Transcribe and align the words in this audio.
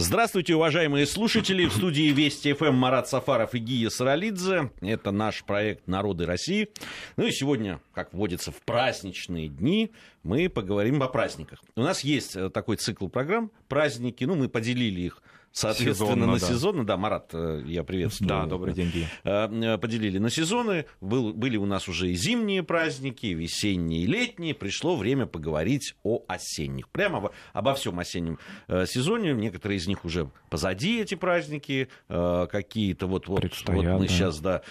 Здравствуйте, 0.00 0.54
уважаемые 0.54 1.06
слушатели. 1.06 1.66
В 1.66 1.72
студии 1.72 2.12
Вести 2.12 2.52
ФМ 2.52 2.72
Марат 2.72 3.08
Сафаров 3.08 3.56
и 3.56 3.58
Гия 3.58 3.88
Саралидзе. 3.90 4.70
Это 4.80 5.10
наш 5.10 5.42
проект 5.42 5.88
«Народы 5.88 6.24
России». 6.24 6.68
Ну 7.16 7.26
и 7.26 7.32
сегодня, 7.32 7.80
как 7.92 8.14
вводится 8.14 8.52
в 8.52 8.62
праздничные 8.62 9.48
дни, 9.48 9.90
мы 10.22 10.48
поговорим 10.48 11.02
о 11.02 11.08
праздниках. 11.08 11.58
У 11.74 11.82
нас 11.82 12.04
есть 12.04 12.36
э, 12.36 12.48
такой 12.48 12.76
цикл 12.76 13.08
программ 13.08 13.50
«Праздники». 13.66 14.22
Ну, 14.22 14.36
мы 14.36 14.48
поделили 14.48 15.00
их 15.00 15.20
соответственно, 15.52 15.94
сезонно, 15.94 16.26
на 16.26 16.38
да. 16.38 16.46
сезоны. 16.46 16.84
Да, 16.84 16.96
Марат, 16.96 17.30
э, 17.32 17.62
я 17.66 17.84
приветствую. 17.84 18.28
Да, 18.28 18.46
добрый 18.46 18.74
день, 18.74 18.90
Гия. 18.90 19.08
Э, 19.24 19.48
э, 19.48 19.78
поделили 19.78 20.18
на 20.18 20.30
сезоны. 20.30 20.86
Был, 21.00 21.32
были 21.32 21.56
у 21.56 21.66
нас 21.66 21.88
уже 21.88 22.10
и 22.10 22.14
зимние 22.14 22.62
праздники, 22.62 23.26
и 23.26 23.34
весенние, 23.34 24.02
и 24.02 24.06
летние. 24.06 24.54
Пришло 24.54 24.96
время 24.96 25.26
поговорить 25.26 25.94
о 26.02 26.22
осенних. 26.28 26.88
Прямо 26.88 27.18
об, 27.18 27.32
обо 27.52 27.74
всем 27.74 27.98
осеннем 27.98 28.38
сезоне. 28.68 29.32
Некоторые 29.32 29.78
из 29.78 29.86
них 29.86 30.04
уже 30.04 30.30
позади, 30.50 31.00
эти 31.00 31.14
праздники. 31.14 31.88
Какие-то 32.08 33.06
вот, 33.06 33.28
вот, 33.28 33.44
вот 33.44 33.68
мы 33.68 33.82
да. 33.82 34.08
сейчас 34.08 34.40
да, 34.40 34.62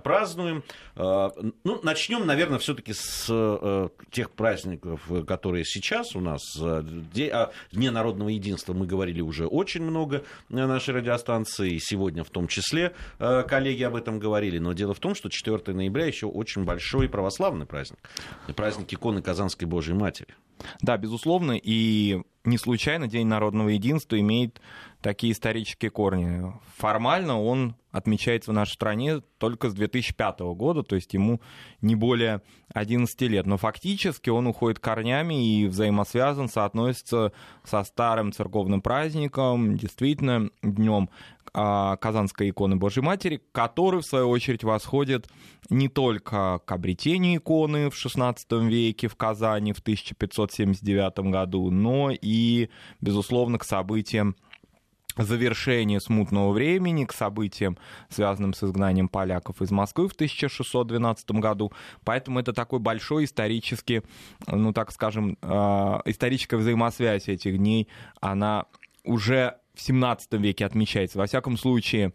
празднуем. 0.00 0.62
Ну, 0.96 1.80
начнем, 1.82 2.26
наверное, 2.26 2.58
все-таки 2.58 2.92
с 2.92 3.90
тех 4.10 4.30
праздников, 4.30 5.10
которые 5.26 5.64
сейчас 5.64 6.14
у 6.14 6.20
нас. 6.20 6.56
О 6.60 6.82
Дне 7.72 7.90
народного 7.90 8.28
единства 8.28 8.72
мы 8.72 8.86
говорили 8.86 9.20
уже 9.20 9.46
очень 9.46 9.82
много 9.82 10.24
нашей 10.48 10.94
радиостанции, 10.94 11.78
сегодня 11.78 12.24
в 12.24 12.30
том 12.30 12.48
числе 12.48 12.94
э, 13.18 13.42
коллеги 13.42 13.82
об 13.82 13.96
этом 13.96 14.18
говорили. 14.18 14.58
Но 14.58 14.72
дело 14.72 14.94
в 14.94 14.98
том, 15.00 15.14
что 15.14 15.28
4 15.28 15.74
ноября 15.74 16.06
еще 16.06 16.26
очень 16.26 16.64
большой 16.64 17.08
православный 17.08 17.66
праздник. 17.66 17.98
Праздник 18.54 18.92
иконы 18.92 19.22
Казанской 19.22 19.66
Божьей 19.66 19.94
Матери. 19.94 20.34
Да, 20.80 20.96
безусловно, 20.96 21.52
и 21.52 22.22
не 22.46 22.58
случайно 22.58 23.08
День 23.08 23.26
народного 23.26 23.68
единства 23.68 24.18
имеет 24.18 24.60
такие 25.00 25.32
исторические 25.32 25.90
корни. 25.90 26.52
Формально 26.76 27.40
он 27.40 27.76
отмечается 27.92 28.50
в 28.50 28.54
нашей 28.54 28.74
стране 28.74 29.20
только 29.38 29.70
с 29.70 29.74
2005 29.74 30.40
года, 30.54 30.82
то 30.82 30.96
есть 30.96 31.14
ему 31.14 31.40
не 31.80 31.94
более 31.94 32.42
11 32.74 33.20
лет. 33.22 33.46
Но 33.46 33.56
фактически 33.56 34.30
он 34.30 34.46
уходит 34.46 34.78
корнями 34.78 35.60
и 35.60 35.66
взаимосвязан, 35.66 36.48
соотносится 36.48 37.32
со 37.64 37.82
старым 37.84 38.32
церковным 38.32 38.82
праздником, 38.82 39.76
действительно, 39.76 40.50
днем 40.62 41.08
а, 41.54 41.96
Казанской 41.96 42.50
иконы 42.50 42.76
Божьей 42.76 43.02
Матери, 43.02 43.40
который, 43.52 44.02
в 44.02 44.06
свою 44.06 44.28
очередь, 44.28 44.62
восходит 44.62 45.28
не 45.70 45.88
только 45.88 46.60
к 46.64 46.72
обретению 46.72 47.38
иконы 47.38 47.90
в 47.90 47.94
XVI 47.94 48.36
веке 48.68 49.08
в 49.08 49.16
Казани 49.16 49.72
в 49.72 49.78
1579 49.78 51.18
году, 51.30 51.70
но 51.70 52.10
и, 52.10 52.28
безусловно, 53.00 53.58
к 53.58 53.64
событиям 53.64 54.36
завершение 55.16 56.00
смутного 56.00 56.52
времени, 56.52 57.04
к 57.04 57.12
событиям, 57.12 57.78
связанным 58.08 58.52
с 58.52 58.62
изгнанием 58.62 59.08
поляков 59.08 59.62
из 59.62 59.70
Москвы 59.70 60.08
в 60.08 60.12
1612 60.12 61.30
году. 61.32 61.72
Поэтому 62.04 62.38
это 62.38 62.52
такой 62.52 62.80
большой 62.80 63.24
исторический, 63.24 64.02
ну 64.46 64.72
так 64.72 64.92
скажем, 64.92 65.38
а, 65.42 66.02
историческая 66.04 66.56
взаимосвязь 66.56 67.28
этих 67.28 67.56
дней, 67.56 67.88
она 68.20 68.66
уже 69.04 69.56
в 69.74 69.80
17 69.80 70.34
веке 70.34 70.66
отмечается. 70.66 71.18
Во 71.18 71.26
всяком 71.26 71.56
случае, 71.56 72.12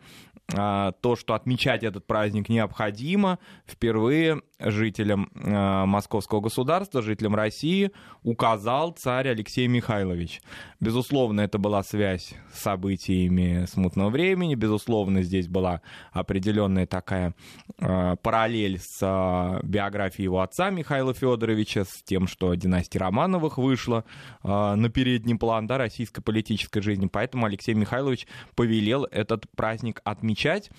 а, 0.54 0.92
то, 1.02 1.16
что 1.16 1.34
отмечать 1.34 1.84
этот 1.84 2.06
праздник 2.06 2.50
необходимо, 2.50 3.40
впервые 3.66 4.42
жителям 4.66 5.30
а, 5.36 5.86
московского 5.86 6.42
государства, 6.42 7.02
жителям 7.02 7.36
России 7.36 7.92
указал 8.24 8.92
царь 8.92 9.30
Алексей 9.30 9.68
Михайлович. 9.68 10.42
Безусловно, 10.80 11.42
это 11.42 11.58
была 11.58 11.84
связь 11.84 12.34
с 12.54 12.62
событиями 12.62 13.66
смутного 13.66 14.10
времени, 14.10 14.56
безусловно, 14.56 15.24
здесь 15.24 15.48
была 15.48 15.82
определенная 16.12 16.86
такая 16.86 17.34
а, 17.80 18.16
параллель 18.18 18.80
с 18.80 19.62
биографией 19.64 20.26
его 20.26 20.42
отца 20.42 20.70
Михаила 20.70 21.14
Федоровича, 21.14 21.86
с 21.86 22.04
тем, 22.04 22.28
что 22.28 22.54
династия 22.56 23.00
Романовых 23.00 23.58
вышла 23.58 24.04
на 24.44 24.90
передний 24.90 25.38
план 25.38 25.68
да, 25.68 25.78
российской 25.78 26.22
политической 26.22 26.82
жизни. 26.82 27.08
Поэтому 27.08 27.46
Алексей 27.46 27.74
Михайлович 27.74 28.28
повелел 28.56 29.06
этот 29.06 29.50
праздник 29.56 30.02
отмечать, 30.04 30.70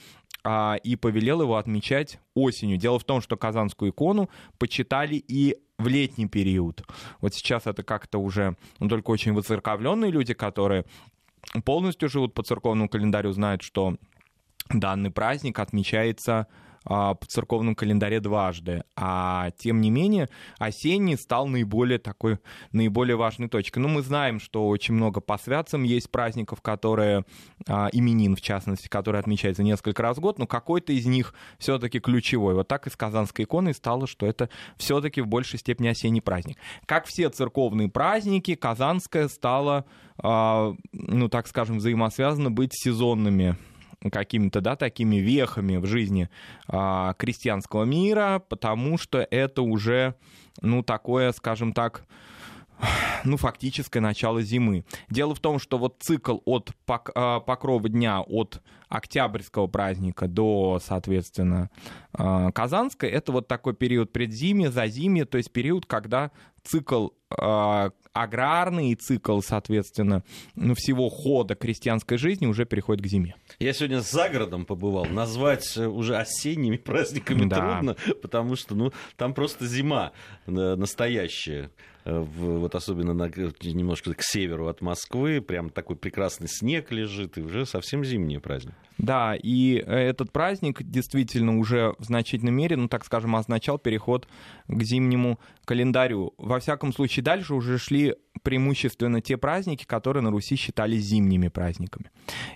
а, 0.45 0.77
и 0.83 0.97
повелел 0.97 1.43
его 1.43 1.57
отмечать 1.57 2.19
осенью. 2.35 2.77
Дело 2.77 2.99
в 2.99 3.05
том, 3.05 3.21
что 3.21 3.37
Казанскую 3.37 3.91
икону 3.93 4.29
почитали 4.59 5.17
и 5.17 5.57
в 5.79 5.89
летний 5.89 6.27
период. 6.27 6.83
Вот 7.21 7.35
сейчас 7.35 7.67
это 7.67 7.83
как-то 7.83 8.19
уже 8.19 8.57
ну, 8.79 8.89
только 8.89 9.11
очень 9.11 9.33
выцерковленные 9.33 10.11
люди, 10.11 10.35
которые 10.35 10.85
полностью 11.65 12.09
живут 12.09 12.35
по 12.35 12.43
церковному 12.43 12.89
календарю, 12.89 13.33
знают, 13.33 13.63
что 13.63 13.97
данный 14.71 15.11
праздник 15.11 15.59
отмечается 15.59 16.47
в 16.85 17.19
церковном 17.27 17.75
календаре 17.75 18.21
дважды. 18.21 18.85
А 18.97 19.51
тем 19.59 19.81
не 19.81 19.91
менее, 19.91 20.29
осенний 20.59 21.17
стал 21.17 21.47
наиболее 21.47 21.99
такой, 21.99 22.39
наиболее 22.73 23.17
важной 23.17 23.49
точкой. 23.49 23.79
Ну, 23.79 23.89
мы 23.89 24.03
знаем, 24.03 24.41
что 24.41 24.69
очень 24.69 24.95
много 24.95 25.21
по 25.21 25.39
святцам 25.39 25.85
есть 25.85 26.11
праздников, 26.11 26.61
которые, 26.61 27.25
а, 27.69 27.89
именин 27.93 28.37
в 28.37 28.41
частности, 28.41 28.89
которые 28.89 29.21
отмечаются 29.21 29.63
несколько 29.63 30.03
раз 30.03 30.19
в 30.19 30.21
год, 30.21 30.39
но 30.39 30.47
какой-то 30.47 30.93
из 30.93 31.07
них 31.07 31.35
все-таки 31.59 32.01
ключевой. 32.01 32.55
Вот 32.55 32.69
так 32.69 32.87
и 32.87 32.91
с 32.91 32.97
Казанской 32.97 33.45
иконой 33.45 33.75
стало, 33.75 34.07
что 34.07 34.27
это 34.27 34.49
все-таки 34.77 35.21
в 35.21 35.27
большей 35.27 35.59
степени 35.59 35.89
осенний 35.89 36.21
праздник. 36.21 36.57
Как 36.87 37.07
все 37.07 37.29
церковные 37.31 37.89
праздники, 37.89 38.55
Казанская 38.55 39.29
стала, 39.29 39.85
а, 40.19 40.75
ну, 40.93 41.29
так 41.29 41.47
скажем, 41.47 41.79
взаимосвязана 41.79 42.51
быть 42.51 42.73
сезонными 42.75 43.57
какими-то, 44.11 44.61
да, 44.61 44.77
такими 44.77 45.17
вехами 45.17 45.77
в 45.77 45.87
жизни 45.87 46.29
а, 46.69 47.15
крестьянского 47.15 47.85
мира, 47.85 48.43
потому 48.49 48.99
что 48.99 49.27
это 49.31 49.63
уже, 49.63 50.15
ну, 50.61 50.83
такое, 50.83 51.33
скажем 51.33 51.73
так, 51.73 52.05
ну, 53.25 53.37
фактическое 53.37 54.03
начало 54.03 54.43
зимы. 54.43 54.85
Дело 55.09 55.35
в 55.35 55.41
том, 55.41 55.59
что 55.59 55.79
вот 55.79 55.97
цикл 56.01 56.39
от 56.45 56.71
а, 56.89 57.41
покрова 57.41 57.89
дня, 57.89 58.21
от 58.21 58.61
октябрьского 58.93 59.67
праздника 59.69 60.29
до, 60.29 60.79
соответственно, 60.85 61.71
а, 62.13 62.53
Казанской, 62.53 63.09
это 63.09 63.33
вот 63.33 63.49
такой 63.49 63.75
период 63.75 64.13
предзимья, 64.13 64.71
зазимья, 64.71 65.25
то 65.25 65.39
есть 65.39 65.51
период, 65.51 65.87
когда 65.87 66.31
цикл 66.63 67.09
э, 67.37 67.91
аграрный 68.13 68.95
цикл, 68.95 69.41
соответственно, 69.41 70.23
ну, 70.55 70.75
всего 70.75 71.09
хода 71.09 71.55
крестьянской 71.55 72.19
жизни 72.19 72.47
уже 72.47 72.67
переходит 72.67 73.03
к 73.03 73.09
зиме. 73.09 73.35
Я 73.59 73.73
сегодня 73.73 74.01
за 74.01 74.29
городом 74.29 74.65
побывал. 74.65 75.07
Назвать 75.07 75.77
уже 75.77 76.17
осенними 76.17 76.77
праздниками 76.85 77.49
да. 77.49 77.57
трудно, 77.57 77.97
потому 78.21 78.55
что 78.55 78.75
ну, 78.75 78.93
там 79.17 79.35
просто 79.35 79.67
зима 79.67 80.13
э, 80.47 80.51
настоящая. 80.51 81.71
Э, 82.05 82.19
в, 82.19 82.59
вот 82.59 82.75
особенно 82.75 83.15
на, 83.15 83.29
немножко 83.63 84.15
к 84.15 84.23
северу 84.23 84.69
от 84.69 84.81
Москвы, 84.81 85.41
прям 85.41 85.71
такой 85.71 85.97
прекрасный 85.97 86.49
снег 86.49 86.91
лежит, 86.91 87.39
и 87.39 87.43
уже 87.43 87.67
совсем 87.67 88.05
зимний 88.05 88.39
праздник. 88.39 88.75
Да, 88.99 89.35
и 89.35 89.77
э, 89.79 89.95
этот 89.95 90.33
праздник 90.33 90.83
действительно 90.83 91.59
уже 91.59 91.95
в 91.99 92.05
значительной 92.05 92.53
мере, 92.53 92.77
ну 92.77 92.89
так 92.89 93.05
скажем, 93.05 93.37
означал 93.37 93.79
переход 93.79 94.29
к 94.69 94.83
зимнему 94.83 95.41
календарю. 95.65 96.35
Во 96.39 96.61
всяком 96.61 96.93
случае, 96.93 97.25
дальше 97.25 97.55
уже 97.55 97.79
шли 97.79 98.15
преимущественно 98.43 99.21
те 99.21 99.37
праздники, 99.37 99.85
которые 99.85 100.23
на 100.23 100.31
Руси 100.31 100.57
считались 100.57 101.03
зимними 101.03 101.49
праздниками. 101.49 102.11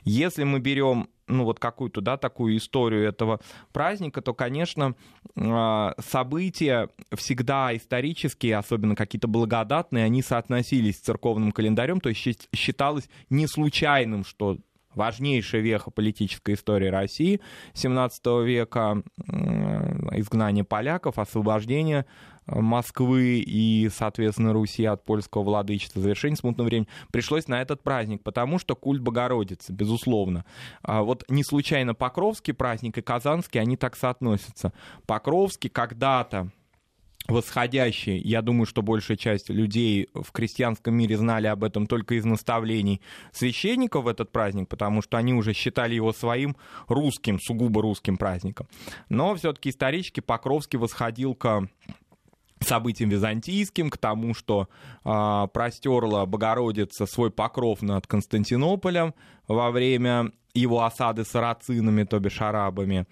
Если 0.05 0.45
мы 0.45 0.61
берем 0.61 1.09
ну 1.29 1.45
вот 1.45 1.59
какую-то, 1.59 2.01
да, 2.01 2.17
такую 2.17 2.57
историю 2.57 3.07
этого 3.07 3.41
праздника, 3.73 4.21
то, 4.23 4.33
конечно, 4.33 4.95
а, 5.37 5.95
события 5.99 6.89
всегда 7.15 7.77
исторические, 7.77 8.57
особенно 8.57 8.95
какие-то 8.95 9.29
благодатные, 9.29 10.05
они 10.05 10.23
соотносились 10.23 10.97
с 10.97 11.01
церковным 11.01 11.53
календарем, 11.53 12.01
то 12.01 12.09
есть 12.09 12.49
считалось 12.55 13.09
не 13.29 13.47
случайным, 13.47 14.25
что 14.25 14.59
важнейшая 14.97 15.61
веха 15.61 15.91
политической 15.91 16.55
истории 16.55 16.89
России 16.89 17.41
17 17.75 18.27
века, 18.45 19.03
изгнание 20.13 20.65
поляков, 20.65 21.19
освобождение 21.19 22.07
э, 22.47 22.61
Москвы 22.61 23.39
и, 23.47 23.89
соответственно, 23.95 24.53
Руси 24.53 24.85
от 24.85 25.05
польского 25.05 25.43
владычества, 25.43 26.03
завершение 26.03 26.37
смутного 26.37 26.69
времени, 26.69 26.89
пришлось 27.13 27.49
на 27.49 27.61
этот 27.61 27.83
праздник, 27.83 28.23
потому 28.23 28.59
что 28.59 28.75
культ 28.75 29.01
Богородицы, 29.01 29.73
безусловно. 29.73 30.45
А 30.83 31.03
вот 31.03 31.25
не 31.29 31.45
случайно 31.45 31.95
Покровский 31.95 32.55
праздник 32.55 32.99
и 32.99 33.03
Казанский, 33.03 33.61
они 33.61 33.77
так 33.77 33.97
соотносятся. 33.97 34.73
Покровский 35.07 35.71
когда-то 35.71 36.51
восходящий. 37.29 38.19
Я 38.19 38.43
думаю, 38.43 38.67
что 38.67 38.83
большая 38.83 39.17
часть 39.17 39.51
людей 39.51 40.09
в 40.15 40.33
крестьянском 40.33 40.95
мире 40.95 41.17
знали 41.17 41.47
об 41.47 41.65
этом 41.65 41.87
только 41.87 42.15
из 42.15 42.25
наставлений 42.25 43.01
священников 43.33 44.05
в 44.05 44.09
этот 44.09 44.33
праздник, 44.33 44.69
потому 44.69 45.03
что 45.03 45.17
они 45.17 45.35
уже 45.35 45.53
считали 45.53 45.95
его 45.95 46.13
своим 46.13 46.57
русским, 46.89 47.39
сугубо 47.41 47.83
русским 47.83 48.17
праздником. 48.17 48.69
Но 49.09 49.35
все-таки 49.35 49.71
исторически 49.71 50.21
Покровский 50.21 50.79
восходил 50.79 51.35
к 51.35 51.69
событиям 52.61 53.11
византийским, 53.11 53.91
к 53.91 53.99
тому, 53.99 54.35
что 54.35 54.69
э, 55.05 55.47
простерла 55.53 56.25
Богородица 56.25 57.07
свой 57.07 57.31
покров 57.31 57.83
над 57.83 58.07
Константинополем 58.07 59.15
во 59.47 59.71
время 59.71 60.33
его 60.55 60.85
осады 60.85 61.25
сарацинами, 61.25 62.05
то 62.05 62.19
бишь 62.19 62.41
арабами. 62.41 63.07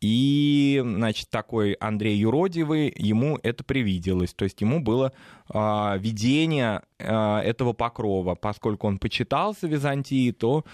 И, 0.00 0.80
значит, 0.84 1.28
такой 1.30 1.72
Андрей 1.72 2.16
Юродивый, 2.16 2.92
ему 2.96 3.38
это 3.42 3.64
привиделось. 3.64 4.32
То 4.32 4.44
есть 4.44 4.60
ему 4.60 4.80
было 4.80 5.12
видение 5.50 6.82
э, 6.98 7.38
этого 7.38 7.72
покрова. 7.72 8.34
Поскольку 8.34 8.86
он 8.86 8.98
почитался 8.98 9.66
в 9.66 9.70
Византии, 9.70 10.30
то, 10.30 10.64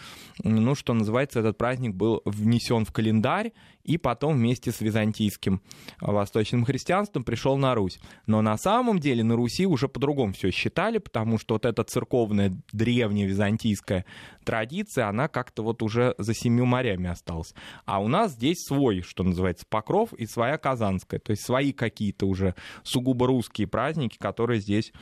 ну, 0.43 0.75
что 0.75 0.94
называется, 0.94 1.41
этот 1.41 1.59
праздник 1.59 1.94
был 1.94 2.23
внесен 2.25 2.85
в 2.85 2.93
календарь, 2.93 3.53
и 3.85 3.99
потом 3.99 4.35
вместе 4.35 4.73
с 4.73 4.81
византийским 4.81 5.61
восточным 6.00 6.65
христианством 6.65 7.23
пришел 7.23 7.56
на 7.56 7.75
Русь. 7.75 7.99
Но 8.26 8.41
на 8.41 8.56
самом 8.56 8.99
деле 8.99 9.23
на 9.23 9.37
Руси 9.37 9.67
уже 9.67 9.88
по-другому 9.88 10.32
все 10.32 10.50
считали, 10.50 10.99
потому 10.99 11.38
что 11.38 11.55
вот 11.55 11.67
эта 11.67 11.85
церковная 11.85 12.53
древняя 12.73 13.29
византийская 13.29 14.06
традиция, 14.44 15.09
она 15.09 15.29
как-то 15.29 15.62
вот 15.62 15.82
уже 15.82 16.15
за 16.19 16.35
семью 16.35 16.65
морями 16.65 17.09
осталась. 17.11 17.55
А 17.85 18.03
у 18.03 18.09
нас 18.09 18.32
здесь 18.32 18.65
свой, 18.65 19.03
что 19.03 19.23
называется, 19.23 19.67
покров 19.69 20.12
и 20.15 20.27
своя 20.27 20.56
казанская, 20.56 21.20
то 21.20 21.31
есть 21.31 21.44
свои 21.44 21.73
какие-то 21.73 22.27
уже 22.27 22.55
сугубо 22.82 23.27
русские 23.27 23.67
праздники, 23.67 24.17
которые 24.19 24.61
здесь 24.65 24.93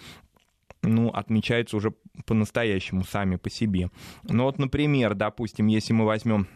ну, 0.82 1.10
отмечаются 1.10 1.76
уже 1.76 1.94
по-настоящему 2.26 3.04
сами 3.04 3.36
по 3.36 3.48
себе. 3.48 3.90
Ну 4.24 4.44
вот, 4.44 4.58
например, 4.58 5.14
допустим, 5.14 5.68
если 5.68 5.92
мы 5.92 6.04
возьмем 6.04 6.48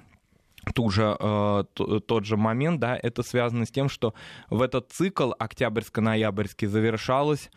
ту 0.74 0.90
же, 0.90 1.16
э, 1.18 1.64
тот 1.74 2.24
же 2.24 2.36
момент, 2.36 2.80
да, 2.80 2.98
это 3.00 3.22
связано 3.22 3.66
с 3.66 3.70
тем, 3.70 3.88
что 3.88 4.14
в 4.50 4.62
этот 4.62 4.90
цикл 4.90 5.32
октябрьско-ноябрьский 5.38 6.66
завершалось 6.66 7.50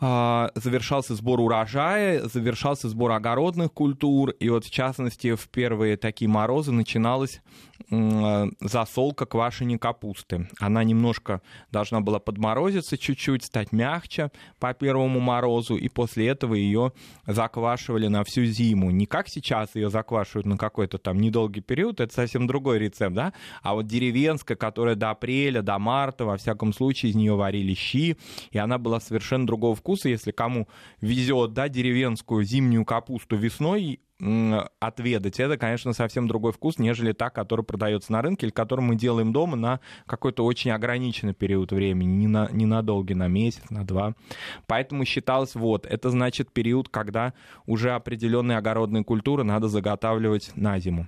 завершался 0.00 1.14
сбор 1.14 1.40
урожая, 1.40 2.28
завершался 2.28 2.88
сбор 2.88 3.12
огородных 3.12 3.72
культур, 3.72 4.30
и 4.30 4.48
вот 4.48 4.64
в 4.64 4.70
частности 4.70 5.34
в 5.34 5.48
первые 5.48 5.96
такие 5.96 6.28
морозы 6.28 6.70
начиналась 6.72 7.42
засолка 8.60 9.24
квашеной 9.26 9.78
капусты. 9.78 10.48
Она 10.60 10.84
немножко 10.84 11.42
должна 11.72 12.00
была 12.00 12.18
подморозиться 12.18 12.98
чуть-чуть, 12.98 13.44
стать 13.44 13.72
мягче 13.72 14.30
по 14.58 14.74
первому 14.74 15.20
морозу, 15.20 15.76
и 15.76 15.88
после 15.88 16.28
этого 16.28 16.54
ее 16.54 16.92
заквашивали 17.26 18.08
на 18.08 18.24
всю 18.24 18.44
зиму. 18.44 18.90
Не 18.90 19.06
как 19.06 19.28
сейчас 19.28 19.74
ее 19.74 19.90
заквашивают 19.90 20.46
на 20.46 20.56
какой-то 20.58 20.98
там 20.98 21.18
недолгий 21.18 21.62
период, 21.62 22.00
это 22.00 22.12
совсем 22.12 22.46
другой 22.46 22.78
рецепт, 22.78 23.14
да? 23.14 23.32
А 23.62 23.74
вот 23.74 23.86
деревенская, 23.86 24.56
которая 24.56 24.94
до 24.94 25.10
апреля, 25.10 25.62
до 25.62 25.78
марта, 25.78 26.24
во 26.24 26.36
всяком 26.36 26.72
случае, 26.72 27.12
из 27.12 27.16
нее 27.16 27.34
варили 27.34 27.74
щи, 27.74 28.16
и 28.50 28.58
она 28.58 28.78
была 28.78 29.00
совершенно 29.00 29.46
другого 29.46 29.74
вкуса 29.74 29.87
вкуса, 29.88 30.10
если 30.10 30.32
кому 30.32 30.68
везет, 31.00 31.54
да, 31.54 31.70
деревенскую 31.70 32.44
зимнюю 32.44 32.84
капусту 32.84 33.36
весной, 33.36 34.00
отведать. 34.80 35.38
Это, 35.40 35.56
конечно, 35.56 35.92
совсем 35.92 36.26
другой 36.26 36.52
вкус, 36.52 36.78
нежели 36.78 37.12
та, 37.12 37.30
которая 37.30 37.64
продается 37.64 38.12
на 38.12 38.20
рынке 38.20 38.46
или 38.46 38.52
которую 38.52 38.84
мы 38.84 38.96
делаем 38.96 39.32
дома 39.32 39.56
на 39.56 39.80
какой-то 40.06 40.44
очень 40.44 40.72
ограниченный 40.72 41.34
период 41.34 41.70
времени, 41.70 42.10
не 42.10 42.26
на, 42.26 42.48
не 42.50 42.66
на 42.66 42.82
долгий, 42.82 43.14
на 43.14 43.28
месяц, 43.28 43.62
на 43.70 43.86
два. 43.86 44.14
Поэтому 44.66 45.04
считалось, 45.04 45.54
вот, 45.54 45.86
это 45.86 46.10
значит 46.10 46.52
период, 46.52 46.88
когда 46.88 47.32
уже 47.64 47.92
определенные 47.92 48.58
огородные 48.58 49.04
культуры 49.04 49.44
надо 49.44 49.68
заготавливать 49.68 50.50
на 50.56 50.78
зиму. 50.80 51.06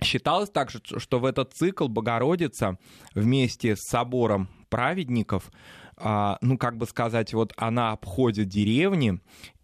Считалось 0.00 0.50
также, 0.50 0.80
что 0.84 1.18
в 1.18 1.24
этот 1.24 1.52
цикл 1.52 1.88
Богородица 1.88 2.78
вместе 3.14 3.74
с 3.76 3.80
собором 3.88 4.48
праведников 4.68 5.50
ну, 5.98 6.58
как 6.58 6.76
бы 6.76 6.86
сказать, 6.86 7.32
вот 7.32 7.52
она 7.56 7.92
обходит 7.92 8.48
деревни 8.48 9.20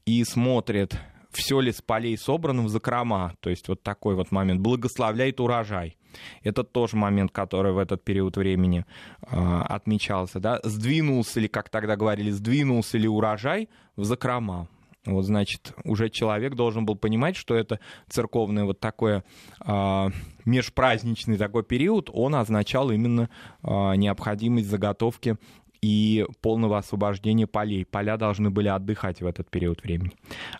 и 0.06 0.24
смотрит, 0.24 0.98
все 1.32 1.60
ли 1.60 1.72
с 1.72 1.80
полей 1.80 2.16
собрано 2.16 2.62
в 2.62 2.68
закрома. 2.68 3.34
То 3.40 3.50
есть 3.50 3.68
вот 3.68 3.82
такой 3.82 4.14
вот 4.14 4.30
момент. 4.30 4.60
Благословляет 4.60 5.40
урожай. 5.40 5.96
Это 6.42 6.62
тоже 6.62 6.96
момент, 6.96 7.32
который 7.32 7.72
в 7.72 7.78
этот 7.78 8.04
период 8.04 8.36
времени 8.36 8.84
э, 9.22 9.62
отмечался. 9.68 10.40
Да? 10.40 10.60
Сдвинулся 10.62 11.40
ли, 11.40 11.48
как 11.48 11.70
тогда 11.70 11.96
говорили, 11.96 12.30
сдвинулся 12.30 12.98
ли 12.98 13.08
урожай 13.08 13.68
в 13.96 14.04
закрома. 14.04 14.68
Вот, 15.04 15.24
значит, 15.24 15.74
уже 15.84 16.10
человек 16.10 16.54
должен 16.54 16.86
был 16.86 16.94
понимать, 16.94 17.34
что 17.34 17.56
это 17.56 17.80
церковный 18.08 18.62
вот 18.62 18.78
такой 18.78 19.22
э, 19.66 20.10
межпраздничный 20.44 21.36
такой 21.38 21.64
период, 21.64 22.08
он 22.12 22.36
означал 22.36 22.90
именно 22.92 23.28
э, 23.64 23.96
необходимость 23.96 24.68
заготовки 24.68 25.38
и 25.82 26.24
полного 26.40 26.78
освобождения 26.78 27.46
полей. 27.46 27.84
Поля 27.84 28.16
должны 28.16 28.50
были 28.50 28.68
отдыхать 28.68 29.20
в 29.20 29.26
этот 29.26 29.50
период 29.50 29.82
времени. 29.82 30.12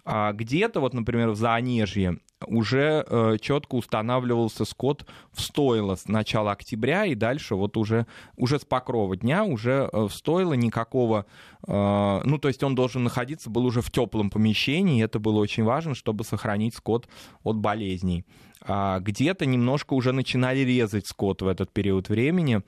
А 0.04 0.32
где-то, 0.32 0.80
вот, 0.80 0.94
например, 0.94 1.30
в 1.30 1.36
Заонежье 1.36 2.18
уже 2.46 3.04
э, 3.06 3.36
четко 3.40 3.76
устанавливался 3.76 4.64
скот 4.64 5.06
в 5.32 5.40
стойло 5.40 5.94
с 5.94 6.08
начала 6.08 6.52
октября 6.52 7.04
и 7.04 7.14
дальше 7.14 7.54
вот 7.54 7.76
уже, 7.76 8.06
уже 8.36 8.58
с 8.58 8.64
покрова 8.64 9.16
дня 9.16 9.44
уже 9.44 9.88
э, 9.92 10.06
в 10.08 10.10
стойло 10.12 10.54
никакого, 10.54 11.26
э, 11.66 12.20
ну 12.24 12.38
то 12.38 12.48
есть 12.48 12.62
он 12.62 12.74
должен 12.74 13.04
находиться 13.04 13.50
был 13.50 13.64
уже 13.64 13.80
в 13.80 13.90
теплом 13.90 14.30
помещении, 14.30 14.98
и 14.98 15.04
это 15.04 15.18
было 15.18 15.38
очень 15.38 15.64
важно, 15.64 15.94
чтобы 15.94 16.24
сохранить 16.24 16.74
скот 16.74 17.08
от 17.44 17.56
болезней. 17.56 18.24
А 18.64 19.00
где-то 19.00 19.44
немножко 19.44 19.94
уже 19.94 20.12
начинали 20.12 20.60
резать 20.60 21.06
скот 21.06 21.42
в 21.42 21.48
этот 21.48 21.72
период 21.72 22.08
времени, 22.08 22.62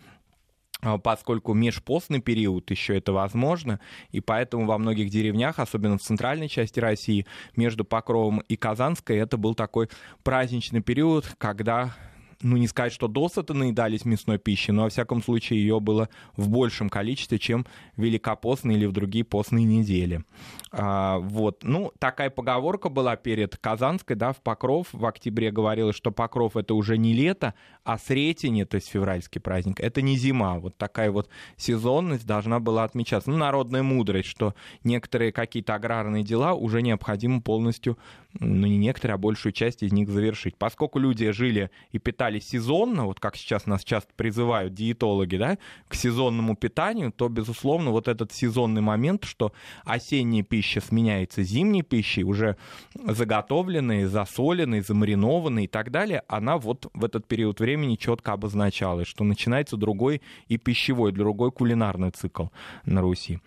поскольку 1.03 1.55
межпостный 1.55 2.21
период 2.21 2.71
еще 2.71 2.97
это 2.97 3.13
возможно, 3.13 3.81
и 4.11 4.21
поэтому 4.21 4.67
во 4.67 4.79
многих 4.79 5.11
деревнях, 5.11 5.59
особенно 5.59 5.99
в 5.99 6.03
центральной 6.03 6.49
части 6.49 6.81
России, 6.81 7.27
между 7.57 7.85
Покровом 7.85 8.41
и 8.49 8.57
Казанской, 8.57 9.17
это 9.17 9.37
был 9.37 9.55
такой 9.55 9.89
праздничный 10.23 10.81
период, 10.81 11.27
когда 11.39 11.95
ну, 12.43 12.57
не 12.57 12.67
сказать, 12.67 12.93
что 12.93 13.09
досыта 13.09 13.55
наедались 13.55 14.05
мясной 14.05 14.39
пищей, 14.39 14.73
но, 14.73 14.83
во 14.83 14.89
всяком 14.89 15.23
случае, 15.23 15.61
ее 15.61 15.81
было 15.81 16.09
в 16.37 16.49
большем 16.49 16.89
количестве, 16.89 17.39
чем 17.39 17.67
великопостные 17.97 18.77
или 18.77 18.87
в 18.87 18.93
другие 18.93 19.25
постные 19.25 19.65
недели. 19.65 20.25
А, 20.73 21.19
вот, 21.19 21.63
ну, 21.63 21.93
такая 21.99 22.31
поговорка 22.31 22.89
была 22.89 23.17
перед 23.17 23.57
Казанской, 23.57 24.17
да, 24.17 24.33
в 24.33 24.41
Покров 24.43 24.89
в 24.93 25.07
октябре 25.07 25.51
говорилось, 25.51 25.97
что 25.97 26.11
Покров— 26.11 26.57
это 26.57 26.75
уже 26.75 26.99
не 26.99 27.13
лето, 27.13 27.55
а 27.85 27.99
Сретение, 27.99 28.67
то 28.67 28.77
есть 28.77 28.89
февральский 28.89 29.41
праздник, 29.41 29.81
это 29.81 30.03
не 30.03 30.17
зима. 30.17 30.59
Вот 30.59 30.77
такая 30.77 31.11
вот 31.11 31.29
сезонность 31.57 32.27
должна 32.27 32.61
была 32.61 32.85
отмечаться. 32.85 33.31
Ну, 33.31 33.37
народная 33.37 33.83
мудрость, 33.83 34.29
что 34.29 34.55
некоторые 34.83 35.33
какие-то 35.33 35.75
аграрные 35.75 36.23
дела 36.23 36.55
уже 36.55 36.83
необходимо 36.83 37.41
полностью, 37.41 37.99
ну, 38.41 38.67
не 38.67 38.79
некоторые, 38.79 39.15
а 39.15 39.19
большую 39.19 39.53
часть 39.53 39.83
из 39.83 39.93
них 39.93 40.09
завершить. 40.09 40.57
Поскольку 40.57 40.99
люди 40.99 41.31
жили 41.31 41.71
и 41.93 41.99
питались 41.99 42.49
сезонно, 42.49 43.05
вот 43.05 43.21
как 43.21 43.37
сейчас 43.37 43.67
нас 43.67 43.85
часто 43.85 44.13
призывают 44.17 44.75
диетологи, 44.75 45.37
да, 45.37 45.59
к 45.89 45.95
сезонному 45.95 46.57
питанию, 46.57 47.13
то, 47.13 47.29
безусловно, 47.29 47.91
вот 47.91 48.09
этот 48.09 48.33
сезонный 48.33 48.81
момент, 48.81 49.25
что 49.25 49.53
осенняя 49.85 50.43
пища 50.43 50.81
сменяется 50.81 51.43
зимней 51.43 51.83
пищей, 51.83 52.25
уже 52.25 52.57
заготовленной, 52.95 54.05
засоленной, 54.05 54.81
замаринованной 54.81 55.65
и 55.65 55.69
так 55.69 55.91
далее, 55.91 56.23
она 56.29 56.59
вот 56.59 56.91
в 56.93 57.05
этот 57.05 57.27
период 57.27 57.61
времени 57.61 57.97
четко 57.97 58.33
обозначалось, 58.33 59.07
что 59.07 59.25
начинается 59.25 59.77
другой 59.77 60.23
и 60.49 60.57
пищевой, 60.57 61.13
другой 61.13 61.53
кулинарный 61.53 62.11
цикл 62.11 62.47
на 62.85 63.01
Руси. 63.01 63.39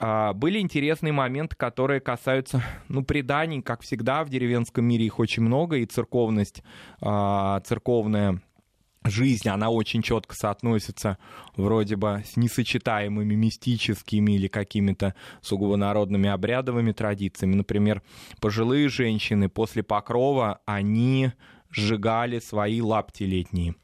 А, 0.00 0.32
были 0.32 0.60
интересные 0.60 1.12
моменты, 1.12 1.56
которые 1.56 2.00
касаются, 2.00 2.62
ну, 2.88 3.04
преданий, 3.04 3.62
как 3.62 3.82
всегда 3.82 4.24
в 4.24 4.30
деревенском 4.38 4.84
мире 4.84 5.06
их 5.06 5.18
очень 5.18 5.42
много, 5.42 5.76
и 5.76 5.86
церковность, 5.86 6.62
а, 7.00 7.60
церковная 7.60 8.40
жизнь, 9.08 9.48
она 9.48 9.70
очень 9.70 10.02
четко 10.02 10.34
соотносится 10.34 11.18
вроде 11.56 11.96
бы 11.96 12.22
с 12.26 12.36
несочетаемыми 12.36 13.34
мистическими 13.34 14.32
или 14.32 14.48
какими-то 14.48 15.14
сугубо 15.40 15.76
народными 15.76 16.28
обрядовыми 16.28 16.92
традициями. 16.92 17.54
Например, 17.54 18.02
пожилые 18.40 18.88
женщины 18.88 19.48
после 19.48 19.82
покрова, 19.82 20.60
они 20.66 21.32
сжигали 21.70 22.38
свои 22.38 22.80
лапти 22.80 23.24
летние, 23.24 23.74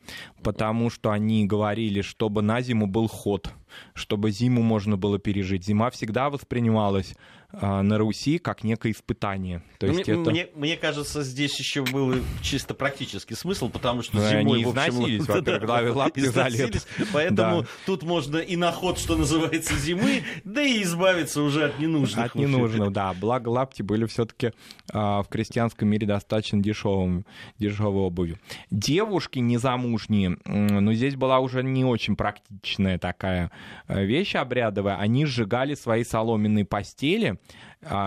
потому 0.42 0.88
что 0.88 1.10
они 1.10 1.44
говорили, 1.46 2.00
чтобы 2.00 2.40
на 2.42 2.60
зиму 2.62 2.86
был 2.86 3.06
ход, 3.08 3.50
чтобы 3.94 4.30
зиму 4.30 4.62
можно 4.62 4.96
было 4.96 5.18
пережить. 5.18 5.64
Зима 5.64 5.90
всегда 5.90 6.30
воспринималась 6.30 7.14
на 7.60 7.98
Руси 7.98 8.38
как 8.38 8.64
некое 8.64 8.92
испытание. 8.92 9.62
То 9.78 9.86
ну, 9.86 9.92
есть 9.92 10.08
мне, 10.08 10.20
это... 10.20 10.30
мне, 10.30 10.48
мне 10.54 10.76
кажется, 10.76 11.22
здесь 11.22 11.58
еще 11.58 11.82
был 11.84 12.14
чисто 12.40 12.74
практический 12.74 13.34
смысл, 13.34 13.68
потому 13.68 14.02
что 14.02 14.18
зимой, 14.28 14.62
они 14.62 14.64
в 14.64 14.78
общем, 14.78 15.24
во-первых, 15.26 15.96
лапки 15.96 16.20
за 16.20 16.48
лето. 16.48 16.78
Поэтому 17.12 17.62
Да. 17.62 17.68
тут 17.86 18.02
можно 18.02 18.38
и 18.38 18.56
на 18.56 18.72
ход, 18.72 18.98
что 18.98 19.16
называется, 19.16 19.76
зимы, 19.76 20.22
да 20.44 20.62
и 20.62 20.82
избавиться 20.82 21.42
уже 21.42 21.64
от 21.64 21.78
ненужных. 21.78 22.26
От 22.26 22.34
ненужного, 22.34 22.90
да. 22.90 23.12
Благо 23.12 23.48
лапти 23.48 23.82
были 23.82 24.06
все-таки 24.06 24.52
в 24.92 25.26
крестьянском 25.28 25.88
мире 25.88 26.06
достаточно 26.06 26.60
дешевым, 26.62 27.26
дешевой 27.58 28.04
обувью. 28.04 28.38
Девушки 28.70 29.38
незамужние, 29.38 30.38
м, 30.44 30.66
ну 30.84 30.92
здесь 30.92 31.16
была 31.16 31.38
уже 31.40 31.62
не 31.62 31.84
очень 31.84 32.16
практичная 32.16 32.98
такая 32.98 33.50
э, 33.88 34.04
вещь 34.04 34.34
обрядовая. 34.34 34.96
Они 34.96 35.26
сжигали 35.26 35.74
свои 35.74 36.04
соломенные 36.04 36.64
постели, 36.64 37.28
а, 37.32 37.36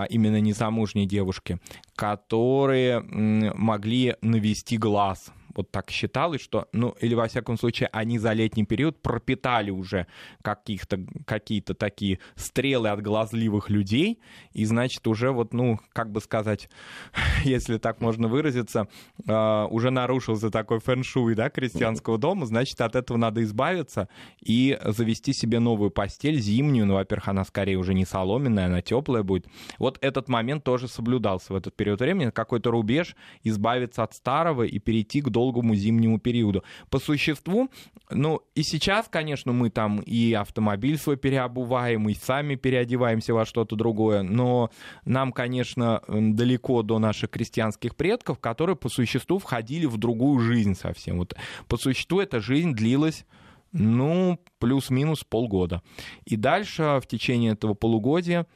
именно 0.08 0.40
незамужние 0.40 1.06
девушки, 1.06 1.58
которые 1.94 3.00
могли 3.02 4.16
навести 4.22 4.78
глаз. 4.78 5.32
Вот 5.56 5.70
так 5.70 5.90
считалось, 5.90 6.40
что, 6.40 6.68
ну, 6.72 6.94
или 7.00 7.14
во 7.14 7.26
всяком 7.26 7.58
случае, 7.58 7.88
они 7.92 8.18
за 8.18 8.32
летний 8.32 8.64
период 8.64 9.00
пропитали 9.02 9.70
уже 9.70 10.06
каких-то, 10.42 11.00
какие-то 11.26 11.74
такие 11.74 12.18
стрелы 12.34 12.88
от 12.88 13.02
глазливых 13.02 13.70
людей, 13.70 14.20
и, 14.52 14.64
значит, 14.64 15.06
уже 15.06 15.30
вот, 15.30 15.52
ну, 15.52 15.80
как 15.92 16.12
бы 16.12 16.20
сказать, 16.20 16.68
если 17.44 17.78
так 17.78 18.00
можно 18.00 18.28
выразиться, 18.28 18.88
э, 19.26 19.66
уже 19.70 19.90
нарушился 19.90 20.50
такой 20.50 20.78
фэн-шуй, 20.78 21.34
да, 21.34 21.50
крестьянского 21.50 22.18
дома, 22.18 22.46
значит, 22.46 22.80
от 22.80 22.94
этого 22.94 23.16
надо 23.16 23.42
избавиться 23.42 24.08
и 24.40 24.78
завести 24.84 25.32
себе 25.32 25.58
новую 25.58 25.90
постель, 25.90 26.38
зимнюю, 26.38 26.86
ну, 26.86 26.94
во-первых, 26.94 27.28
она 27.28 27.44
скорее 27.44 27.76
уже 27.76 27.94
не 27.94 28.04
соломенная, 28.04 28.66
она 28.66 28.82
теплая 28.82 29.22
будет. 29.22 29.46
Вот 29.78 29.98
этот 30.00 30.28
момент 30.28 30.64
тоже 30.64 30.88
соблюдался 30.88 31.52
в 31.52 31.56
этот 31.56 31.74
период 31.74 32.00
времени, 32.00 32.30
какой-то 32.30 32.70
рубеж, 32.70 33.16
избавиться 33.42 34.02
от 34.02 34.14
старого 34.14 34.62
и 34.62 34.78
перейти 34.78 35.20
к 35.20 35.28
долгому 35.28 35.45
зимнему 35.74 36.18
периоду. 36.18 36.64
По 36.90 36.98
существу, 36.98 37.70
ну, 38.10 38.40
и 38.54 38.62
сейчас, 38.62 39.08
конечно, 39.08 39.52
мы 39.52 39.70
там 39.70 40.00
и 40.00 40.32
автомобиль 40.32 40.98
свой 40.98 41.16
переобуваем, 41.16 42.08
и 42.08 42.14
сами 42.14 42.54
переодеваемся 42.54 43.34
во 43.34 43.44
что-то 43.44 43.76
другое, 43.76 44.22
но 44.22 44.70
нам, 45.04 45.32
конечно, 45.32 46.02
далеко 46.08 46.82
до 46.82 46.98
наших 46.98 47.30
крестьянских 47.30 47.96
предков, 47.96 48.38
которые 48.38 48.76
по 48.76 48.88
существу 48.88 49.38
входили 49.38 49.86
в 49.86 49.96
другую 49.96 50.40
жизнь 50.40 50.74
совсем. 50.74 51.18
Вот 51.18 51.34
по 51.68 51.76
существу 51.76 52.20
эта 52.20 52.40
жизнь 52.40 52.72
длилась 52.72 53.24
ну, 53.72 54.38
плюс-минус 54.58 55.24
полгода. 55.24 55.82
И 56.24 56.36
дальше 56.36 57.00
в 57.02 57.06
течение 57.06 57.52
этого 57.52 57.74
полугодия 57.74 58.46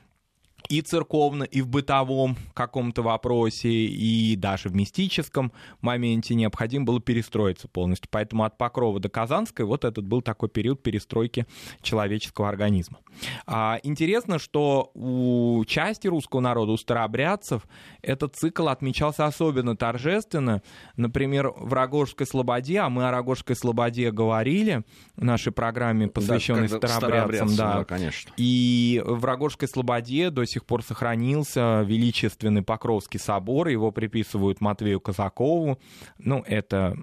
и 0.69 0.81
церковно, 0.83 1.45
и 1.45 1.61
в 1.63 1.69
бытовом 1.69 2.37
каком-то 2.55 3.03
вопросе, 3.03 3.69
и 3.71 4.37
даже 4.37 4.69
в 4.69 4.75
мистическом 4.75 5.53
моменте 5.81 6.35
необходимо 6.35 6.85
было 6.85 7.01
перестроиться 7.01 7.69
полностью. 7.69 8.09
Поэтому 8.11 8.45
от 8.45 8.59
Покрова 8.59 9.01
до 9.01 9.09
Казанской 9.09 9.65
вот 9.65 9.85
этот 9.85 10.05
был 10.07 10.23
такой 10.23 10.49
период 10.49 10.83
перестройки 10.83 11.47
человеческого 11.83 12.49
организма. 12.49 12.99
А, 13.47 13.79
интересно, 13.83 14.39
что 14.39 14.91
у 14.95 15.65
части 15.67 16.07
русского 16.09 16.41
народа, 16.41 16.73
у 16.73 16.77
старообрядцев, 16.77 17.63
этот 18.03 18.37
цикл 18.37 18.69
отмечался 18.69 19.27
особенно 19.27 19.77
торжественно. 19.77 20.63
Например, 20.97 21.53
в 21.57 21.73
Рогожской 21.73 22.27
Слободе, 22.27 22.79
а 22.81 22.89
мы 22.89 23.09
о 23.09 23.11
Рогожской 23.11 23.57
Слободе 23.57 24.11
говорили 24.11 24.83
в 25.17 25.25
нашей 25.25 25.53
программе, 25.53 26.09
посвященной 26.09 26.69
Да, 26.69 26.79
когда- 26.79 26.89
старообрядцам. 26.89 27.57
да. 27.57 27.75
да, 27.79 27.85
конечно. 27.85 28.33
И 28.37 29.03
в 29.05 29.25
Рогожской 29.25 29.69
Слободе 29.69 30.31
до 30.31 30.47
сих 30.51 30.65
пор 30.65 30.83
сохранился 30.83 31.83
величественный 31.83 32.63
Покровский 32.63 33.19
собор, 33.21 33.69
его 33.69 33.91
приписывают 33.91 34.61
Матвею 34.61 35.01
Казакову. 35.01 35.79
Ну, 36.19 36.45
это 36.47 36.97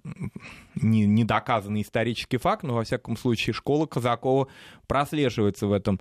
не, 0.76 1.06
не 1.06 1.24
доказанный 1.24 1.82
исторический 1.82 2.38
факт, 2.38 2.64
но 2.64 2.76
во 2.76 2.84
всяком 2.84 3.18
случае 3.18 3.54
школа 3.54 3.86
Казакова 3.86 4.48
прослеживается 4.88 5.68
в 5.68 5.72
этом 5.72 6.00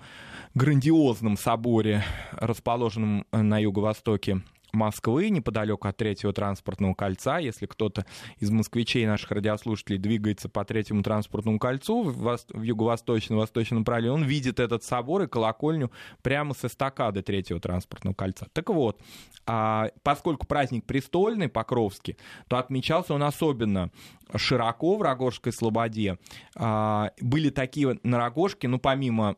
грандиозном 0.54 1.36
соборе, 1.36 2.04
расположенном 2.32 3.26
на 3.32 3.58
юго-востоке 3.58 4.42
Москвы, 4.72 5.30
неподалеку 5.30 5.88
от 5.88 5.96
третьего 5.96 6.32
транспортного 6.32 6.94
кольца. 6.94 7.38
Если 7.38 7.66
кто-то 7.66 8.04
из 8.38 8.50
москвичей, 8.50 9.06
наших 9.06 9.30
радиослушателей, 9.30 9.98
двигается 9.98 10.48
по 10.48 10.64
третьему 10.64 11.02
транспортному 11.02 11.58
кольцу 11.58 12.02
в, 12.02 12.26
вос- 12.26 12.46
в 12.48 12.62
юго-восточном, 12.62 13.38
восточном 13.38 13.80
направлении, 13.80 14.14
он 14.14 14.24
видит 14.24 14.60
этот 14.60 14.84
собор 14.84 15.22
и 15.22 15.26
колокольню 15.26 15.90
прямо 16.22 16.54
с 16.54 16.64
эстакады 16.64 17.22
третьего 17.22 17.60
транспортного 17.60 18.14
кольца. 18.14 18.48
Так 18.52 18.68
вот, 18.70 19.00
а, 19.46 19.90
поскольку 20.02 20.46
праздник 20.46 20.84
престольный, 20.84 21.48
Покровский, 21.48 22.16
то 22.48 22.58
отмечался 22.58 23.14
он 23.14 23.22
особенно 23.22 23.90
широко 24.34 24.96
в 24.96 25.02
Рогожской 25.02 25.52
Слободе. 25.52 26.18
А, 26.56 27.10
были 27.20 27.50
такие 27.50 27.98
на 28.02 28.18
Рогожке, 28.18 28.68
ну, 28.68 28.78
помимо 28.78 29.36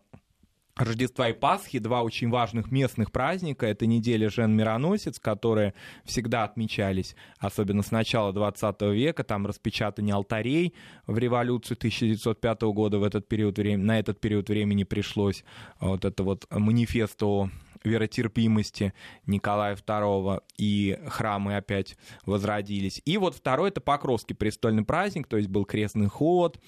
Рождества 0.78 1.28
и 1.28 1.32
Пасхи, 1.32 1.78
два 1.78 2.02
очень 2.02 2.30
важных 2.30 2.70
местных 2.70 3.10
праздника. 3.10 3.66
Это 3.66 3.86
неделя 3.86 4.30
Жен-Мироносец, 4.30 5.18
которые 5.18 5.74
всегда 6.04 6.44
отмечались, 6.44 7.16
особенно 7.38 7.82
с 7.82 7.90
начала 7.90 8.32
20 8.32 8.82
века. 8.82 9.24
Там 9.24 9.46
распечатание 9.46 10.14
алтарей 10.14 10.74
в 11.06 11.18
революцию 11.18 11.76
1905 11.76 12.62
года 12.62 12.98
в 12.98 13.02
этот 13.02 13.26
период 13.26 13.58
времени, 13.58 13.84
на 13.84 13.98
этот 13.98 14.20
период 14.20 14.48
времени 14.48 14.84
пришлось 14.84 15.44
вот 15.80 16.04
это 16.04 16.22
вот 16.22 16.46
манифест 16.50 17.22
о 17.22 17.50
веротерпимости 17.84 18.92
Николая 19.26 19.76
II, 19.76 20.42
и 20.56 20.98
храмы 21.06 21.56
опять 21.56 21.96
возродились. 22.26 23.02
И 23.04 23.16
вот 23.18 23.34
второй— 23.34 23.68
это 23.70 23.80
Покровский 23.80 24.34
престольный 24.34 24.84
праздник, 24.84 25.26
то 25.26 25.36
есть 25.36 25.48
был 25.48 25.64
крестный 25.64 26.08
ход, 26.08 26.58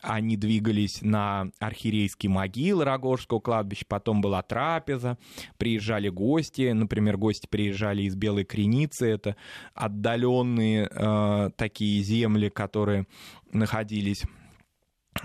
они 0.00 0.36
двигались 0.36 1.02
на 1.02 1.50
архиерейские 1.58 2.30
могилы 2.30 2.84
Рогожского 2.84 3.40
кладбища, 3.40 3.84
потом 3.88 4.20
была 4.20 4.42
трапеза, 4.42 5.18
приезжали 5.56 6.08
гости, 6.08 6.70
например, 6.72 7.16
гости 7.16 7.46
приезжали 7.48 8.02
из 8.02 8.14
Белой 8.14 8.44
Креницы, 8.44 9.06
это 9.06 9.36
отдаленные 9.74 10.88
э, 10.90 11.50
такие 11.56 12.02
земли, 12.02 12.48
которые 12.48 13.06
находились 13.52 14.22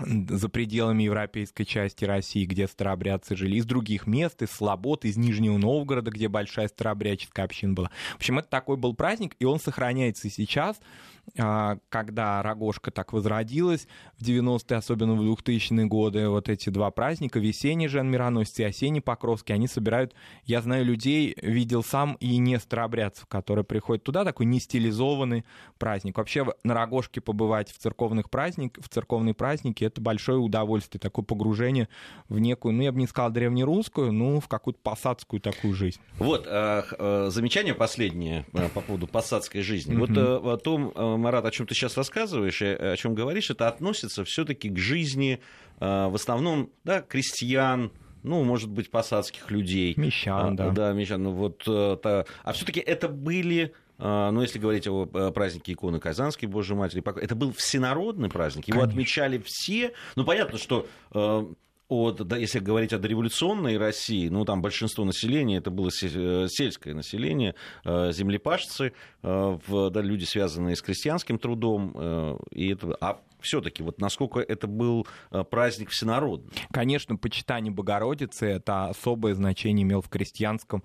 за 0.00 0.48
пределами 0.48 1.04
европейской 1.04 1.64
части 1.64 2.04
России, 2.04 2.44
где 2.44 2.66
старообрядцы 2.66 3.36
жили, 3.36 3.56
из 3.56 3.66
других 3.66 4.06
мест, 4.06 4.42
из 4.42 4.50
Слобод, 4.50 5.04
из 5.04 5.16
Нижнего 5.16 5.56
Новгорода, 5.56 6.10
где 6.10 6.28
большая 6.28 6.68
старообрядческая 6.68 7.44
община 7.44 7.74
была. 7.74 7.90
В 8.12 8.16
общем, 8.16 8.38
это 8.38 8.48
такой 8.48 8.76
был 8.76 8.94
праздник, 8.94 9.36
и 9.38 9.44
он 9.44 9.60
сохраняется 9.60 10.28
и 10.28 10.30
сейчас, 10.30 10.80
когда 11.88 12.42
Рогожка 12.42 12.90
так 12.90 13.12
возродилась 13.12 13.88
в 14.18 14.22
90-е, 14.22 14.76
особенно 14.76 15.14
в 15.14 15.22
2000-е 15.22 15.86
годы, 15.86 16.28
вот 16.28 16.48
эти 16.48 16.70
два 16.70 16.90
праздника, 16.90 17.38
весенний 17.38 17.88
Жен 17.88 18.10
Мироносец 18.10 18.58
и 18.60 18.64
осенний 18.64 19.00
Покровский, 19.00 19.54
они 19.54 19.66
собирают, 19.66 20.14
я 20.44 20.60
знаю 20.62 20.84
людей, 20.84 21.34
видел 21.42 21.82
сам 21.82 22.16
и 22.20 22.36
не 22.36 22.58
старообрядцев, 22.58 23.26
которые 23.26 23.64
приходят 23.64 24.04
туда, 24.04 24.24
такой 24.24 24.46
не 24.46 24.60
стилизованный 24.60 25.44
праздник. 25.78 26.18
Вообще 26.18 26.46
на 26.62 26.74
Рогожке 26.74 27.20
побывать 27.20 27.70
в 27.70 27.78
церковных 27.78 28.30
праздник, 28.30 28.78
в 28.80 28.88
церковные 28.88 29.34
праздники, 29.34 29.84
это 29.84 30.00
большое 30.00 30.38
удовольствие, 30.38 31.00
такое 31.00 31.24
погружение 31.24 31.88
в 32.28 32.38
некую, 32.38 32.74
ну 32.74 32.82
я 32.82 32.92
бы 32.92 32.98
не 33.00 33.06
сказал 33.06 33.30
древнерусскую, 33.30 34.12
ну 34.12 34.40
в 34.40 34.48
какую-то 34.48 34.80
посадскую 34.82 35.40
такую 35.40 35.74
жизнь. 35.74 36.00
Вот, 36.18 36.46
х- 36.46 36.96
э, 36.98 37.28
замечание 37.30 37.74
последнее 37.74 38.46
э, 38.52 38.68
по 38.68 38.80
поводу 38.80 39.06
посадской 39.06 39.62
жизни. 39.62 39.96
Вот 39.96 40.10
э, 40.10 40.14
о 40.36 40.56
том, 40.56 40.92
Марат, 41.16 41.44
о 41.44 41.50
чем 41.50 41.66
ты 41.66 41.74
сейчас 41.74 41.96
рассказываешь, 41.96 42.60
и 42.62 42.66
о 42.66 42.96
чем 42.96 43.14
говоришь, 43.14 43.50
это 43.50 43.68
относится 43.68 44.24
все-таки 44.24 44.68
к 44.70 44.78
жизни 44.78 45.40
э, 45.80 46.06
в 46.08 46.14
основном 46.14 46.70
да, 46.84 47.00
крестьян, 47.02 47.90
ну, 48.22 48.42
может 48.44 48.70
быть, 48.70 48.90
посадских 48.90 49.50
людей. 49.50 49.94
Мещан, 49.96 50.54
А, 50.54 50.56
да. 50.56 50.70
Да, 50.70 50.92
мещан. 50.92 51.22
Ну, 51.22 51.32
вот, 51.32 51.62
э, 51.66 51.96
та- 52.02 52.24
А 52.42 52.52
все-таки 52.52 52.80
это 52.80 53.08
были. 53.08 53.72
э, 53.98 54.30
Ну, 54.32 54.40
если 54.42 54.58
говорить 54.58 54.86
о 54.88 55.08
э, 55.12 55.30
празднике 55.32 55.72
иконы 55.72 56.00
Казанской 56.00 56.48
Божьей 56.48 56.74
Матери, 56.76 57.02
это 57.20 57.34
был 57.34 57.52
всенародный 57.52 58.28
праздник. 58.30 58.66
Его 58.68 58.80
Конечно. 58.80 58.92
отмечали 58.92 59.42
все. 59.44 59.92
Ну, 60.16 60.24
понятно, 60.24 60.58
что 60.58 60.86
э, 61.12 61.46
от, 61.88 62.26
да, 62.26 62.36
если 62.36 62.60
говорить 62.60 62.92
о 62.92 62.98
дореволюционной 62.98 63.76
России, 63.76 64.28
ну, 64.28 64.44
там 64.44 64.62
большинство 64.62 65.04
населения, 65.04 65.58
это 65.58 65.70
было 65.70 65.90
э, 66.02 66.46
сельское 66.48 66.94
население, 66.94 67.54
э, 67.84 68.10
землепашцы, 68.12 68.92
э, 69.22 69.58
да, 69.68 70.00
люди, 70.00 70.24
связанные 70.24 70.76
с 70.76 70.82
крестьянским 70.82 71.38
трудом, 71.38 72.38
и 72.50 72.72
это, 72.72 72.96
а 73.00 73.20
все-таки 73.40 73.82
вот 73.82 74.00
насколько 74.00 74.40
это 74.40 74.66
был 74.66 75.06
праздник 75.50 75.90
всенародный. 75.90 76.50
Конечно, 76.72 77.16
почитание 77.16 77.72
Богородицы 77.72 78.46
это 78.46 78.86
особое 78.86 79.34
значение 79.34 79.82
имел 79.84 80.00
в 80.00 80.08
крестьянском 80.08 80.82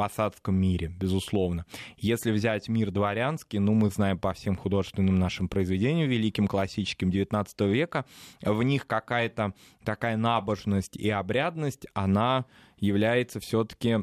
посадском 0.00 0.54
мире, 0.54 0.88
безусловно. 0.88 1.66
Если 1.98 2.30
взять 2.32 2.70
мир 2.70 2.90
дворянский, 2.90 3.58
ну, 3.58 3.74
мы 3.74 3.90
знаем 3.90 4.18
по 4.18 4.32
всем 4.32 4.56
художественным 4.56 5.18
нашим 5.18 5.46
произведениям, 5.46 6.08
великим 6.08 6.46
классическим 6.46 7.10
XIX 7.10 7.68
века, 7.70 8.06
в 8.40 8.62
них 8.62 8.86
какая-то 8.86 9.52
такая 9.84 10.16
набожность 10.16 10.96
и 10.96 11.10
обрядность, 11.10 11.86
она 11.92 12.46
является 12.78 13.40
все-таки 13.40 13.98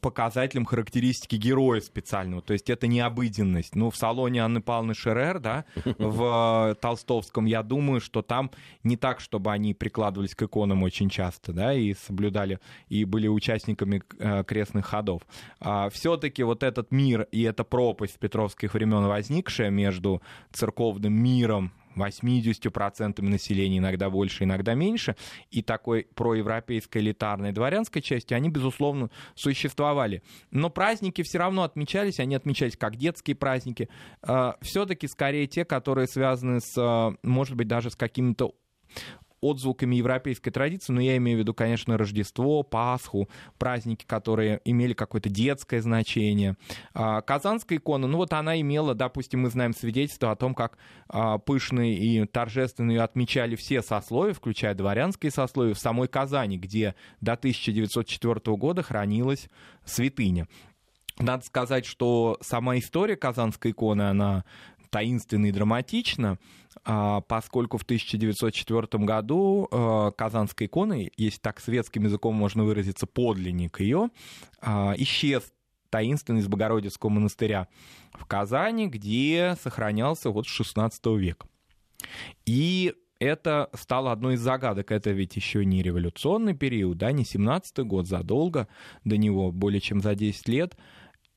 показателем 0.00 0.64
характеристики 0.64 1.36
героя 1.36 1.80
специального. 1.80 2.42
То 2.42 2.52
есть 2.52 2.70
это 2.70 2.86
не 2.86 3.00
обыденность. 3.00 3.74
Ну, 3.74 3.90
в 3.90 3.96
салоне 3.96 4.44
Анны 4.44 4.60
Павловны 4.60 4.94
Шерер, 4.94 5.38
да, 5.38 5.64
в 5.98 6.76
Толстовском, 6.80 7.46
я 7.46 7.62
думаю, 7.62 8.00
что 8.00 8.22
там 8.22 8.50
не 8.84 8.96
так, 8.96 9.20
чтобы 9.20 9.52
они 9.52 9.74
прикладывались 9.74 10.34
к 10.34 10.42
иконам 10.42 10.82
очень 10.82 11.08
часто, 11.08 11.52
да, 11.52 11.74
и 11.74 11.94
соблюдали, 11.94 12.58
и 12.88 13.04
были 13.04 13.28
участниками 13.28 14.02
э, 14.18 14.44
крестных 14.44 14.86
ходов. 14.86 15.22
А, 15.60 15.90
все-таки 15.90 16.42
вот 16.42 16.62
этот 16.62 16.90
мир 16.90 17.28
и 17.32 17.42
эта 17.42 17.64
пропасть 17.64 18.18
петровских 18.18 18.74
времен 18.74 19.06
возникшая 19.06 19.70
между 19.70 20.22
церковным 20.52 21.12
миром 21.12 21.72
80% 21.96 23.22
населения, 23.22 23.78
иногда 23.78 24.10
больше, 24.10 24.44
иногда 24.44 24.74
меньше, 24.74 25.16
и 25.50 25.62
такой 25.62 26.08
проевропейской 26.14 27.02
элитарной 27.02 27.52
дворянской 27.52 28.02
части, 28.02 28.34
они, 28.34 28.48
безусловно, 28.48 29.10
существовали. 29.34 30.22
Но 30.50 30.70
праздники 30.70 31.22
все 31.22 31.38
равно 31.38 31.62
отмечались, 31.62 32.20
они 32.20 32.34
отмечались 32.34 32.76
как 32.76 32.96
детские 32.96 33.36
праздники, 33.36 33.88
а, 34.22 34.56
все-таки 34.62 35.06
скорее 35.06 35.46
те, 35.46 35.64
которые 35.64 36.06
связаны 36.06 36.60
с, 36.60 36.74
а, 36.78 37.14
может 37.22 37.56
быть, 37.56 37.68
даже 37.68 37.90
с 37.90 37.96
какими-то 37.96 38.54
отзвуками 39.42 39.96
европейской 39.96 40.50
традиции, 40.50 40.92
но 40.92 41.00
я 41.00 41.16
имею 41.18 41.38
в 41.38 41.40
виду, 41.40 41.52
конечно, 41.52 41.98
Рождество, 41.98 42.62
Пасху, 42.62 43.28
праздники, 43.58 44.04
которые 44.06 44.60
имели 44.64 44.94
какое-то 44.94 45.28
детское 45.28 45.82
значение. 45.82 46.56
А, 46.94 47.20
Казанская 47.20 47.78
икона, 47.78 48.06
ну 48.06 48.18
вот 48.18 48.32
она 48.32 48.58
имела, 48.60 48.94
допустим, 48.94 49.40
мы 49.40 49.50
знаем 49.50 49.74
свидетельство 49.74 50.30
о 50.30 50.36
том, 50.36 50.54
как 50.54 50.78
а, 51.08 51.38
пышные 51.38 51.94
и 51.94 52.24
торжественные 52.24 53.02
отмечали 53.02 53.56
все 53.56 53.82
сословия, 53.82 54.32
включая 54.32 54.74
дворянские 54.74 55.30
сословия, 55.32 55.74
в 55.74 55.78
самой 55.78 56.08
Казани, 56.08 56.56
где 56.56 56.94
до 57.20 57.32
1904 57.32 58.56
года 58.56 58.82
хранилась 58.82 59.48
святыня. 59.84 60.46
Надо 61.18 61.44
сказать, 61.44 61.84
что 61.84 62.38
сама 62.40 62.78
история 62.78 63.16
Казанской 63.16 63.72
иконы, 63.72 64.02
она 64.02 64.44
таинственна 64.92 65.46
и 65.46 65.52
драматична. 65.52 66.38
А, 66.84 67.22
поскольку 67.22 67.78
в 67.78 67.82
1904 67.82 69.04
году 69.04 69.68
а, 69.70 70.10
Казанской 70.12 70.66
иконы, 70.66 71.10
если 71.16 71.40
так 71.40 71.60
светским 71.60 72.04
языком 72.04 72.34
можно 72.34 72.64
выразиться, 72.64 73.06
подлинник 73.06 73.80
ее, 73.80 74.10
а, 74.60 74.94
исчез 74.98 75.50
таинственный 75.90 76.40
из 76.40 76.48
Богородицкого 76.48 77.10
монастыря 77.10 77.68
в 78.12 78.26
Казани, 78.26 78.86
где 78.86 79.56
сохранялся 79.62 80.30
вот 80.30 80.46
с 80.46 80.60
XVI 80.60 81.18
века. 81.18 81.46
И 82.44 82.94
это 83.18 83.70
стало 83.74 84.12
одной 84.12 84.34
из 84.34 84.40
загадок. 84.40 84.90
Это 84.90 85.10
ведь 85.10 85.36
еще 85.36 85.64
не 85.64 85.82
революционный 85.82 86.54
период, 86.54 86.98
да, 86.98 87.12
не 87.12 87.22
17-й 87.22 87.84
год, 87.84 88.06
задолго 88.06 88.68
до 89.04 89.16
него, 89.16 89.52
более 89.52 89.80
чем 89.80 90.00
за 90.00 90.14
10 90.14 90.48
лет– 90.48 90.76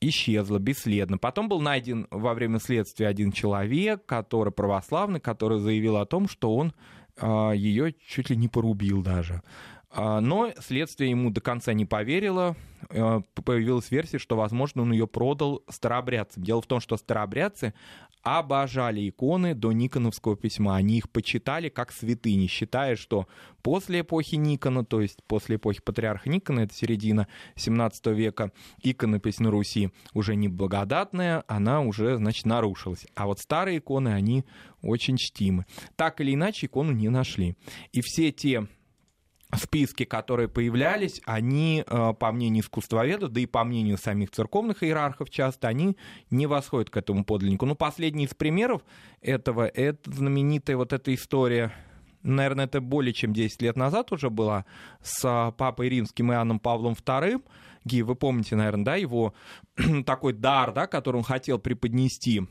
исчезла 0.10 0.60
бесследно. 0.60 1.18
Потом 1.18 1.48
был 1.50 1.60
найден 1.62 2.08
во 2.12 2.34
время 2.34 2.60
следствия 2.60 3.08
один 3.08 3.32
человек, 3.32 4.06
который 4.06 4.52
православный, 4.52 5.20
который 5.20 5.60
заявил 5.60 5.98
о 5.98 6.06
том, 6.06 6.28
что 6.28 6.56
он 6.56 6.74
а, 7.18 7.52
ее 7.52 7.94
чуть 8.08 8.30
ли 8.30 8.36
не 8.36 8.48
порубил 8.48 9.02
даже. 9.02 9.42
А, 9.92 10.20
но 10.20 10.52
следствие 10.60 11.12
ему 11.12 11.30
до 11.30 11.40
конца 11.40 11.74
не 11.74 11.86
поверило. 11.86 12.56
А, 12.90 13.22
появилась 13.44 13.92
версия, 13.92 14.20
что, 14.20 14.36
возможно, 14.36 14.82
он 14.82 14.92
ее 14.92 15.08
продал 15.08 15.64
старообрядцам. 15.70 16.44
Дело 16.44 16.62
в 16.62 16.68
том, 16.68 16.82
что 16.82 16.98
старообрядцы 16.98 17.74
обожали 18.26 19.08
иконы 19.08 19.54
до 19.54 19.72
Никоновского 19.72 20.36
письма. 20.36 20.76
Они 20.76 20.98
их 20.98 21.12
почитали 21.12 21.70
как 21.70 21.92
святыни, 21.92 22.48
считая, 22.48 22.96
что 22.96 23.28
после 23.62 24.00
эпохи 24.00 24.34
Никона, 24.34 24.84
то 24.84 25.00
есть 25.00 25.24
после 25.28 25.58
эпохи 25.58 25.80
патриарха 25.80 26.28
Никона, 26.28 26.62
это 26.62 26.74
середина 26.74 27.28
17 27.56 28.08
века, 28.08 28.52
иконопись 28.82 29.40
на 29.40 29.52
Руси 29.52 29.92
уже 30.16 30.36
не 30.36 30.48
благодатная, 30.48 31.44
она 31.48 31.82
уже, 31.82 32.18
значит, 32.18 32.48
нарушилась. 32.48 33.06
А 33.14 33.28
вот 33.28 33.40
старые 33.40 33.78
иконы, 33.78 34.10
они 34.10 34.44
очень 34.82 35.18
чтимы. 35.18 35.68
Так 35.96 36.20
или 36.20 36.34
иначе, 36.34 36.66
икону 36.66 36.94
не 36.94 37.10
нашли. 37.10 37.56
И 37.92 38.02
все 38.02 38.32
те 38.32 38.68
списки, 39.58 40.06
которые 40.06 40.48
появлялись, 40.48 41.22
они, 41.26 41.84
э, 41.86 42.14
по 42.20 42.32
мнению 42.32 42.64
искусствоведов, 42.64 43.32
да 43.32 43.42
и 43.42 43.46
по 43.46 43.64
мнению 43.64 43.98
самих 43.98 44.32
церковных 44.32 44.84
иерархов 44.84 45.30
часто, 45.30 45.68
они 45.68 45.98
не 46.30 46.48
восходят 46.48 46.90
к 46.90 46.98
этому 46.98 47.26
подлиннику. 47.26 47.66
Ну, 47.66 47.76
последний 47.76 48.26
из 48.26 48.34
примеров 48.34 48.82
этого, 49.22 49.68
это 49.68 50.12
знаменитая 50.12 50.78
вот 50.78 50.94
эта 50.94 51.14
история 51.14 51.74
наверное, 52.26 52.66
это 52.66 52.82
более 52.82 53.14
чем 53.14 53.34
10 53.34 53.62
лет 53.62 53.78
назад 53.78 54.12
уже 54.12 54.32
была, 54.32 54.66
с 55.04 55.54
папой 55.58 55.90
римским 55.90 56.32
Иоанном 56.32 56.60
Павлом 56.60 56.94
II. 56.94 57.44
Ги, 57.86 58.02
вы 58.02 58.16
помните, 58.16 58.56
наверное, 58.56 58.86
да, 58.86 58.96
его 58.96 59.36
такой 60.06 60.34
дар, 60.34 60.74
да, 60.74 60.88
который 60.88 61.18
он 61.18 61.24
хотел 61.24 61.60
преподнести 61.60 62.42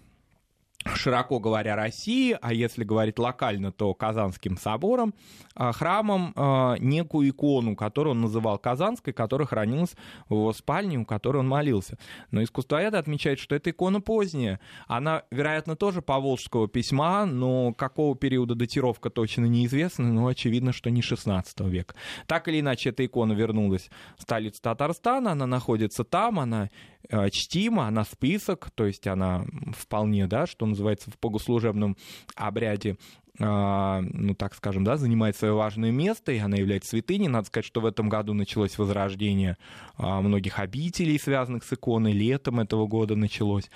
широко 0.95 1.39
говоря, 1.41 1.77
России, 1.77 2.37
а 2.41 2.53
если 2.53 2.85
говорить 2.85 3.19
локально, 3.19 3.73
то 3.73 3.95
Казанским 3.95 4.57
собором, 4.57 5.15
а, 5.55 5.73
храмом 5.73 6.33
а, 6.37 6.77
некую 6.79 7.31
икону, 7.31 7.75
которую 7.75 8.13
он 8.13 8.21
называл 8.21 8.59
Казанской, 8.59 9.13
которая 9.13 9.47
хранилась 9.47 9.95
в 10.29 10.35
его 10.35 10.53
спальне, 10.53 10.99
у 10.99 11.05
которой 11.05 11.39
он 11.39 11.49
молился. 11.49 11.99
Но 12.31 12.43
искусствоведы 12.43 12.97
отмечают, 12.97 13.41
что 13.41 13.55
эта 13.55 13.71
икона 13.71 14.01
поздняя. 14.01 14.61
Она, 14.87 15.23
вероятно, 15.31 15.77
тоже 15.77 16.03
поволжского 16.03 16.69
письма, 16.69 17.25
но 17.25 17.73
какого 17.73 18.15
периода 18.17 18.55
датировка 18.55 19.11
точно 19.11 19.47
неизвестна, 19.47 20.13
но 20.13 20.27
очевидно, 20.27 20.73
что 20.73 20.91
не 20.91 21.03
16 21.03 21.61
века. 21.61 21.95
Так 22.27 22.49
или 22.49 22.61
иначе, 22.61 22.91
эта 22.91 23.05
икона 23.07 23.33
вернулась 23.33 23.89
в 24.19 24.23
столицу 24.23 24.61
Татарстана, 24.61 25.33
она 25.33 25.47
находится 25.47 26.05
там, 26.05 26.39
она 26.39 26.69
Э, 27.11 27.29
чтима, 27.31 27.87
она 27.87 28.05
список, 28.05 28.71
то 28.75 28.87
есть 28.87 29.07
она 29.07 29.45
вполне, 29.77 30.27
да, 30.27 30.47
что 30.47 30.64
называется, 30.71 31.11
в 31.11 31.19
богослужебном 31.21 31.97
обряде 32.35 32.97
а, 33.41 34.01
ну, 34.13 34.35
так 34.35 34.55
скажем, 34.55 34.85
да, 34.85 34.97
занимает 34.97 35.37
свое 35.37 35.55
важное 35.55 35.91
место, 35.91 36.31
и 36.31 36.39
она 36.39 36.57
является 36.57 36.91
святыней. 36.91 37.27
Надо 37.27 37.49
сказать, 37.49 37.67
что 37.67 37.81
в 37.81 37.87
этом 37.87 38.09
году 38.09 38.33
началось 38.33 38.79
возрождение 38.79 39.57
а, 39.97 40.21
многих 40.21 40.61
обителей, 40.61 41.19
связанных 41.19 41.65
с 41.65 41.73
иконой. 41.73 42.13
Летом 42.13 42.61
этого 42.61 42.87
года 42.87 43.17
началось 43.17 43.71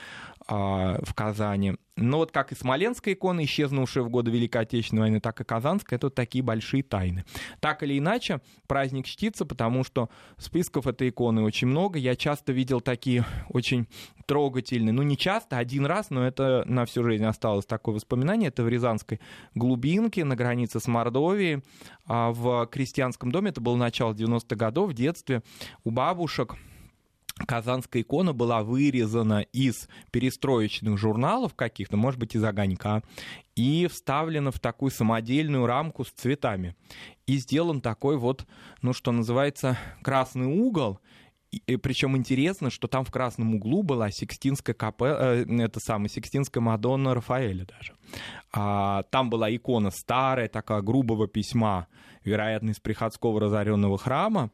а, 0.51 0.99
в 1.03 1.13
Казани. 1.13 1.75
Но 1.97 2.19
вот 2.19 2.33
как 2.33 2.53
и 2.53 2.55
Смоленская 2.55 3.13
икона, 3.13 3.45
исчезнувшая 3.45 4.03
в 4.03 4.09
годы 4.09 4.31
Великой 4.31 4.63
Отечественной 4.63 5.03
войны, 5.03 5.21
так 5.21 5.39
и 5.43 5.45
Казанская, 5.45 5.99
это 5.99 6.07
вот 6.07 6.15
такие 6.15 6.43
большие 6.43 6.83
тайны. 6.83 7.27
Так 7.61 7.83
или 7.83 7.99
иначе, 7.99 8.41
праздник 8.67 9.05
чтится, 9.05 9.45
потому 9.45 9.85
что 9.85 10.09
списков 10.39 10.87
этой 10.87 11.11
иконы 11.11 11.43
очень 11.43 11.69
много. 11.69 11.99
Я 11.99 12.17
часто 12.17 12.53
видел 12.53 12.81
такие 12.81 13.27
очень 13.51 13.89
трогательные, 14.25 14.95
ну 14.95 15.03
не 15.03 15.19
часто, 15.19 15.59
один 15.59 15.85
раз, 15.85 16.09
но 16.09 16.27
это 16.27 16.65
на 16.67 16.87
всю 16.87 17.05
жизнь 17.05 17.25
осталось 17.25 17.67
такое 17.67 17.97
воспоминание. 17.97 18.49
Это 18.49 18.63
в 18.63 18.69
Рязанской 18.69 19.21
глубинке 19.55 20.25
на 20.25 20.35
границе 20.35 20.81
с 20.81 20.87
Мордовией 20.87 21.63
в 22.07 22.67
крестьянском 22.73 23.31
доме. 23.31 23.51
Это 23.51 23.61
было 23.61 23.77
начало 23.77 24.15
90-х 24.15 24.57
годов, 24.57 24.91
в 24.91 24.95
детстве 24.95 25.43
у 25.85 25.91
бабушек 25.91 26.57
Казанская 27.47 28.03
икона 28.03 28.33
была 28.33 28.63
вырезана 28.63 29.41
из 29.53 29.89
перестроечных 30.11 30.99
журналов 30.99 31.55
каких-то, 31.55 31.97
может 31.97 32.19
быть, 32.19 32.35
из 32.35 32.45
огонька, 32.45 33.03
и 33.57 33.87
вставлена 33.87 34.51
в 34.51 34.61
такую 34.61 34.91
самодельную 34.91 35.67
рамку 35.67 36.05
с 36.05 36.11
цветами. 36.11 36.77
И 37.27 37.39
сделан 37.39 37.81
такой 37.81 38.17
вот, 38.17 38.47
ну, 38.83 38.93
что 38.93 39.13
называется, 39.13 39.77
красный 40.03 40.47
угол, 40.47 41.01
и, 41.51 41.77
причем 41.77 42.15
интересно, 42.17 42.69
что 42.69 42.89
там 42.89 43.05
в 43.05 43.11
красном 43.11 43.55
углу 43.55 43.83
была 43.83 44.11
Сикстинская 44.11 44.75
капелла, 44.75 45.17
э, 45.37 45.63
это 45.63 45.81
самая 45.81 46.09
Сикстинская 46.11 46.61
Мадонна 46.61 47.15
Рафаэля 47.15 47.65
даже. 47.65 47.95
А, 48.53 49.05
там 49.05 49.31
была 49.31 49.55
икона 49.55 49.91
старая, 49.91 50.49
такая 50.49 50.83
грубого 50.83 51.27
письма, 51.27 51.87
вероятно, 52.23 52.71
из 52.71 52.81
приходского 52.81 53.41
разоренного 53.41 53.97
храма, 53.97 54.51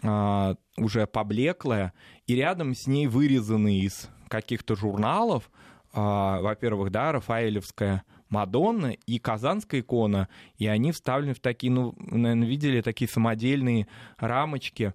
уже 0.00 1.06
поблеклая, 1.06 1.92
и 2.26 2.36
рядом 2.36 2.74
с 2.74 2.86
ней 2.86 3.08
вырезанный 3.08 3.80
из 3.80 4.08
каких-то 4.28 4.76
журналов, 4.76 5.50
а, 5.92 6.40
во-первых, 6.40 6.90
да, 6.90 7.12
Рафаэлевская 7.12 8.04
Мадонна 8.28 8.92
и 9.06 9.18
Казанская 9.18 9.80
икона, 9.80 10.28
и 10.58 10.66
они 10.66 10.92
вставлены 10.92 11.34
в 11.34 11.40
такие, 11.40 11.72
ну, 11.72 11.94
наверное, 11.98 12.46
видели 12.46 12.80
такие 12.82 13.08
самодельные 13.08 13.88
рамочки. 14.18 14.94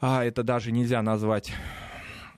А, 0.00 0.24
это 0.24 0.42
даже 0.42 0.72
нельзя 0.72 1.00
назвать 1.00 1.52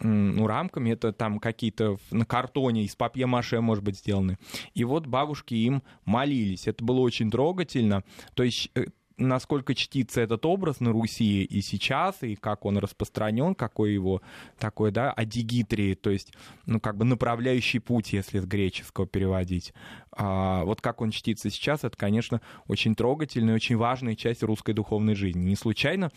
ну, 0.01 0.47
рамками, 0.47 0.91
это 0.91 1.13
там 1.13 1.41
какие-то 1.41 1.99
на 2.11 2.25
картоне 2.25 2.85
из 2.85 2.95
папье-маше, 2.95 3.61
может 3.61 3.83
быть, 3.83 3.99
сделаны. 3.99 4.39
И 4.75 4.85
вот 4.85 5.07
бабушки 5.07 5.55
им 5.55 5.83
молились. 6.05 6.69
Это 6.69 6.85
было 6.85 7.01
очень 7.01 7.31
трогательно. 7.31 8.05
То 8.35 8.43
есть 8.43 8.71
э, 8.75 8.87
насколько 9.19 9.75
чтится 9.75 10.21
этот 10.21 10.47
образ 10.47 10.81
на 10.81 10.93
Руси 10.93 11.45
и 11.45 11.61
сейчас, 11.61 12.23
и 12.23 12.37
как 12.37 12.65
он 12.65 12.79
распространен, 12.79 13.55
какой 13.55 13.93
его 13.93 14.23
такой, 14.59 14.91
да, 14.91 15.13
адигитрии, 15.13 15.95
то 15.95 16.11
есть, 16.11 16.33
ну, 16.67 16.81
как 16.81 16.97
бы 16.97 17.05
направляющий 17.05 17.81
путь, 17.81 18.13
если 18.13 18.39
с 18.39 18.45
греческого 18.45 19.07
переводить. 19.07 19.75
А 20.21 20.65
вот 20.65 20.81
как 20.81 21.01
он 21.01 21.13
чтится 21.13 21.49
сейчас, 21.49 21.85
это, 21.85 21.97
конечно, 21.97 22.41
очень 22.67 22.97
трогательная, 22.97 23.55
очень 23.55 23.77
важная 23.77 24.17
часть 24.17 24.43
русской 24.43 24.73
духовной 24.73 25.15
жизни. 25.15 25.45
Не 25.45 25.55
случайно, 25.55 26.11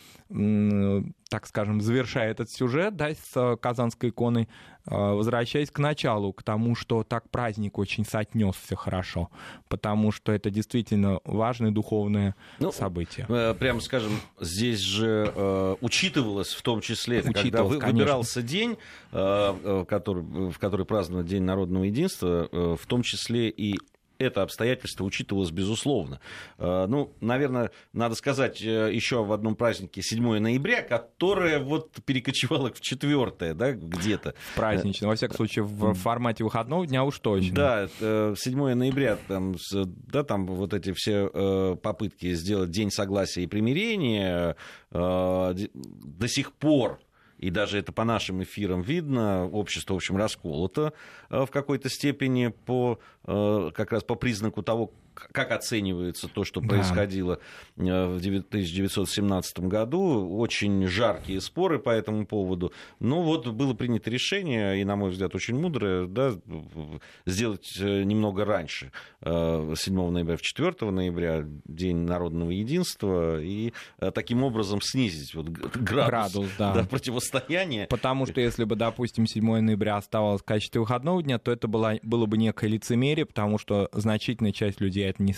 так 1.29 1.45
скажем, 1.45 1.81
завершая 1.81 2.31
этот 2.31 2.49
сюжет, 2.49 2.95
да, 2.95 3.11
с 3.11 3.57
Казанской 3.57 4.09
иконой, 4.09 4.49
а, 4.85 5.13
возвращаясь 5.13 5.69
к 5.69 5.77
началу, 5.77 6.33
к 6.33 6.41
тому, 6.41 6.73
что 6.73 7.03
так 7.03 7.29
праздник 7.29 7.77
очень 7.77 8.03
соотнесся 8.03 8.75
хорошо, 8.75 9.29
потому 9.69 10.11
что 10.11 10.31
это 10.31 10.49
действительно 10.49 11.19
важное 11.23 11.69
духовное 11.69 12.35
ну, 12.57 12.71
событие. 12.71 13.27
Э, 13.29 13.53
прямо 13.53 13.81
скажем, 13.81 14.13
здесь 14.39 14.79
же 14.79 15.31
э, 15.35 15.75
учитывалось 15.81 16.53
в 16.53 16.61
том 16.63 16.81
числе, 16.81 17.19
это 17.19 17.31
когда 17.33 17.61
вы, 17.63 17.77
выбирался 17.77 18.41
день, 18.41 18.77
э, 19.11 19.85
который, 19.87 20.23
в 20.23 20.57
который 20.57 20.87
праздновали 20.87 21.27
День 21.27 21.43
народного 21.43 21.83
единства, 21.83 22.49
э, 22.51 22.75
в 22.81 22.87
том 22.87 23.03
числе 23.03 23.49
и 23.49 23.77
это 24.21 24.41
обстоятельство 24.41 25.03
учитывалось 25.03 25.51
безусловно. 25.51 26.19
Э, 26.57 26.85
ну, 26.87 27.13
наверное, 27.21 27.71
надо 27.93 28.15
сказать 28.15 28.61
э, 28.61 28.91
еще 28.93 29.23
в 29.23 29.31
одном 29.33 29.55
празднике 29.55 30.01
7 30.01 30.39
ноября, 30.39 30.81
которое 30.81 31.59
вот 31.59 31.91
перекочевало 32.05 32.71
в 32.71 32.81
4 32.81 33.53
да, 33.53 33.71
где-то. 33.73 34.35
Празднично, 34.55 35.07
во 35.07 35.15
всяком 35.15 35.37
случае, 35.37 35.65
в 35.65 35.93
формате 35.93 36.43
выходного 36.43 36.85
дня 36.85 37.03
уж 37.03 37.19
точно. 37.19 37.55
Да, 37.55 38.35
7 38.35 38.73
ноября, 38.73 39.17
там, 39.27 39.55
да, 39.73 40.23
там 40.23 40.45
вот 40.45 40.73
эти 40.73 40.93
все 40.93 41.29
э, 41.33 41.75
попытки 41.81 42.33
сделать 42.33 42.71
День 42.71 42.91
согласия 42.91 43.43
и 43.43 43.47
примирения 43.47 44.55
до 44.91 46.27
сих 46.27 46.53
пор 46.53 46.99
и 47.41 47.49
даже 47.49 47.79
это 47.79 47.91
по 47.91 48.05
нашим 48.05 48.41
эфирам 48.43 48.81
видно, 48.81 49.47
общество, 49.49 49.95
в 49.95 49.97
общем, 49.97 50.15
расколото 50.15 50.93
в 51.29 51.47
какой-то 51.47 51.89
степени 51.89 52.47
по, 52.47 52.99
как 53.25 53.91
раз 53.91 54.03
по 54.03 54.15
признаку 54.15 54.61
того, 54.61 54.93
как 55.13 55.51
оценивается 55.51 56.27
то, 56.27 56.43
что 56.43 56.61
происходило 56.61 57.39
да. 57.75 58.07
в 58.07 58.17
1917 58.17 59.59
году. 59.61 60.37
Очень 60.37 60.87
жаркие 60.87 61.41
споры 61.41 61.79
по 61.79 61.89
этому 61.89 62.25
поводу. 62.25 62.71
Но 62.99 63.21
вот 63.23 63.47
было 63.47 63.73
принято 63.73 64.09
решение, 64.09 64.81
и, 64.81 64.83
на 64.83 64.95
мой 64.95 65.11
взгляд, 65.11 65.35
очень 65.35 65.59
мудрое, 65.59 66.07
да, 66.07 66.33
сделать 67.25 67.77
э, 67.79 68.03
немного 68.03 68.45
раньше, 68.45 68.91
7 69.23 69.29
э, 69.31 70.09
ноября, 70.09 70.37
в 70.37 70.41
4 70.41 70.91
ноября, 70.91 71.45
День 71.65 71.97
народного 71.97 72.51
единства, 72.51 73.41
и 73.41 73.73
э, 73.99 74.11
таким 74.11 74.43
образом 74.43 74.81
снизить 74.81 75.33
вот 75.35 75.49
градус, 75.49 76.07
градус 76.07 76.49
да. 76.57 76.73
Да, 76.73 76.83
противостояния. 76.83 77.87
Потому 77.87 78.25
что 78.25 78.41
если 78.41 78.63
бы, 78.63 78.75
допустим, 78.75 79.25
7 79.25 79.59
ноября 79.59 79.97
оставалось 79.97 80.41
в 80.41 80.45
качестве 80.45 80.81
выходного 80.81 81.21
дня, 81.21 81.39
то 81.39 81.51
это 81.51 81.67
было, 81.67 81.99
было 82.03 82.25
бы 82.25 82.37
некое 82.37 82.67
лицемерие, 82.67 83.25
потому 83.25 83.57
что 83.57 83.89
значительная 83.93 84.51
часть 84.51 84.81
людей 84.81 85.00
это 85.09 85.23
не 85.23 85.33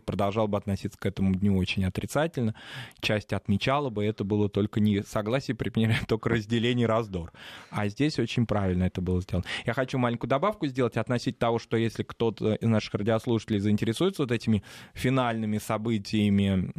продолжала 0.00 0.46
бы 0.46 0.58
относиться 0.58 0.98
к 0.98 1.06
этому 1.06 1.34
дню 1.34 1.56
очень 1.56 1.84
отрицательно. 1.84 2.54
Часть 3.00 3.32
отмечала 3.32 3.90
бы, 3.90 4.04
это 4.04 4.24
было 4.24 4.48
только 4.48 4.80
не 4.80 5.02
согласие, 5.02 5.54
примеряя 5.54 6.00
только 6.08 6.28
разделение 6.28 6.86
раздор. 6.86 7.32
А 7.70 7.88
здесь 7.88 8.18
очень 8.18 8.46
правильно 8.46 8.84
это 8.84 9.00
было 9.00 9.20
сделано. 9.20 9.46
Я 9.66 9.74
хочу 9.74 9.98
маленькую 9.98 10.30
добавку 10.30 10.66
сделать 10.66 10.96
относительно 10.96 11.40
того, 11.40 11.58
что 11.58 11.76
если 11.76 12.02
кто-то 12.02 12.54
из 12.54 12.68
наших 12.68 12.94
радиослушателей 12.94 13.60
заинтересуется 13.60 14.22
вот 14.22 14.32
этими 14.32 14.62
финальными 14.94 15.58
событиями 15.58 16.72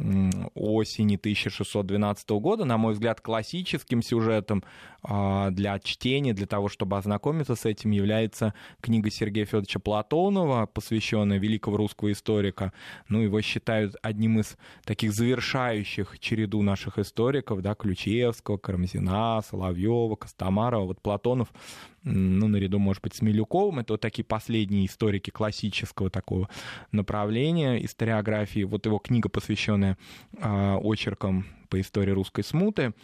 осени 0.54 1.16
1612 1.16 2.30
года, 2.30 2.64
на 2.64 2.76
мой 2.78 2.94
взгляд, 2.94 3.20
классическим 3.20 4.02
сюжетом 4.02 4.64
а, 5.02 5.50
для 5.50 5.78
чтения, 5.78 6.34
для 6.34 6.46
того, 6.46 6.68
чтобы 6.68 6.98
ознакомиться 6.98 7.54
с 7.54 7.64
этим, 7.64 7.90
является 7.90 8.54
книга 8.80 9.10
Сергея 9.10 9.44
Федоровича 9.44 9.80
Платонова, 9.80 10.66
посвященная 10.66 11.38
великого 11.38 11.76
русского 11.76 12.09
историка. 12.12 12.72
Ну, 13.08 13.20
его 13.20 13.40
считают 13.40 13.96
одним 14.02 14.40
из 14.40 14.56
таких 14.84 15.12
завершающих 15.12 16.18
череду 16.18 16.62
наших 16.62 16.98
историков, 16.98 17.62
да, 17.62 17.74
Ключевского, 17.74 18.56
Карамзина, 18.58 19.40
Соловьева, 19.48 20.16
Костомарова. 20.16 20.86
Вот 20.86 21.00
Платонов 21.00 21.52
ну, 22.02 22.48
наряду, 22.48 22.78
может 22.78 23.02
быть, 23.02 23.14
с 23.14 23.22
Милюковым, 23.22 23.80
это 23.80 23.94
вот 23.94 24.00
такие 24.00 24.24
последние 24.24 24.86
историки 24.86 25.30
классического 25.30 26.10
такого 26.10 26.48
направления 26.92 27.84
историографии. 27.84 28.64
Вот 28.64 28.86
его 28.86 28.98
книга, 28.98 29.28
посвященная 29.28 29.98
э, 30.38 30.76
очеркам 30.82 31.46
по 31.68 31.80
истории 31.80 32.10
русской 32.10 32.42
смуты 32.42 32.94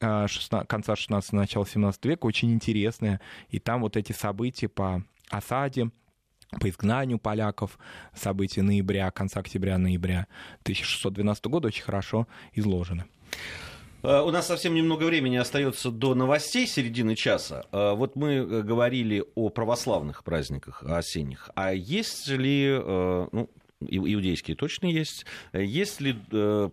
э, 0.00 0.26
16, 0.28 0.68
конца 0.68 0.96
16 0.96 1.32
начала 1.32 1.66
17 1.66 2.04
века, 2.06 2.26
очень 2.26 2.52
интересная. 2.52 3.20
И 3.50 3.58
там 3.58 3.82
вот 3.82 3.96
эти 3.96 4.12
события 4.12 4.68
по 4.68 5.04
осаде, 5.30 5.90
по 6.60 6.68
изгнанию 6.68 7.18
поляков, 7.18 7.78
события 8.14 8.62
ноября, 8.62 9.10
конца 9.10 9.40
октября-ноября 9.40 10.26
1612 10.62 11.46
года 11.46 11.68
очень 11.68 11.84
хорошо 11.84 12.26
изложены. 12.54 13.04
Э, 14.04 14.20
у 14.20 14.30
нас 14.30 14.46
совсем 14.46 14.74
немного 14.74 15.04
времени 15.04 15.36
остается 15.36 15.90
до 15.90 16.14
новостей 16.14 16.66
середины 16.66 17.16
часа. 17.16 17.64
Э, 17.72 17.94
вот 17.94 18.16
мы 18.16 18.34
э, 18.34 18.62
говорили 18.62 19.24
о 19.34 19.48
православных 19.48 20.22
праздниках 20.24 20.82
осенних. 20.82 21.50
А 21.54 21.72
есть 21.72 22.28
ли, 22.28 22.68
ну, 22.68 23.48
иудейские 23.80 24.56
точно 24.56 24.86
есть, 24.86 25.24
есть 25.52 26.00
ли 26.00 26.14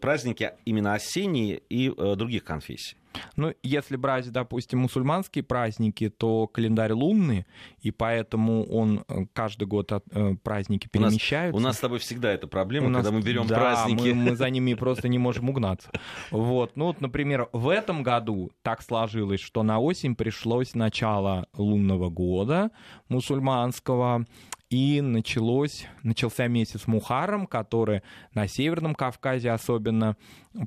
праздники 0.02 0.52
именно 0.65 0.94
осенние 0.94 1.62
и 1.70 1.89
других 1.89 2.44
конфессий? 2.44 2.96
Ну, 3.36 3.54
если 3.63 3.95
брать, 3.95 4.32
допустим, 4.32 4.80
мусульманские 4.80 5.43
праздники, 5.43 6.10
то 6.10 6.47
календарь 6.47 6.93
лунный, 6.93 7.45
и 7.80 7.91
поэтому 7.91 8.65
он 8.65 9.04
э, 9.08 9.26
каждый 9.34 9.67
год 9.67 9.91
э, 9.91 10.36
праздники 10.43 10.88
перемещаются. 10.88 11.56
У 11.56 11.60
нас, 11.60 11.65
у 11.65 11.67
нас 11.67 11.78
с 11.78 11.80
тобой 11.80 12.00
всегда 12.00 12.32
эта 12.32 12.47
проблема, 12.47 12.89
у 12.89 12.93
когда 12.93 13.12
мы 13.12 13.21
берем 13.21 13.47
да, 13.47 13.56
праздники. 13.56 14.10
Мы, 14.10 14.32
мы 14.32 14.36
за 14.36 14.50
ними 14.50 14.74
просто 14.74 15.08
не 15.08 15.17
можем 15.17 15.50
угнаться. 15.50 15.89
Вот. 16.32 16.76
Ну, 16.76 16.86
вот, 16.86 17.02
например, 17.02 17.50
в 17.54 17.69
этом 17.69 18.04
году 18.04 18.52
так 18.62 18.82
сложилось, 18.82 19.41
что 19.41 19.63
на 19.63 19.80
осень 19.80 20.15
пришлось 20.15 20.76
начало 20.76 21.47
лунного 21.54 22.10
года 22.10 22.71
мусульманского, 23.10 24.26
и 24.71 25.02
началось, 25.02 25.86
начался 26.02 26.47
месяц 26.47 26.88
Мухаррам, 26.88 27.45
который 27.45 28.04
на 28.34 28.47
Северном 28.47 28.95
Кавказе 28.95 29.52
особенно 29.52 30.15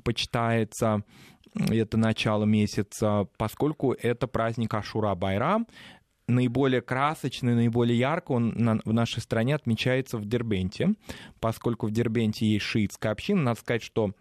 почитается 0.03 1.03
это 1.69 1.97
начало 1.97 2.45
месяца, 2.45 3.27
поскольку 3.37 3.93
это 3.93 4.27
праздник 4.27 4.73
Ашура 4.73 5.15
Байрам, 5.15 5.67
наиболее 6.27 6.81
красочный, 6.81 7.53
наиболее 7.53 7.97
ярко 7.97 8.31
он 8.31 8.53
на, 8.55 8.79
в 8.83 8.93
нашей 8.93 9.21
стране 9.21 9.55
отмечается 9.55 10.17
в 10.17 10.25
Дербенте, 10.25 10.95
поскольку 11.39 11.87
в 11.87 11.91
Дербенте 11.91 12.45
есть 12.45 12.65
шиитская 12.65 13.11
община. 13.11 13.41
Надо 13.41 13.59
сказать, 13.59 13.83
что 13.83 14.11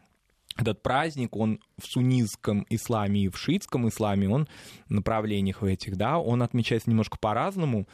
этот 0.56 0.82
праздник, 0.82 1.34
он 1.34 1.60
в 1.78 1.86
суннитском 1.86 2.64
исламе 2.68 3.22
и 3.22 3.28
в 3.28 3.36
шиитском 3.36 3.88
исламе, 3.88 4.28
он 4.28 4.46
в 4.88 4.90
направлениях 4.92 5.62
в 5.62 5.64
этих, 5.64 5.96
да, 5.96 6.18
он 6.18 6.42
отмечается 6.42 6.90
немножко 6.90 7.18
по-разному, 7.18 7.88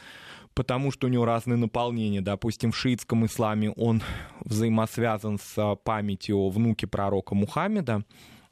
потому 0.55 0.90
что 0.90 1.07
у 1.07 1.11
него 1.11 1.24
разные 1.24 1.57
наполнения. 1.57 2.20
Допустим, 2.20 2.72
в 2.72 2.76
шиитском 2.76 3.24
исламе 3.24 3.70
он 3.70 4.03
взаимосвязан 4.44 5.38
с 5.38 5.76
памятью 5.85 6.37
о 6.37 6.50
внуке 6.50 6.87
пророка 6.87 7.35
Мухаммеда, 7.35 8.05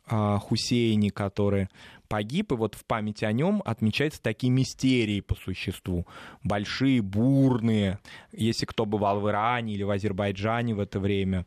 Хусейни, 0.09 1.11
который 1.11 1.68
погиб, 2.09 2.53
и 2.53 2.55
вот 2.55 2.75
в 2.75 2.85
память 2.85 3.23
о 3.23 3.33
нем 3.33 3.62
отмечаются 3.64 4.23
такие 4.23 4.51
мистерии 4.51 5.21
по 5.21 5.35
существу. 5.35 6.07
Большие, 6.42 7.03
бурные. 7.03 7.99
Если 8.33 8.64
кто 8.64 8.87
бывал 8.87 9.21
в 9.21 9.29
Иране 9.29 9.75
или 9.75 9.83
в 9.83 9.90
Азербайджане 9.90 10.75
в 10.75 10.81
это 10.81 11.01
время, 11.01 11.47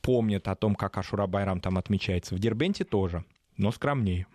помнят 0.00 0.48
о 0.48 0.54
том, 0.54 0.74
как 0.74 0.96
Ашура 0.96 1.26
Байрам 1.26 1.60
там 1.60 1.76
отмечается. 1.76 2.34
В 2.34 2.38
Дербенте 2.38 2.84
тоже, 2.84 3.24
но 3.56 3.72
скромнее. 3.72 4.26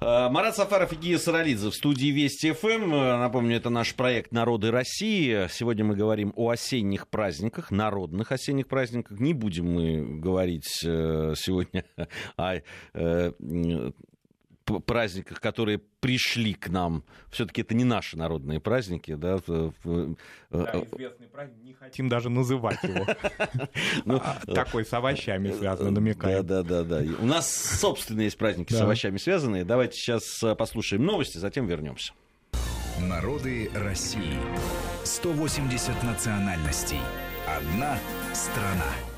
Э, 0.00 0.28
Марат 0.28 0.56
Сафаров 0.56 0.92
и 0.92 0.96
Гия 0.96 1.18
Саралидзе 1.18 1.70
в 1.70 1.74
студии 1.74 2.08
Вести 2.08 2.52
ФМ. 2.52 2.94
Э, 2.94 3.18
напомню, 3.18 3.56
это 3.56 3.70
наш 3.70 3.94
проект 3.94 4.32
«Народы 4.32 4.70
России». 4.70 5.48
Сегодня 5.50 5.84
мы 5.84 5.94
говорим 5.94 6.32
о 6.36 6.50
осенних 6.50 7.08
праздниках, 7.08 7.70
народных 7.70 8.32
осенних 8.32 8.68
праздниках. 8.68 9.18
Не 9.18 9.32
будем 9.32 9.72
мы 9.72 10.20
говорить 10.20 10.82
э, 10.84 11.34
сегодня 11.36 11.84
о 12.36 12.56
праздниках, 14.86 15.40
которые 15.40 15.78
пришли 16.00 16.54
к 16.54 16.68
нам. 16.68 17.04
Все-таки 17.30 17.62
это 17.62 17.74
не 17.74 17.84
наши 17.84 18.16
народные 18.16 18.60
праздники, 18.60 19.14
да? 19.14 19.38
Да, 19.46 19.72
известный 19.82 21.26
праздник, 21.26 21.62
не 21.62 21.74
хотим 21.74 22.08
даже 22.08 22.30
называть 22.30 22.82
его. 22.82 23.06
Ну, 24.04 24.20
а, 24.22 24.40
Такой 24.46 24.84
с 24.84 24.92
овощами 24.92 25.50
связанный, 25.50 25.90
намекаем. 25.90 26.46
Да, 26.46 26.62
да, 26.62 26.82
да, 26.82 27.00
да. 27.00 27.12
У 27.20 27.26
нас 27.26 27.50
собственные 27.80 28.26
есть 28.26 28.38
праздники 28.38 28.72
с 28.72 28.80
овощами 28.80 29.16
связанные. 29.18 29.64
Давайте 29.64 29.96
сейчас 29.96 30.42
э, 30.42 30.54
послушаем 30.54 31.04
новости, 31.04 31.38
затем 31.38 31.66
вернемся. 31.66 32.12
Народы 33.00 33.70
России. 33.74 34.38
180 35.04 36.02
национальностей. 36.02 37.00
Одна 37.46 37.98
страна. 38.32 39.15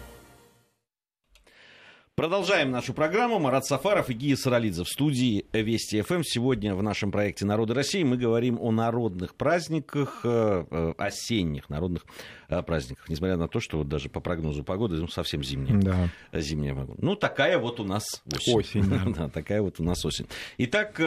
Продолжаем 2.19 2.73
нашу 2.73 2.95
программу. 2.95 3.39
Марат 3.39 3.65
Сафаров 3.65 4.11
и 4.11 4.13
Гия 4.13 4.35
Саралидзе 4.35 4.83
в 4.83 4.89
студии 4.89 5.47
Вести 5.53 6.03
ФМ. 6.03 6.23
Сегодня 6.25 6.75
в 6.75 6.83
нашем 6.83 7.13
проекте 7.13 7.47
«Народы 7.47 7.75
России» 7.75 8.03
мы 8.03 8.17
говорим 8.17 8.59
о 8.61 8.73
народных 8.73 9.37
праздниках, 9.37 10.23
э, 10.25 10.65
э, 10.69 10.95
осенних 10.99 11.71
народных 11.71 12.05
э, 12.49 12.61
праздниках. 12.65 13.09
Несмотря 13.09 13.37
на 13.37 13.47
то, 13.47 13.61
что 13.61 13.79
вот 13.79 13.89
даже 13.89 14.09
по 14.09 14.19
прогнозу 14.19 14.65
погоды 14.65 14.97
ну, 14.97 15.07
совсем 15.07 15.45
зимняя, 15.45 15.81
Да. 15.81 16.41
зимняя 16.41 16.75
погода. 16.75 16.99
Ну, 17.01 17.15
такая 17.15 17.57
вот 17.57 17.79
у 17.79 17.85
нас 17.85 18.03
осень. 18.27 18.53
Осень, 18.57 18.91
да. 18.91 19.05
Да, 19.17 19.29
такая 19.29 19.63
вот 19.63 19.79
у 19.79 19.85
нас 19.85 20.05
осень. 20.05 20.27
Итак, 20.57 20.99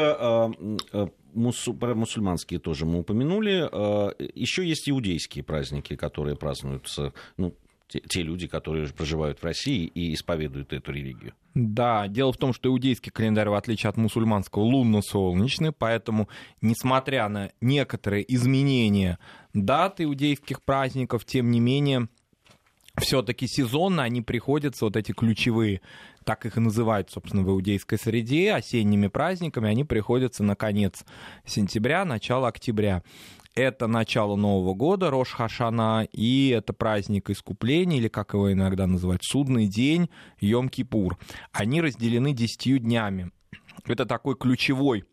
мусу- 1.34 1.74
про 1.74 1.94
мусульманские 1.94 2.62
тоже 2.62 2.86
мы 2.86 3.00
упомянули. 3.00 3.68
Еще 4.40 4.66
есть 4.66 4.90
иудейские 4.90 5.44
праздники, 5.44 5.98
которые 5.98 6.38
празднуются, 6.38 7.12
ну, 7.36 7.54
те, 8.00 8.24
люди, 8.24 8.48
которые 8.48 8.88
проживают 8.88 9.40
в 9.40 9.44
России 9.44 9.86
и 9.86 10.14
исповедуют 10.14 10.74
эту 10.74 10.92
религию. 10.92 11.34
Да, 11.54 12.08
дело 12.08 12.32
в 12.32 12.38
том, 12.38 12.54
что 12.54 12.70
иудейский 12.70 13.12
календарь, 13.12 13.50
в 13.50 13.54
отличие 13.54 13.90
от 13.90 13.98
мусульманского, 13.98 14.64
лунно-солнечный, 14.64 15.72
поэтому, 15.72 16.30
несмотря 16.62 17.28
на 17.28 17.52
некоторые 17.60 18.24
изменения 18.34 19.20
дат 19.54 20.00
иудейских 20.00 20.62
праздников, 20.62 21.26
тем 21.26 21.52
не 21.52 21.60
менее, 21.60 22.08
все-таки 22.98 23.48
сезонно 23.48 24.04
они 24.04 24.22
приходятся, 24.22 24.86
вот 24.86 24.96
эти 24.96 25.12
ключевые, 25.12 25.82
так 26.24 26.46
их 26.46 26.58
и 26.58 26.60
называют, 26.60 27.10
собственно, 27.10 27.44
в 27.44 27.50
иудейской 27.50 27.98
среде, 27.98 28.54
осенними 28.54 29.08
праздниками, 29.08 29.70
они 29.70 29.84
приходятся 29.84 30.44
на 30.44 30.56
конец 30.56 31.04
сентября, 31.46 32.06
начало 32.06 32.48
октября. 32.48 33.04
Это 33.54 33.88
начало 33.88 34.38
Нового 34.38 34.74
года, 34.74 35.10
Рош 35.10 35.32
Хашана, 35.32 36.08
и 36.14 36.50
это 36.50 36.72
праздник 36.72 37.30
искупления, 37.30 37.98
или 37.98 38.08
как 38.08 38.34
его 38.34 38.52
иногда 38.52 38.88
называют, 38.88 39.24
судный 39.24 39.68
день, 39.68 40.10
Йом-Кипур. 40.42 41.18
Они 41.52 41.82
разделены 41.82 42.32
десятью 42.34 42.80
днями. 42.80 43.32
Это 43.86 44.06
такой 44.06 44.38
ключевой 44.38 45.04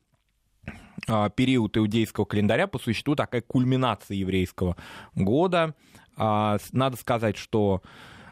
а, 1.09 1.31
период 1.31 1.77
иудейского 1.77 2.27
календаря, 2.27 2.69
по 2.69 2.79
существу 2.79 3.17
такая 3.17 3.43
кульминация 3.43 4.17
еврейского 4.17 4.77
года. 5.17 5.75
А, 6.17 6.59
Надо 6.73 6.97
сказать, 6.97 7.37
что 7.37 7.83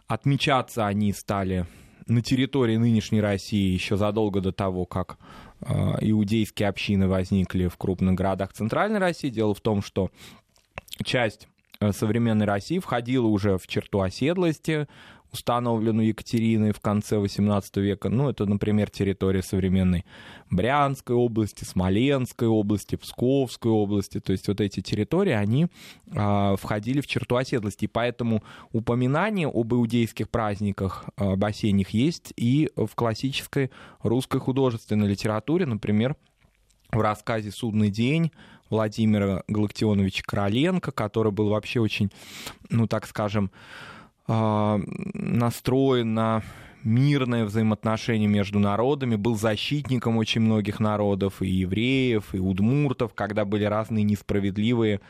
отмечаться 0.06 0.86
они 0.86 1.12
стали 1.12 1.66
на 2.06 2.22
территории 2.22 2.76
нынешней 2.76 3.20
России 3.20 3.72
еще 3.72 3.96
задолго 3.96 4.40
до 4.40 4.52
того, 4.52 4.86
как 4.86 5.18
а, 5.60 5.96
иудейские 6.00 6.68
общины 6.68 7.08
возникли 7.08 7.66
в 7.66 7.76
крупных 7.76 8.14
городах 8.14 8.52
Центральной 8.52 8.98
России. 8.98 9.28
Дело 9.28 9.54
в 9.54 9.60
том, 9.60 9.82
что 9.82 10.10
часть 11.04 11.48
э, 11.80 11.92
современной 11.92 12.46
России 12.46 12.78
входила 12.78 13.26
уже 13.26 13.58
в 13.58 13.66
черту 13.66 14.00
оседлости, 14.00 14.86
установленную 15.32 16.08
Екатериной 16.08 16.72
в 16.72 16.80
конце 16.80 17.16
XVIII 17.16 17.80
века. 17.80 18.08
Ну, 18.08 18.30
это, 18.30 18.46
например, 18.46 18.90
территория 18.90 19.42
современной 19.42 20.04
Брянской 20.50 21.16
области, 21.16 21.64
Смоленской 21.64 22.48
области, 22.48 22.96
Псковской 22.96 23.70
области. 23.70 24.20
То 24.20 24.32
есть 24.32 24.48
вот 24.48 24.60
эти 24.60 24.80
территории, 24.80 25.32
они 25.32 25.66
а, 26.14 26.56
входили 26.56 27.00
в 27.00 27.06
черту 27.06 27.36
оседлости. 27.36 27.84
И 27.84 27.88
поэтому 27.88 28.42
упоминание 28.72 29.48
об 29.48 29.74
иудейских 29.74 30.30
праздниках, 30.30 31.04
а, 31.16 31.32
об 31.32 31.44
осенних, 31.44 31.90
есть 31.90 32.32
и 32.36 32.70
в 32.76 32.94
классической 32.94 33.70
русской 34.02 34.40
художественной 34.40 35.08
литературе. 35.08 35.66
Например, 35.66 36.16
в 36.90 37.00
рассказе 37.00 37.50
«Судный 37.50 37.90
день» 37.90 38.32
Владимира 38.70 39.44
Галактионовича 39.48 40.22
Короленко, 40.26 40.90
который 40.90 41.32
был 41.32 41.50
вообще 41.50 41.80
очень, 41.80 42.10
ну 42.68 42.86
так 42.86 43.06
скажем, 43.06 43.50
а, 43.52 43.95
настроен 44.28 46.14
на 46.14 46.42
мирное 46.86 47.44
взаимоотношение 47.44 48.28
между 48.28 48.58
народами, 48.58 49.16
был 49.16 49.36
защитником 49.36 50.16
очень 50.16 50.40
многих 50.40 50.78
народов, 50.78 51.42
и 51.42 51.48
евреев, 51.48 52.32
и 52.32 52.38
удмуртов, 52.38 53.12
когда 53.14 53.44
были 53.44 53.64
разные 53.64 54.04
несправедливые 54.04 54.96
а, 54.96 55.00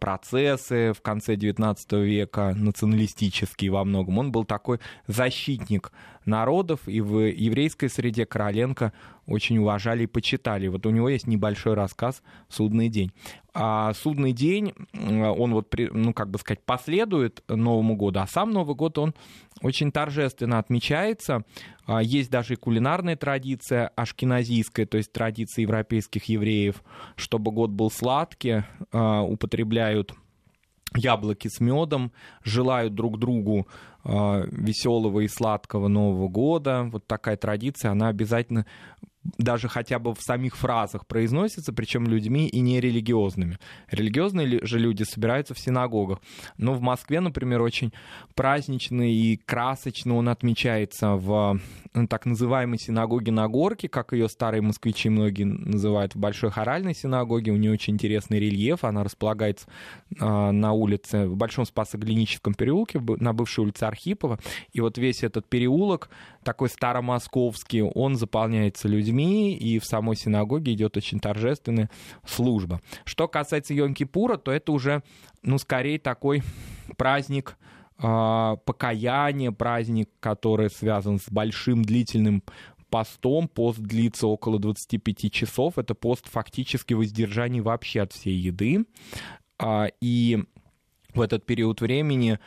процессы 0.00 0.92
в 0.92 1.00
конце 1.00 1.34
XIX 1.34 2.04
века, 2.04 2.54
националистические 2.56 3.70
во 3.70 3.84
многом. 3.84 4.18
Он 4.18 4.32
был 4.32 4.44
такой 4.44 4.80
защитник 5.06 5.92
народов, 6.24 6.80
и 6.86 7.00
в 7.00 7.20
еврейской 7.20 7.88
среде 7.88 8.26
Короленко 8.26 8.92
очень 9.26 9.58
уважали 9.58 10.04
и 10.04 10.06
почитали. 10.06 10.68
Вот 10.68 10.84
у 10.86 10.90
него 10.90 11.08
есть 11.08 11.26
небольшой 11.26 11.74
рассказ 11.74 12.22
«Судный 12.48 12.88
день». 12.88 13.12
А 13.54 13.94
«Судный 13.94 14.32
день», 14.32 14.74
м, 14.92 15.22
он 15.22 15.54
вот, 15.54 15.74
ну, 15.78 16.12
как 16.12 16.30
бы 16.30 16.38
сказать, 16.38 16.62
последует 16.64 17.42
Новому 17.48 17.96
году, 17.96 18.20
а 18.20 18.26
сам 18.26 18.50
Новый 18.50 18.76
год, 18.76 18.98
он 18.98 19.14
очень 19.62 19.90
торжественно 19.90 20.58
отмечается. 20.58 21.44
А, 21.86 22.02
Есть 22.02 22.30
даже 22.30 22.54
и 22.54 22.56
кулинарная 22.56 23.16
традиция 23.16 23.88
ашкеназийская, 23.96 24.86
то 24.86 24.98
есть 24.98 25.12
традиция 25.12 25.62
европейских 25.62 26.24
евреев, 26.24 26.82
чтобы 27.16 27.50
год 27.52 27.70
был 27.70 27.90
сладкий, 27.90 28.64
а, 28.92 29.22
употребляют 29.22 30.12
яблоки 30.94 31.48
с 31.48 31.60
медом, 31.60 32.12
желают 32.42 32.94
друг 32.94 33.18
другу 33.18 33.66
веселого 34.04 35.20
и 35.20 35.28
сладкого 35.28 35.88
Нового 35.88 36.28
года. 36.28 36.88
Вот 36.92 37.08
такая 37.08 37.36
традиция, 37.36 37.90
она 37.90 38.06
обязательно 38.06 38.64
даже 39.38 39.68
хотя 39.68 39.98
бы 39.98 40.14
в 40.14 40.20
самих 40.20 40.56
фразах 40.56 41.06
произносится, 41.06 41.72
причем 41.72 42.06
людьми 42.06 42.48
и 42.48 42.60
нерелигиозными. 42.60 43.58
Религиозные 43.90 44.46
ли- 44.46 44.60
же 44.64 44.78
люди 44.78 45.02
собираются 45.02 45.54
в 45.54 45.58
синагогах. 45.58 46.20
Но 46.58 46.74
в 46.74 46.80
Москве, 46.80 47.20
например, 47.20 47.62
очень 47.62 47.92
празднично 48.34 49.10
и 49.10 49.36
красочно 49.36 50.16
он 50.16 50.28
отмечается 50.28 51.14
в 51.14 51.58
э, 51.94 52.06
так 52.08 52.26
называемой 52.26 52.78
синагоге 52.78 53.32
на 53.32 53.48
горке, 53.48 53.88
как 53.88 54.12
ее 54.12 54.28
старые 54.28 54.62
москвичи 54.62 55.08
многие 55.08 55.44
называют, 55.44 56.14
в 56.14 56.18
Большой 56.18 56.50
Хоральной 56.50 56.94
синагоге. 56.94 57.52
У 57.52 57.56
нее 57.56 57.72
очень 57.72 57.94
интересный 57.94 58.38
рельеф, 58.38 58.84
она 58.84 59.04
располагается 59.04 59.66
а, 60.20 60.52
на 60.52 60.72
улице, 60.72 61.26
в 61.26 61.36
Большом 61.36 61.64
Спасоглиническом 61.64 62.54
переулке, 62.54 63.00
на 63.00 63.32
бывшей 63.32 63.64
улице 63.64 63.84
Архипова. 63.84 64.38
И 64.72 64.80
вот 64.80 64.98
весь 64.98 65.22
этот 65.22 65.48
переулок, 65.48 66.10
такой 66.46 66.68
старомосковский, 66.68 67.82
он 67.82 68.14
заполняется 68.14 68.86
людьми, 68.86 69.52
и 69.52 69.80
в 69.80 69.84
самой 69.84 70.14
синагоге 70.14 70.74
идет 70.74 70.96
очень 70.96 71.18
торжественная 71.18 71.90
служба. 72.24 72.80
Что 73.04 73.26
касается 73.26 73.74
Йом-Кипура, 73.74 74.38
то 74.38 74.52
это 74.52 74.70
уже, 74.70 75.02
ну, 75.42 75.58
скорее 75.58 75.98
такой 75.98 76.44
праздник 76.96 77.58
а, 77.98 78.56
покаяния, 78.64 79.50
праздник, 79.50 80.08
который 80.20 80.70
связан 80.70 81.18
с 81.18 81.28
большим 81.28 81.82
длительным 81.82 82.44
постом. 82.90 83.48
Пост 83.48 83.80
длится 83.80 84.28
около 84.28 84.60
25 84.60 85.32
часов. 85.32 85.78
Это 85.78 85.96
пост 85.96 86.28
фактически 86.28 86.94
воздержания 86.94 87.60
вообще 87.60 88.02
от 88.02 88.12
всей 88.12 88.36
еды. 88.36 88.84
А, 89.58 89.88
И 90.00 90.44
в 91.12 91.20
этот 91.20 91.44
период 91.44 91.80
времени 91.80 92.38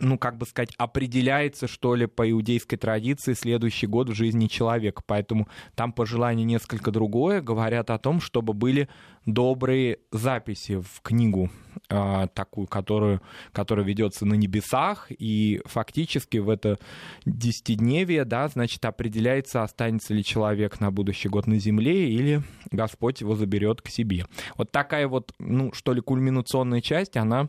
ну, 0.00 0.18
как 0.18 0.36
бы 0.36 0.46
сказать, 0.46 0.72
определяется, 0.78 1.66
что 1.66 1.94
ли, 1.94 2.06
по 2.06 2.30
иудейской 2.30 2.78
традиции 2.78 3.32
следующий 3.32 3.86
год 3.86 4.08
в 4.10 4.14
жизни 4.14 4.46
человека. 4.46 5.02
Поэтому 5.06 5.48
там 5.74 5.92
пожелание 5.92 6.44
несколько 6.44 6.90
другое. 6.90 7.40
Говорят 7.40 7.90
о 7.90 7.98
том, 7.98 8.20
чтобы 8.20 8.52
были 8.52 8.88
добрые 9.26 9.98
записи 10.10 10.80
в 10.80 11.00
книгу 11.02 11.50
а, 11.90 12.26
такую, 12.28 12.66
которую, 12.66 13.20
которая 13.52 13.84
ведется 13.84 14.24
на 14.24 14.34
небесах, 14.34 15.08
и 15.10 15.60
фактически 15.64 16.38
в 16.38 16.48
это 16.48 16.78
десятидневие, 17.26 18.24
да, 18.24 18.48
значит, 18.48 18.84
определяется, 18.84 19.62
останется 19.62 20.14
ли 20.14 20.24
человек 20.24 20.80
на 20.80 20.90
будущий 20.90 21.28
год 21.28 21.46
на 21.46 21.58
земле, 21.58 22.10
или 22.10 22.42
Господь 22.70 23.20
его 23.20 23.36
заберет 23.36 23.82
к 23.82 23.88
себе. 23.88 24.24
Вот 24.56 24.72
такая 24.72 25.08
вот, 25.08 25.32
ну, 25.38 25.72
что 25.72 25.92
ли, 25.92 26.00
кульминационная 26.00 26.80
часть, 26.80 27.16
она 27.16 27.48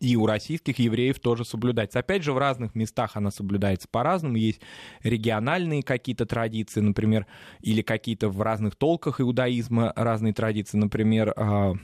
и 0.00 0.16
у 0.16 0.26
российских 0.26 0.78
евреев 0.78 1.18
тоже 1.18 1.44
соблюдается. 1.44 1.98
Опять 1.98 2.22
же, 2.22 2.32
в 2.32 2.38
разных 2.38 2.74
местах 2.74 3.12
она 3.16 3.30
соблюдается 3.30 3.88
по-разному. 3.90 4.36
Есть 4.36 4.60
региональные 5.02 5.82
какие-то 5.82 6.24
традиции, 6.24 6.80
например, 6.80 7.26
или 7.60 7.82
какие-то 7.82 8.28
в 8.28 8.40
разных 8.42 8.76
толках 8.76 9.20
иудаизма 9.20 9.92
разные 9.96 10.32
традиции. 10.32 10.78
Например, 10.78 11.34
а, 11.36 11.74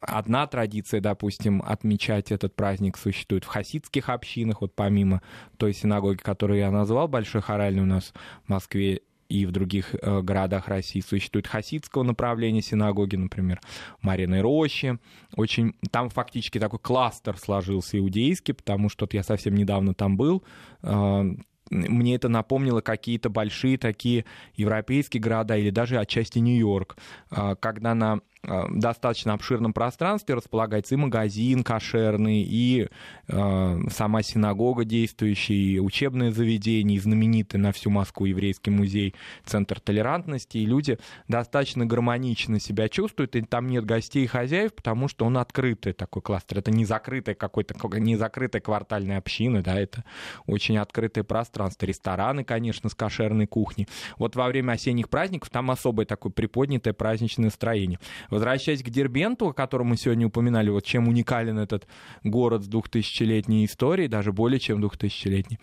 одна 0.00 0.46
традиция, 0.46 1.00
допустим, 1.00 1.62
отмечать 1.64 2.32
этот 2.32 2.54
праздник 2.54 2.98
существует 2.98 3.44
в 3.44 3.48
хасидских 3.48 4.10
общинах, 4.10 4.60
вот 4.60 4.74
помимо 4.74 5.22
той 5.56 5.72
синагоги, 5.72 6.18
которую 6.18 6.58
я 6.58 6.70
назвал, 6.70 7.08
Большой 7.08 7.40
Хоральный 7.40 7.82
у 7.82 7.86
нас 7.86 8.12
в 8.44 8.50
Москве 8.50 9.00
и 9.32 9.46
в 9.46 9.50
других 9.50 9.94
э, 9.94 10.20
городах 10.20 10.68
России 10.68 11.00
существует 11.00 11.46
хасидского 11.46 12.02
направления 12.02 12.60
синагоги, 12.60 13.16
например, 13.16 13.60
Мариной 14.02 14.42
Роще. 14.42 14.98
Очень, 15.36 15.74
там 15.90 16.10
фактически 16.10 16.58
такой 16.60 16.78
кластер 16.78 17.38
сложился 17.38 17.98
иудейский, 17.98 18.52
потому 18.52 18.90
что 18.90 19.08
я 19.12 19.22
совсем 19.22 19.54
недавно 19.54 19.94
там 19.94 20.18
был. 20.18 20.44
Э, 20.82 21.24
мне 21.70 22.14
это 22.14 22.28
напомнило 22.28 22.82
какие-то 22.82 23.30
большие 23.30 23.78
такие 23.78 24.26
европейские 24.54 25.22
города 25.22 25.56
или 25.56 25.70
даже 25.70 25.98
отчасти 25.98 26.38
Нью-Йорк, 26.38 26.98
э, 27.30 27.56
когда 27.58 27.94
на 27.94 28.20
достаточно 28.42 29.34
обширном 29.34 29.72
пространстве 29.72 30.34
располагается 30.34 30.94
и 30.94 30.98
магазин 30.98 31.62
кошерный, 31.62 32.42
и 32.42 32.88
э, 33.28 33.78
сама 33.90 34.22
синагога 34.22 34.84
действующая, 34.84 35.54
и 35.54 35.78
учебное 35.78 36.32
заведение, 36.32 36.96
и 36.96 37.00
знаменитый 37.00 37.60
на 37.60 37.72
всю 37.72 37.90
Москву 37.90 38.26
еврейский 38.26 38.70
музей, 38.70 39.14
центр 39.44 39.78
толерантности, 39.78 40.58
и 40.58 40.66
люди 40.66 40.98
достаточно 41.28 41.86
гармонично 41.86 42.58
себя 42.58 42.88
чувствуют, 42.88 43.36
и 43.36 43.42
там 43.42 43.68
нет 43.68 43.84
гостей 43.84 44.24
и 44.24 44.26
хозяев, 44.26 44.74
потому 44.74 45.06
что 45.06 45.24
он 45.24 45.38
открытый 45.38 45.92
такой 45.92 46.22
кластер. 46.22 46.58
Это 46.58 46.72
не 46.72 46.84
закрытая 46.84 47.36
какой-то, 47.36 47.74
не 47.98 48.16
закрытая 48.16 48.60
квартальная 48.60 49.18
община, 49.18 49.62
да, 49.62 49.78
это 49.78 50.04
очень 50.46 50.78
открытое 50.78 51.22
пространство. 51.22 51.86
Рестораны, 51.86 52.42
конечно, 52.42 52.88
с 52.90 52.94
кошерной 52.94 53.46
кухней. 53.46 53.86
Вот 54.18 54.34
во 54.34 54.48
время 54.48 54.72
осенних 54.72 55.08
праздников 55.08 55.50
там 55.50 55.70
особое 55.70 56.06
такое 56.06 56.32
приподнятое 56.32 56.92
праздничное 56.92 57.46
настроение. 57.46 58.00
Возвращаясь 58.32 58.82
к 58.82 58.88
Дербенту, 58.88 59.48
о 59.48 59.52
котором 59.52 59.88
мы 59.88 59.98
сегодня 59.98 60.26
упоминали, 60.26 60.70
вот 60.70 60.86
чем 60.86 61.06
уникален 61.06 61.58
этот 61.58 61.86
город 62.24 62.64
с 62.64 62.66
двухтысячелетней 62.66 63.66
историей, 63.66 64.08
даже 64.08 64.32
более 64.32 64.58
чем 64.58 64.80
двухтысячелетней, 64.80 65.58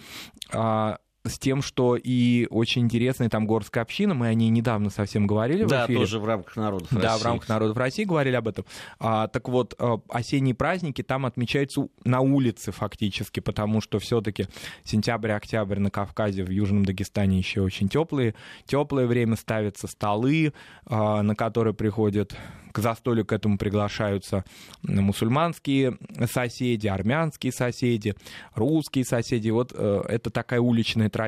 а, 0.54 1.00
с 1.30 1.40
тем, 1.40 1.62
что 1.62 1.96
и 1.96 2.48
очень 2.50 2.84
интересная 2.84 3.30
там 3.30 3.48
горская 3.48 3.84
община, 3.84 4.14
мы 4.14 4.28
о 4.28 4.34
ней 4.34 4.50
недавно 4.50 4.90
совсем 4.90 5.28
говорили 5.28 5.64
да, 5.64 5.84
в 5.84 5.86
эфире. 5.86 6.00
тоже 6.00 6.20
в 6.20 6.26
рамках 6.26 6.56
народов 6.56 6.92
России. 6.92 7.02
Да, 7.02 7.18
в 7.18 7.24
рамках 7.24 7.50
народов 7.50 7.78
России 7.78 8.04
говорили 8.04 8.36
об 8.36 8.48
этом. 8.48 8.66
А, 9.00 9.28
так 9.28 9.48
вот, 9.50 9.76
а, 9.80 10.00
осенние 10.10 10.56
праздники 10.56 11.02
там 11.02 11.26
отмечаются 11.26 11.88
на 12.04 12.20
улице 12.22 12.72
фактически, 12.72 13.40
потому 13.40 13.82
что 13.82 14.00
все-таки 14.00 14.48
сентябрь-октябрь 14.84 15.80
на 15.80 15.92
Кавказе, 15.92 16.44
в 16.44 16.50
Южном 16.50 16.86
Дагестане 16.86 17.38
еще 17.38 17.62
очень 17.62 17.88
теплые. 17.88 18.36
Теплое 18.66 19.08
время 19.08 19.36
ставятся 19.36 19.88
столы, 19.88 20.54
а, 20.86 21.22
на 21.22 21.36
которые 21.36 21.74
приходят 21.74 22.36
к 22.72 22.80
застолью 22.80 23.26
к 23.26 23.34
этому 23.34 23.58
приглашаются 23.58 24.44
мусульманские 24.84 25.98
соседи, 26.32 26.88
армянские 26.88 27.52
соседи, 27.52 28.16
русские 28.54 29.06
соседи. 29.06 29.50
Вот 29.50 29.74
э, 29.76 30.02
это 30.08 30.30
такая 30.30 30.60
уличная 30.60 31.10
традиция 31.10 31.19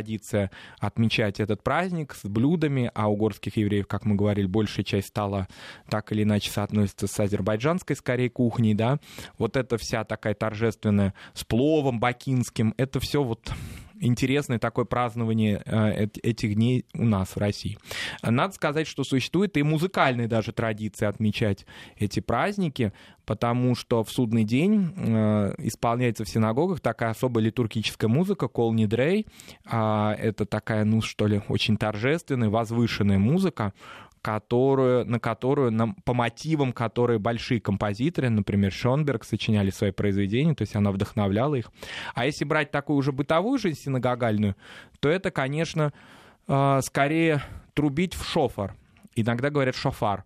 отмечать 0.80 1.40
этот 1.40 1.64
праздник 1.64 2.14
с 2.14 2.26
блюдами, 2.28 2.92
а 2.94 3.08
у 3.08 3.16
горских 3.16 3.58
евреев, 3.58 3.88
как 3.88 4.06
мы 4.06 4.16
говорили, 4.16 4.48
большая 4.48 4.84
часть 4.84 5.10
стола 5.10 5.48
так 5.90 6.12
или 6.12 6.24
иначе 6.24 6.50
соотносится 6.50 7.08
с 7.08 7.20
азербайджанской, 7.20 7.96
скорее, 7.96 8.30
кухней, 8.30 8.74
да. 8.74 9.00
Вот 9.38 9.58
это 9.58 9.78
вся 9.78 10.04
такая 10.04 10.34
торжественная 10.34 11.14
с 11.34 11.44
пловом 11.44 12.00
бакинским, 12.00 12.74
это 12.78 13.00
все 13.00 13.24
вот 13.24 13.52
интересное 14.02 14.60
такое 14.60 14.86
празднование 14.86 15.62
э, 15.66 16.08
этих 16.24 16.56
дней 16.56 16.86
у 16.94 17.06
нас 17.06 17.36
в 17.36 17.38
России. 17.38 17.78
Надо 18.24 18.54
сказать, 18.54 18.88
что 18.88 19.04
существует 19.04 19.56
и 19.58 19.64
музыкальная 19.64 20.28
даже 20.28 20.52
традиция 20.52 21.10
отмечать 21.10 21.66
эти 21.98 22.20
праздники, 22.20 22.92
потому 23.26 23.76
что 23.76 24.04
в 24.04 24.12
судный 24.12 24.44
день 24.44 24.94
э, 24.98 25.54
исполняется 25.60 26.26
в 26.26 26.30
синагогах 26.30 26.80
такая 26.80 27.12
особая 27.12 27.46
литургическая 27.46 28.10
музыка, 28.10 28.48
кол 28.48 28.74
нидрей. 28.74 29.28
А 29.66 30.16
это 30.20 30.46
такая, 30.46 30.84
ну 30.84 31.02
что 31.02 31.28
ли, 31.28 31.42
очень 31.48 31.78
торжественная, 31.78 32.50
возвышенная 32.50 33.20
музыка, 33.20 33.74
которую, 34.22 35.06
на 35.06 35.20
которую, 35.20 35.72
на, 35.72 35.94
по 36.06 36.14
мотивам 36.14 36.74
которые 36.74 37.20
большие 37.20 37.60
композиторы, 37.60 38.30
например, 38.30 38.72
Шонберг, 38.72 39.24
сочиняли 39.24 39.72
свои 39.72 39.92
произведения, 39.92 40.54
то 40.54 40.62
есть 40.62 40.76
она 40.76 40.92
вдохновляла 40.92 41.56
их. 41.56 41.72
А 42.14 42.26
если 42.26 42.46
брать 42.46 42.72
такую 42.72 42.98
уже 42.98 43.12
бытовую 43.12 43.58
жизнь 43.58 43.80
синагогальную, 43.80 44.56
то 45.00 45.10
это, 45.10 45.32
конечно, 45.32 45.94
э, 46.48 46.80
скорее 46.84 47.42
трубить 47.74 48.14
в 48.14 48.28
шофар. 48.28 48.76
Иногда 49.16 49.50
говорят 49.50 49.76
шофар. 49.76 50.24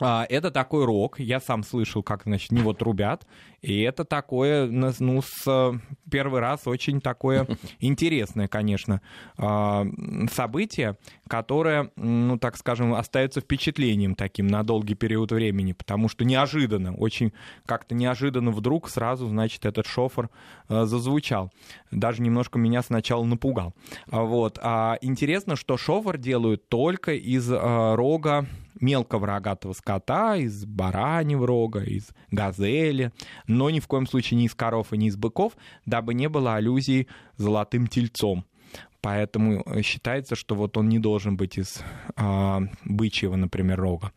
А, 0.00 0.26
это 0.28 0.50
такой 0.50 0.84
рок, 0.84 1.20
я 1.20 1.38
сам 1.38 1.62
слышал, 1.62 2.02
как, 2.02 2.22
значит, 2.24 2.50
него 2.50 2.72
трубят, 2.72 3.26
и 3.62 3.82
это 3.82 4.04
такое, 4.04 4.66
ну, 4.66 5.22
с 5.22 5.80
первый 6.10 6.40
раз 6.40 6.66
очень 6.66 7.00
такое 7.00 7.46
интересное, 7.80 8.48
конечно, 8.48 9.00
а, 9.38 9.86
событие, 10.32 10.98
которое, 11.28 11.92
ну, 11.94 12.38
так 12.38 12.56
скажем, 12.56 12.92
остается 12.92 13.40
впечатлением 13.40 14.16
таким 14.16 14.48
на 14.48 14.64
долгий 14.64 14.96
период 14.96 15.30
времени, 15.30 15.72
потому 15.72 16.08
что 16.08 16.24
неожиданно, 16.24 16.92
очень 16.94 17.32
как-то 17.64 17.94
неожиданно 17.94 18.50
вдруг 18.50 18.88
сразу, 18.88 19.28
значит, 19.28 19.64
этот 19.64 19.86
шофер 19.86 20.28
а, 20.68 20.84
зазвучал. 20.84 21.52
Даже 21.92 22.20
немножко 22.20 22.58
меня 22.58 22.82
сначала 22.82 23.24
напугал. 23.24 23.74
Вот. 24.08 24.58
А 24.60 24.98
интересно, 25.02 25.54
что 25.54 25.76
шофер 25.76 26.18
делают 26.18 26.68
только 26.68 27.14
из 27.14 27.48
рога 27.48 28.46
мелкого 28.82 29.26
рогатого 29.26 29.72
скота, 29.72 30.36
из 30.36 30.66
бараньего 30.66 31.46
рога, 31.46 31.82
из 31.82 32.08
газели, 32.30 33.12
но 33.56 33.70
ни 33.70 33.80
в 33.80 33.86
коем 33.86 34.06
случае 34.06 34.38
не 34.38 34.46
из 34.46 34.54
коров 34.54 34.92
и 34.92 34.98
не 34.98 35.08
из 35.08 35.16
быков, 35.16 35.54
дабы 35.86 36.14
не 36.14 36.28
было 36.28 36.54
аллюзий 36.54 37.08
золотым 37.36 37.86
тельцом. 37.86 38.44
Поэтому 39.02 39.64
э, 39.66 39.82
считается, 39.82 40.36
что 40.36 40.54
вот 40.54 40.76
он 40.76 40.88
не 40.88 41.00
должен 41.00 41.36
быть 41.36 41.58
из 41.58 41.80
а, 42.14 42.60
бычьего, 42.84 43.34
например, 43.34 43.80
рога. 43.80 44.12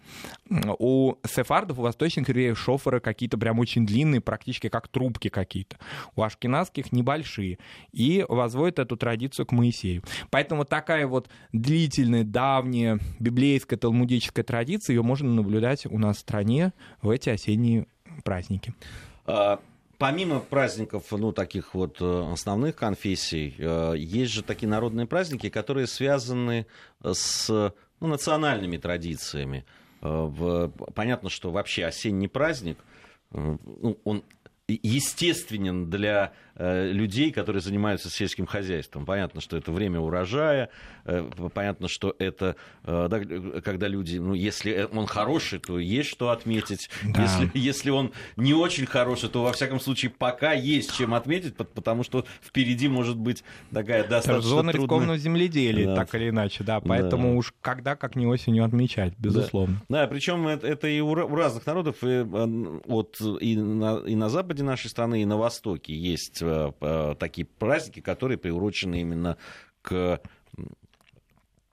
У 0.77 1.15
сефардов, 1.27 1.79
у 1.79 1.81
восточных 1.81 2.29
евреев 2.29 2.57
шоферы 2.57 2.99
какие-то 2.99 3.39
прям 3.39 3.57
очень 3.57 3.87
длинные, 3.87 4.21
практически 4.21 4.69
как 4.69 4.87
трубки 4.87 5.29
какие-то. 5.29 5.77
У 6.15 6.21
ашкенадских 6.21 6.91
небольшие. 6.91 7.57
И 7.93 8.23
возводят 8.29 8.77
эту 8.77 8.95
традицию 8.95 9.47
к 9.47 9.53
Моисею. 9.53 10.03
Поэтому 10.29 10.65
такая 10.65 11.07
вот 11.07 11.29
длительная, 11.51 12.23
давняя 12.23 12.99
библейская 13.19 13.77
талмудическая 13.77 14.45
традиция, 14.45 14.93
ее 14.93 15.01
можно 15.01 15.33
наблюдать 15.33 15.87
у 15.87 15.97
нас 15.97 16.17
в 16.17 16.19
стране 16.19 16.73
в 17.01 17.09
эти 17.09 17.29
осенние 17.29 17.87
праздники. 18.23 18.75
А, 19.25 19.59
помимо 19.97 20.39
праздников, 20.39 21.05
ну, 21.11 21.31
таких 21.31 21.73
вот 21.73 21.97
э, 22.01 22.31
основных 22.31 22.75
конфессий, 22.75 23.55
э, 23.57 23.93
есть 23.97 24.31
же 24.31 24.43
такие 24.43 24.67
народные 24.67 25.07
праздники, 25.07 25.49
которые 25.49 25.87
связаны 25.87 26.67
с 27.03 27.49
ну, 27.99 28.07
национальными 28.07 28.77
традициями. 28.77 29.65
Э, 30.01 30.69
понятно, 30.93 31.29
что 31.29 31.51
вообще 31.51 31.85
осенний 31.85 32.27
праздник, 32.27 32.77
ну, 33.31 33.97
он 34.03 34.23
естественен 34.67 35.89
для 35.89 36.25
Э, 36.27 36.44
людей, 36.57 37.31
которые 37.31 37.61
занимаются 37.61 38.09
сельским 38.09 38.45
хозяйством. 38.45 39.05
Понятно, 39.05 39.41
что 39.41 39.57
это 39.57 39.71
время 39.71 39.99
урожая, 39.99 40.69
э, 41.03 41.29
понятно, 41.53 41.89
что 41.89 42.15
это 42.17 42.55
э, 42.83 43.07
да, 43.09 43.61
когда 43.61 43.87
люди, 43.87 44.17
ну, 44.17 44.33
если 44.33 44.87
он 44.91 45.05
хороший, 45.05 45.59
то 45.59 45.79
есть 45.79 46.09
что 46.09 46.29
отметить. 46.29 46.89
Да. 47.03 47.23
Если, 47.23 47.51
если 47.53 47.89
он 47.89 48.13
не 48.37 48.53
очень 48.53 48.85
хороший, 48.85 49.29
то 49.29 49.43
во 49.43 49.51
всяком 49.51 49.79
случае 49.81 50.11
пока 50.11 50.53
есть 50.53 50.95
чем 50.95 51.13
отметить, 51.13 51.55
потому 51.57 52.03
что 52.03 52.25
впереди 52.41 52.87
может 52.87 53.17
быть 53.17 53.43
такая 53.73 54.07
достаточно 54.07 54.41
Зона 54.41 54.71
трудная... 54.71 54.85
рискованного 54.85 55.17
земледелия, 55.17 55.87
да. 55.87 55.95
так 55.95 56.15
или 56.15 56.29
иначе, 56.29 56.63
да. 56.63 56.79
Поэтому 56.79 57.31
да. 57.31 57.37
уж 57.37 57.53
когда, 57.61 57.95
как 57.95 58.15
не 58.15 58.27
осенью 58.27 58.63
отмечать, 58.63 59.13
безусловно. 59.17 59.81
Да, 59.89 60.03
да 60.03 60.07
причем 60.07 60.47
это, 60.47 60.65
это 60.67 60.87
и 60.87 61.01
у 61.01 61.13
разных 61.13 61.65
народов, 61.65 61.97
и, 62.01 62.21
от, 62.87 63.19
и, 63.41 63.57
на, 63.57 63.97
и 63.97 64.15
на 64.15 64.29
западе 64.29 64.63
нашей 64.63 64.89
страны, 64.89 65.21
и 65.21 65.25
на 65.25 65.35
востоке 65.35 65.93
есть 65.93 66.44
Э, 66.44 66.44
э, 66.44 66.44
такие 67.19 67.45
праздники, 67.45 67.99
которые 67.99 68.37
приурочены 68.37 69.01
именно 69.01 69.37
к 69.81 70.21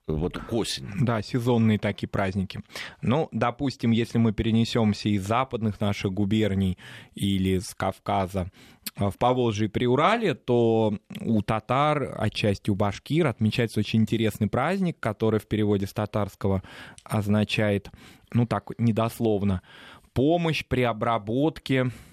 вот 0.07 0.37
к 0.37 0.53
осени. 0.53 0.89
Да, 1.01 1.21
сезонные 1.21 1.79
такие 1.79 2.09
праздники. 2.09 2.61
Ну, 3.01 3.29
допустим, 3.31 3.91
если 3.91 4.17
мы 4.17 4.33
перенесемся 4.33 5.09
из 5.09 5.25
западных 5.25 5.79
наших 5.79 6.11
губерний 6.11 6.77
или 7.15 7.59
с 7.59 7.73
Кавказа 7.73 8.51
э, 8.97 9.09
в 9.09 9.17
Поволжье 9.17 9.67
и 9.67 9.69
Приурале, 9.69 10.33
то 10.33 10.97
у 11.21 11.41
татар, 11.41 12.15
отчасти 12.17 12.69
у 12.69 12.75
башкир, 12.75 13.27
отмечается 13.27 13.79
очень 13.79 14.01
интересный 14.01 14.47
праздник, 14.47 14.99
который 14.99 15.39
в 15.39 15.47
переводе 15.47 15.87
с 15.87 15.93
татарского 15.93 16.63
означает, 17.03 17.89
ну 18.33 18.45
так, 18.45 18.71
недословно, 18.77 19.61
помощь 20.13 20.65
при 20.65 20.81
обработке 20.81 21.85
Э, 21.85 22.12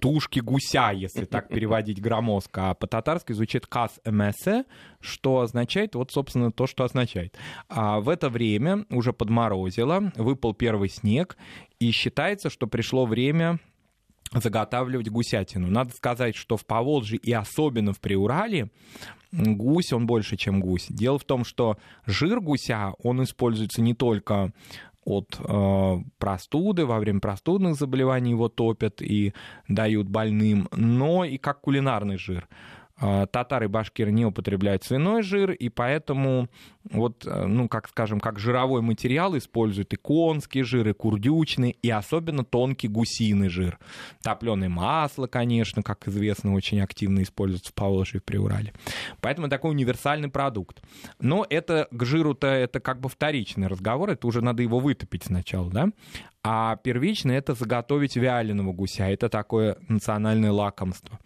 тушки 0.00 0.40
гуся, 0.40 0.90
если 0.92 1.24
так 1.24 1.48
переводить 1.50 2.00
громоздко, 2.00 2.70
а 2.70 2.74
по-татарски 2.74 3.32
звучит 3.32 3.66
«кас 3.66 4.00
эмесе», 4.04 4.64
что 5.00 5.40
означает, 5.40 5.94
вот, 5.94 6.12
собственно, 6.12 6.52
то, 6.52 6.66
что 6.66 6.84
означает. 6.84 7.36
А 7.68 8.00
в 8.00 8.08
это 8.08 8.28
время 8.28 8.84
уже 8.90 9.12
подморозило, 9.12 10.12
выпал 10.16 10.54
первый 10.54 10.88
снег, 10.88 11.36
и 11.78 11.90
считается, 11.90 12.50
что 12.50 12.66
пришло 12.66 13.06
время 13.06 13.58
заготавливать 14.32 15.08
гусятину. 15.08 15.68
Надо 15.68 15.92
сказать, 15.94 16.36
что 16.36 16.56
в 16.56 16.66
Поволжье 16.66 17.18
и 17.18 17.32
особенно 17.32 17.92
в 17.92 18.00
Приурале 18.00 18.70
гусь, 19.32 19.92
он 19.92 20.06
больше, 20.06 20.36
чем 20.36 20.60
гусь. 20.60 20.86
Дело 20.88 21.18
в 21.18 21.24
том, 21.24 21.44
что 21.44 21.78
жир 22.06 22.40
гуся, 22.40 22.92
он 23.02 23.22
используется 23.22 23.82
не 23.82 23.94
только 23.94 24.52
от 25.06 25.38
э, 25.38 25.96
простуды, 26.18 26.84
во 26.84 26.98
время 26.98 27.20
простудных 27.20 27.76
заболеваний 27.76 28.32
его 28.32 28.48
топят 28.48 29.00
и 29.00 29.32
дают 29.68 30.08
больным, 30.08 30.68
но 30.76 31.24
и 31.24 31.38
как 31.38 31.60
кулинарный 31.60 32.18
жир. 32.18 32.48
А, 32.98 33.26
татары 33.26 33.66
и 33.66 33.68
башкиры 33.68 34.10
не 34.10 34.24
употребляют 34.24 34.82
свиной 34.82 35.22
жир, 35.22 35.50
и 35.50 35.68
поэтому, 35.68 36.48
вот, 36.84 37.26
э, 37.26 37.44
ну, 37.44 37.68
как 37.68 37.88
скажем, 37.88 38.20
как 38.20 38.38
жировой 38.38 38.80
материал 38.80 39.36
используют 39.36 39.92
и 39.92 39.96
конский 39.96 40.62
жир, 40.62 40.88
и 40.88 40.92
курдючный, 40.94 41.76
и 41.82 41.90
особенно 41.90 42.42
тонкий 42.42 42.88
гусиный 42.88 43.50
жир. 43.50 43.78
Топленое 44.22 44.70
масло, 44.70 45.26
конечно, 45.26 45.82
как 45.82 46.08
известно, 46.08 46.54
очень 46.54 46.80
активно 46.80 47.22
используется 47.22 47.70
в 47.70 47.74
Поволжье 47.74 48.16
и 48.18 48.20
в 48.20 48.24
Приурале. 48.24 48.72
Поэтому 49.20 49.50
такой 49.50 49.72
универсальный 49.72 50.30
продукт. 50.30 50.80
Но 51.20 51.46
это 51.50 51.88
к 51.90 52.04
жиру-то 52.04 52.46
это 52.46 52.80
как 52.80 53.00
бы 53.00 53.10
вторичный 53.10 53.66
разговор, 53.66 54.08
это 54.08 54.26
уже 54.26 54.40
надо 54.40 54.62
его 54.62 54.78
вытопить 54.78 55.24
сначала, 55.24 55.70
да? 55.70 55.88
А 56.42 56.76
первичный 56.76 57.34
это 57.34 57.54
заготовить 57.54 58.16
вяленого 58.16 58.72
гуся, 58.72 59.04
это 59.08 59.28
такое 59.28 59.76
национальное 59.88 60.52
лакомство. 60.52 61.18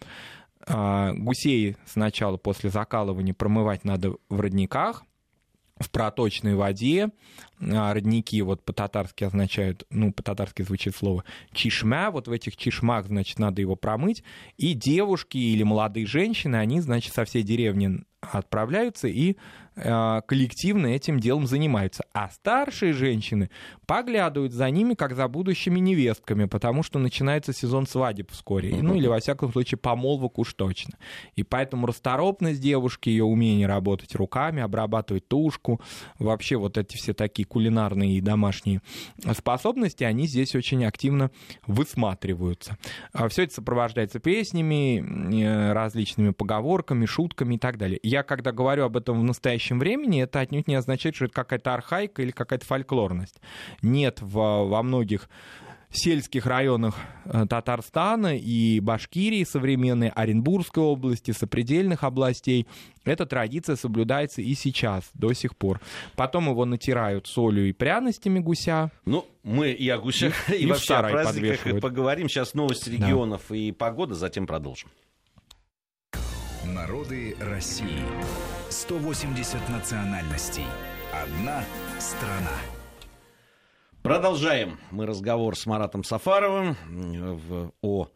А, 0.67 1.13
гусей 1.13 1.77
сначала 1.85 2.37
после 2.37 2.69
закалывания 2.69 3.33
промывать 3.33 3.83
надо 3.83 4.15
в 4.29 4.39
родниках, 4.39 5.03
в 5.81 5.89
проточной 5.89 6.55
воде. 6.55 7.09
А, 7.59 7.93
родники 7.93 8.41
вот 8.41 8.63
по-татарски 8.63 9.23
означают, 9.23 9.85
ну, 9.89 10.13
по-татарски 10.13 10.61
звучит 10.63 10.95
слово 10.95 11.23
чишмя, 11.51 12.11
вот 12.11 12.27
в 12.27 12.31
этих 12.31 12.55
чишмах, 12.57 13.07
значит, 13.07 13.39
надо 13.39 13.61
его 13.61 13.75
промыть. 13.75 14.23
И 14.57 14.73
девушки 14.73 15.37
или 15.37 15.63
молодые 15.63 16.05
женщины, 16.05 16.55
они, 16.55 16.81
значит, 16.81 17.13
со 17.13 17.25
всей 17.25 17.43
деревни 17.43 18.03
отправляются 18.21 19.07
и 19.07 19.35
коллективно 19.81 20.87
этим 20.87 21.19
делом 21.19 21.47
занимаются. 21.47 22.03
А 22.13 22.29
старшие 22.29 22.93
женщины 22.93 23.49
поглядывают 23.85 24.53
за 24.53 24.69
ними, 24.69 24.93
как 24.93 25.15
за 25.15 25.27
будущими 25.27 25.79
невестками, 25.79 26.45
потому 26.45 26.83
что 26.83 26.99
начинается 26.99 27.53
сезон 27.53 27.87
свадеб 27.87 28.31
вскоре. 28.31 28.75
Ну, 28.81 28.95
или, 28.95 29.07
во 29.07 29.19
всяком 29.19 29.51
случае, 29.51 29.77
помолвок 29.77 30.39
уж 30.39 30.53
точно. 30.53 30.97
И 31.35 31.43
поэтому 31.43 31.87
расторопность 31.87 32.61
девушки, 32.61 33.09
ее 33.09 33.23
умение 33.23 33.67
работать 33.67 34.15
руками, 34.15 34.61
обрабатывать 34.61 35.27
тушку, 35.27 35.81
вообще 36.19 36.57
вот 36.57 36.77
эти 36.77 36.97
все 36.97 37.13
такие 37.13 37.45
кулинарные 37.45 38.17
и 38.17 38.21
домашние 38.21 38.81
способности, 39.37 40.03
они 40.03 40.27
здесь 40.27 40.55
очень 40.55 40.85
активно 40.85 41.31
высматриваются. 41.65 42.77
А 43.13 43.27
Все 43.29 43.43
это 43.43 43.53
сопровождается 43.53 44.19
песнями, 44.19 44.99
э, 45.41 45.73
различными 45.73 46.31
поговорками, 46.31 47.05
шутками 47.05 47.55
и 47.55 47.57
так 47.57 47.77
далее 47.77 47.99
я 48.03 48.23
когда 48.23 48.51
говорю 48.51 48.85
об 48.85 48.97
этом 48.97 49.19
в 49.19 49.23
настоящем 49.23 49.70
времени, 49.79 50.23
это 50.23 50.39
отнюдь 50.39 50.67
не 50.67 50.75
означает, 50.75 51.15
что 51.15 51.25
это 51.25 51.33
какая-то 51.33 51.73
архаика 51.73 52.21
или 52.21 52.31
какая-то 52.31 52.65
фольклорность. 52.65 53.41
Нет 53.81 54.21
в, 54.21 54.33
во 54.33 54.83
многих 54.83 55.29
сельских 55.91 56.45
районах 56.45 56.95
э, 57.25 57.45
Татарстана 57.49 58.37
и 58.37 58.79
Башкирии 58.79 59.43
современной, 59.43 60.09
Оренбургской 60.09 60.83
области, 60.83 61.31
сопредельных 61.31 62.03
областей. 62.03 62.67
Эта 63.03 63.25
традиция 63.25 63.75
соблюдается 63.75 64.41
и 64.41 64.53
сейчас, 64.53 65.09
до 65.13 65.33
сих 65.33 65.55
пор. 65.55 65.81
Потом 66.15 66.49
его 66.49 66.65
натирают 66.65 67.27
солью 67.27 67.67
и 67.67 67.73
пряностями 67.73 68.39
гуся. 68.39 68.91
Ну, 69.05 69.25
мы 69.43 69.71
и 69.71 69.89
о 69.89 69.97
гусях, 69.97 70.49
и, 70.49 70.53
и, 70.55 70.63
и 70.63 70.65
вообще 70.67 70.95
о 70.95 71.09
праздниках 71.09 71.81
поговорим. 71.81 72.29
Сейчас 72.29 72.53
новости 72.53 72.89
регионов 72.89 73.43
да. 73.49 73.55
и 73.55 73.71
погода, 73.71 74.15
затем 74.15 74.47
продолжим. 74.47 74.89
Народы 76.63 77.35
России. 77.39 78.05
180 78.71 79.69
национальностей. 79.69 80.65
Одна 81.13 81.63
страна. 81.99 82.57
Продолжаем 84.01 84.79
мы 84.91 85.05
разговор 85.05 85.57
с 85.57 85.65
Маратом 85.65 86.05
Сафаровым 86.05 86.77
о 87.81 88.07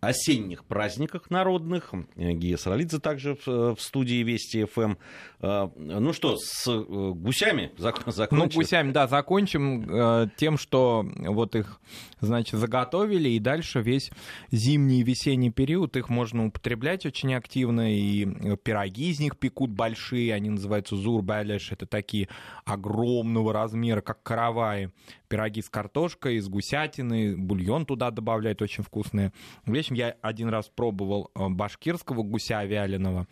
осенних 0.00 0.64
праздниках 0.64 1.30
народных. 1.30 1.92
Гия 2.16 2.56
Саралидзе 2.56 2.98
также 2.98 3.36
в, 3.44 3.74
в 3.74 3.80
студии 3.80 4.22
Вести 4.22 4.64
ФМ. 4.64 4.94
А, 5.40 5.70
ну 5.76 6.12
что, 6.12 6.36
с 6.36 6.66
э, 6.66 6.82
гусями 7.14 7.72
закончим? 7.78 8.38
Ну, 8.38 8.48
гусями, 8.48 8.92
да, 8.92 9.06
закончим 9.06 9.88
э, 9.90 10.28
тем, 10.36 10.58
что 10.58 11.04
вот 11.16 11.54
их, 11.54 11.80
значит, 12.20 12.58
заготовили, 12.58 13.28
и 13.28 13.38
дальше 13.38 13.80
весь 13.80 14.10
зимний 14.50 15.00
и 15.00 15.02
весенний 15.02 15.50
период 15.50 15.96
их 15.96 16.08
можно 16.08 16.46
употреблять 16.46 17.06
очень 17.06 17.34
активно, 17.34 17.94
и 17.94 18.56
пироги 18.56 19.10
из 19.10 19.20
них 19.20 19.38
пекут 19.38 19.70
большие, 19.70 20.34
они 20.34 20.50
называются 20.50 20.96
зур-балеш, 20.96 21.72
это 21.72 21.86
такие 21.86 22.28
огромного 22.64 23.52
размера, 23.52 24.00
как 24.00 24.22
караваи 24.22 24.90
пироги 25.30 25.62
с 25.62 25.70
картошкой, 25.70 26.40
с 26.40 26.48
гусятиной, 26.48 27.36
бульон 27.36 27.86
туда 27.86 28.10
добавляют, 28.10 28.60
очень 28.60 28.82
вкусные. 28.82 29.32
В 29.64 29.72
общем, 29.90 29.94
я 29.94 30.16
один 30.22 30.48
раз 30.48 30.68
пробовал 30.68 31.30
э, 31.34 31.48
башкирского 31.48 32.22
гуся 32.22 32.64
вяленого. 32.64 33.26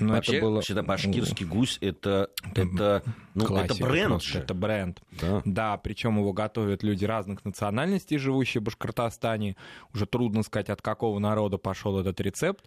Но 0.00 0.14
Вообще, 0.14 0.36
это 0.36 0.46
было... 0.46 0.54
вообще 0.56 0.82
башкирский 0.82 1.46
гусь 1.46 1.78
это, 1.80 2.30
это, 2.54 3.02
ну, 3.34 3.56
это 3.56 3.74
бренд 3.74 4.22
же. 4.22 4.38
Это 4.38 4.54
бренд. 4.54 5.02
Да, 5.20 5.42
да 5.44 5.76
причем 5.78 6.18
его 6.18 6.32
готовят 6.32 6.82
люди 6.82 7.04
разных 7.04 7.44
национальностей, 7.44 8.18
живущие 8.18 8.60
в 8.60 8.64
Башкортостане. 8.64 9.56
Уже 9.92 10.06
трудно 10.06 10.42
сказать, 10.42 10.70
от 10.70 10.82
какого 10.82 11.18
народа 11.18 11.58
пошел 11.58 11.98
этот 11.98 12.20
рецепт. 12.20 12.64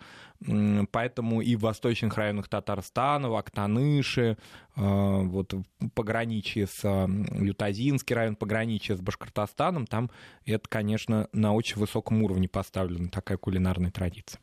Поэтому 0.92 1.42
и 1.42 1.56
в 1.56 1.62
восточных 1.62 2.16
районах 2.16 2.48
Татарстана, 2.48 3.30
в 3.30 3.36
Актаныши, 3.36 4.38
э, 4.76 4.82
вот 4.82 5.54
пограничье 5.96 6.68
с 6.68 6.84
Ютазинский 6.84 8.16
район, 8.16 8.36
пограничье 8.36 8.96
с 8.96 9.02
Башкортостаном, 9.02 9.88
там 9.88 10.12
это, 10.46 10.68
конечно, 10.70 11.28
на 11.34 11.54
очень 11.54 11.80
высоком 11.80 12.22
уровне 12.22 12.48
поставлена 12.48 13.10
такая 13.28 13.38
кулинарная 13.38 13.91
традиция. 13.91 14.39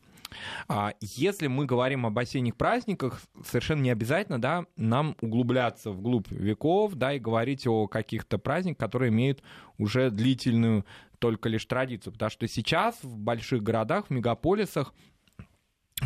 А 0.69 0.93
если 1.01 1.47
мы 1.47 1.65
говорим 1.65 2.07
об 2.07 2.19
осенних 2.19 2.57
праздниках, 2.57 3.23
совершенно 3.47 3.81
не 3.83 3.91
обязательно 3.91 4.41
да, 4.41 4.67
нам 4.77 5.17
углубляться 5.21 5.91
вглубь 5.91 6.31
веков 6.31 6.95
да, 6.95 7.15
и 7.15 7.19
говорить 7.19 7.67
о 7.67 7.87
каких-то 7.87 8.37
праздниках, 8.37 8.79
которые 8.79 9.11
имеют 9.11 9.43
уже 9.79 10.11
длительную 10.11 10.85
только 11.19 11.49
лишь 11.49 11.65
традицию. 11.65 12.13
Потому 12.13 12.31
что 12.31 12.47
сейчас 12.49 12.99
в 13.03 13.17
больших 13.17 13.63
городах, 13.63 14.07
в 14.09 14.11
мегаполисах 14.11 14.93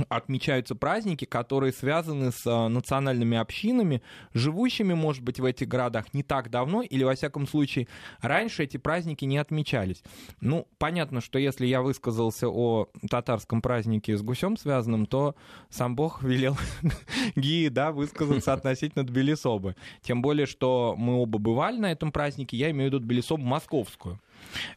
отмечаются 0.09 0.75
праздники, 0.75 1.25
которые 1.25 1.73
связаны 1.73 2.33
с 2.33 2.47
э, 2.47 2.69
национальными 2.69 3.37
общинами, 3.37 4.03
живущими, 4.35 4.95
может 4.95 5.23
быть, 5.23 5.41
в 5.41 5.45
этих 5.45 5.69
городах 5.69 6.13
не 6.15 6.23
так 6.23 6.51
давно, 6.51 6.83
или, 6.83 7.05
во 7.05 7.15
всяком 7.15 7.47
случае, 7.47 7.89
раньше 8.21 8.65
эти 8.65 8.77
праздники 8.77 9.25
не 9.25 9.39
отмечались. 9.39 10.03
Ну, 10.41 10.67
понятно, 10.79 11.21
что 11.21 11.39
если 11.39 11.67
я 11.67 11.83
высказался 11.83 12.49
о 12.49 12.89
татарском 13.09 13.63
празднике 13.63 14.17
с 14.17 14.23
гусем 14.23 14.57
связанном, 14.57 15.07
то 15.07 15.35
сам 15.71 15.97
Бог 15.97 16.23
велел 16.23 16.57
Гии, 17.37 17.69
да, 17.69 17.93
высказаться 17.93 18.53
относительно 18.53 19.05
Тбилисобы. 19.05 19.77
Тем 20.03 20.23
более, 20.23 20.47
что 20.47 20.95
мы 20.97 21.15
оба 21.15 21.39
бывали 21.39 21.79
на 21.79 21.93
этом 21.93 22.13
празднике, 22.13 22.57
я 22.57 22.71
имею 22.71 22.91
в 22.91 22.95
виду 22.95 23.05
Тбилисобу 23.05 23.43
московскую. 23.43 24.21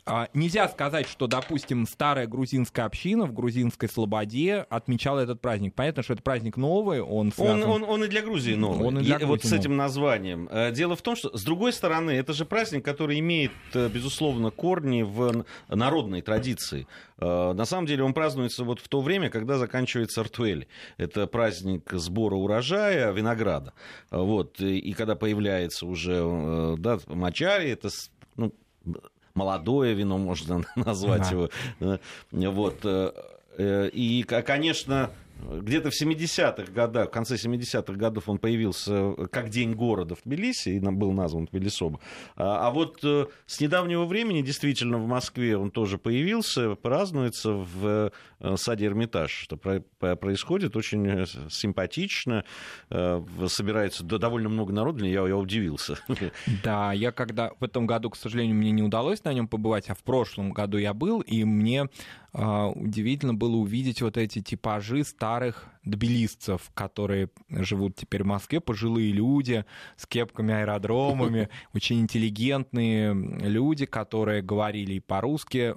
А, 0.05 0.30
нельзя 0.34 0.68
сказать, 0.70 1.07
что, 1.07 1.28
допустим, 1.28 1.86
старая 1.86 2.28
грузинская 2.28 2.86
община 2.86 3.26
в 3.26 3.34
грузинской 3.34 3.89
Слободе 3.89 4.66
отмечала 4.70 5.20
этот 5.20 5.41
праздник. 5.41 5.76
Понятно, 5.76 6.03
что 6.03 6.14
это 6.14 6.24
праздник 6.24 6.57
новый, 6.57 7.01
он 7.01 7.32
связан... 7.32 7.64
Он, 7.64 7.84
он, 7.84 7.89
он 7.89 8.03
и 8.03 8.07
для 8.07 8.22
Грузии 8.22 8.55
новый. 8.55 8.88
Он 8.88 8.99
и 8.99 9.03
для 9.03 9.18
Грузии 9.18 9.30
вот 9.30 9.43
с 9.43 9.51
этим 9.53 9.76
названием. 9.78 10.47
Э, 10.51 10.72
дело 10.72 10.95
в 10.95 11.01
том, 11.01 11.16
что, 11.16 11.36
с 11.36 11.43
другой 11.43 11.74
стороны, 11.74 12.12
это 12.12 12.34
же 12.34 12.45
праздник, 12.45 12.84
который 12.84 13.20
имеет, 13.20 13.51
э, 13.74 13.89
безусловно, 13.89 14.51
корни 14.51 15.03
в 15.03 15.45
народной 15.70 16.22
традиции. 16.22 16.88
Э, 17.18 17.53
на 17.53 17.66
самом 17.66 17.86
деле 17.86 18.03
он 18.03 18.14
празднуется 18.14 18.64
вот 18.64 18.80
в 18.80 18.88
то 18.88 19.01
время, 19.01 19.30
когда 19.30 19.57
заканчивается 19.57 20.22
Артуэль. 20.22 20.68
Это 20.97 21.28
праздник 21.28 21.89
сбора 21.91 22.36
урожая 22.36 23.12
винограда. 23.12 23.74
Вот. 24.09 24.59
И 24.59 24.93
когда 24.93 25.16
появляется 25.16 25.86
уже 25.86 26.76
да, 26.78 26.99
мачари, 27.07 27.70
это 27.70 27.89
ну, 28.36 28.53
молодое 29.34 29.93
вино, 29.93 30.17
можно 30.17 30.63
назвать 30.75 31.32
его. 31.32 31.49
Вот. 32.32 32.79
Э, 32.84 33.11
э, 33.57 33.89
и, 33.93 34.23
конечно, 34.23 35.11
где-то 35.49 35.89
в 35.89 36.01
70-х 36.01 36.71
годах, 36.71 37.09
в 37.09 37.11
конце 37.11 37.35
70-х 37.35 37.93
годов 37.93 38.29
он 38.29 38.37
появился 38.37 39.13
э, 39.17 39.27
как 39.31 39.49
День 39.49 39.73
города 39.73 40.15
в 40.15 40.21
Тбилиси, 40.23 40.69
и 40.69 40.79
был 40.79 41.11
назван 41.11 41.45
Тбилисоба. 41.45 41.99
А, 42.35 42.67
а 42.67 42.71
вот 42.71 42.99
э, 43.03 43.25
с 43.45 43.59
недавнего 43.59 44.05
времени 44.05 44.41
действительно 44.41 44.97
в 44.97 45.07
Москве 45.07 45.57
он 45.57 45.71
тоже 45.71 45.97
появился, 45.97 46.75
празднуется 46.75 47.53
в 47.53 48.11
э, 48.39 48.55
саде 48.57 48.85
Эрмитаж, 48.85 49.31
что 49.31 49.57
происходит 49.57 50.75
очень 50.75 51.25
симпатично, 51.49 52.43
собирается 52.89 54.03
довольно 54.03 54.49
много 54.49 54.73
народу, 54.73 55.05
я, 55.05 55.27
я 55.27 55.37
удивился. 55.37 55.97
Да, 56.63 56.91
я 56.93 57.11
когда 57.11 57.51
в 57.59 57.63
этом 57.63 57.85
году, 57.85 58.09
к 58.09 58.15
сожалению, 58.15 58.55
мне 58.55 58.71
не 58.71 58.83
удалось 58.83 59.23
на 59.23 59.33
нем 59.33 59.47
побывать, 59.47 59.89
а 59.89 59.95
в 59.95 60.03
прошлом 60.03 60.51
году 60.51 60.77
я 60.77 60.93
был, 60.93 61.21
и 61.21 61.43
мне 61.43 61.87
а, 62.33 62.69
удивительно 62.69 63.33
было 63.33 63.57
увидеть 63.57 64.01
вот 64.01 64.17
эти 64.17 64.41
типажи 64.41 65.03
старых 65.32 65.65
тбилисцев, 65.86 66.71
которые 66.73 67.29
живут 67.49 67.95
теперь 67.95 68.23
в 68.23 68.27
Москве, 68.27 68.59
пожилые 68.59 69.13
люди 69.13 69.63
с 69.95 70.05
кепками 70.05 70.53
аэродромами, 70.53 71.47
очень 71.73 72.01
интеллигентные 72.01 73.13
люди, 73.13 73.86
которые 73.86 74.41
говорили 74.41 74.95
и 74.95 74.99
по-русски 74.99 75.75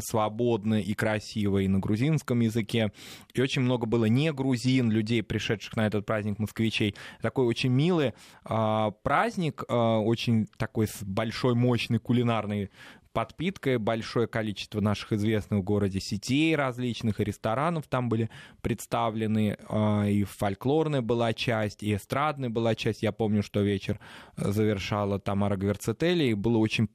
свободно 0.00 0.80
и 0.80 0.94
красиво 0.94 1.58
и 1.58 1.68
на 1.68 1.78
грузинском 1.78 2.40
языке. 2.40 2.92
И 3.34 3.40
очень 3.40 3.62
много 3.62 3.86
было 3.86 4.06
не 4.06 4.32
грузин, 4.32 4.90
людей, 4.90 5.22
пришедших 5.22 5.76
на 5.76 5.86
этот 5.86 6.06
праздник, 6.06 6.38
москвичей. 6.38 6.94
Такой 7.22 7.46
очень 7.46 7.70
милый 7.70 8.14
э, 8.44 8.90
праздник, 9.02 9.64
э, 9.68 9.74
очень 9.74 10.46
такой 10.56 10.86
с 10.86 11.02
большой, 11.02 11.54
мощной 11.54 11.98
кулинарной 11.98 12.70
подпиткой 13.12 13.78
большое 13.78 14.26
количество 14.26 14.80
наших 14.80 15.12
известных 15.12 15.60
в 15.60 15.64
городе 15.64 16.00
сетей 16.00 16.54
различных, 16.54 17.20
и 17.20 17.24
ресторанов 17.24 17.86
там 17.88 18.08
были 18.08 18.30
представлены, 18.60 19.58
и 20.06 20.24
фольклорная 20.24 21.02
была 21.02 21.32
часть, 21.32 21.82
и 21.82 21.94
эстрадная 21.94 22.50
была 22.50 22.74
часть. 22.74 23.02
Я 23.02 23.12
помню, 23.12 23.42
что 23.42 23.60
вечер 23.62 23.98
завершала 24.36 25.18
Тамара 25.18 25.56
Гверцетели, 25.56 26.24
и 26.24 26.34
было 26.34 26.58
очень 26.58 26.88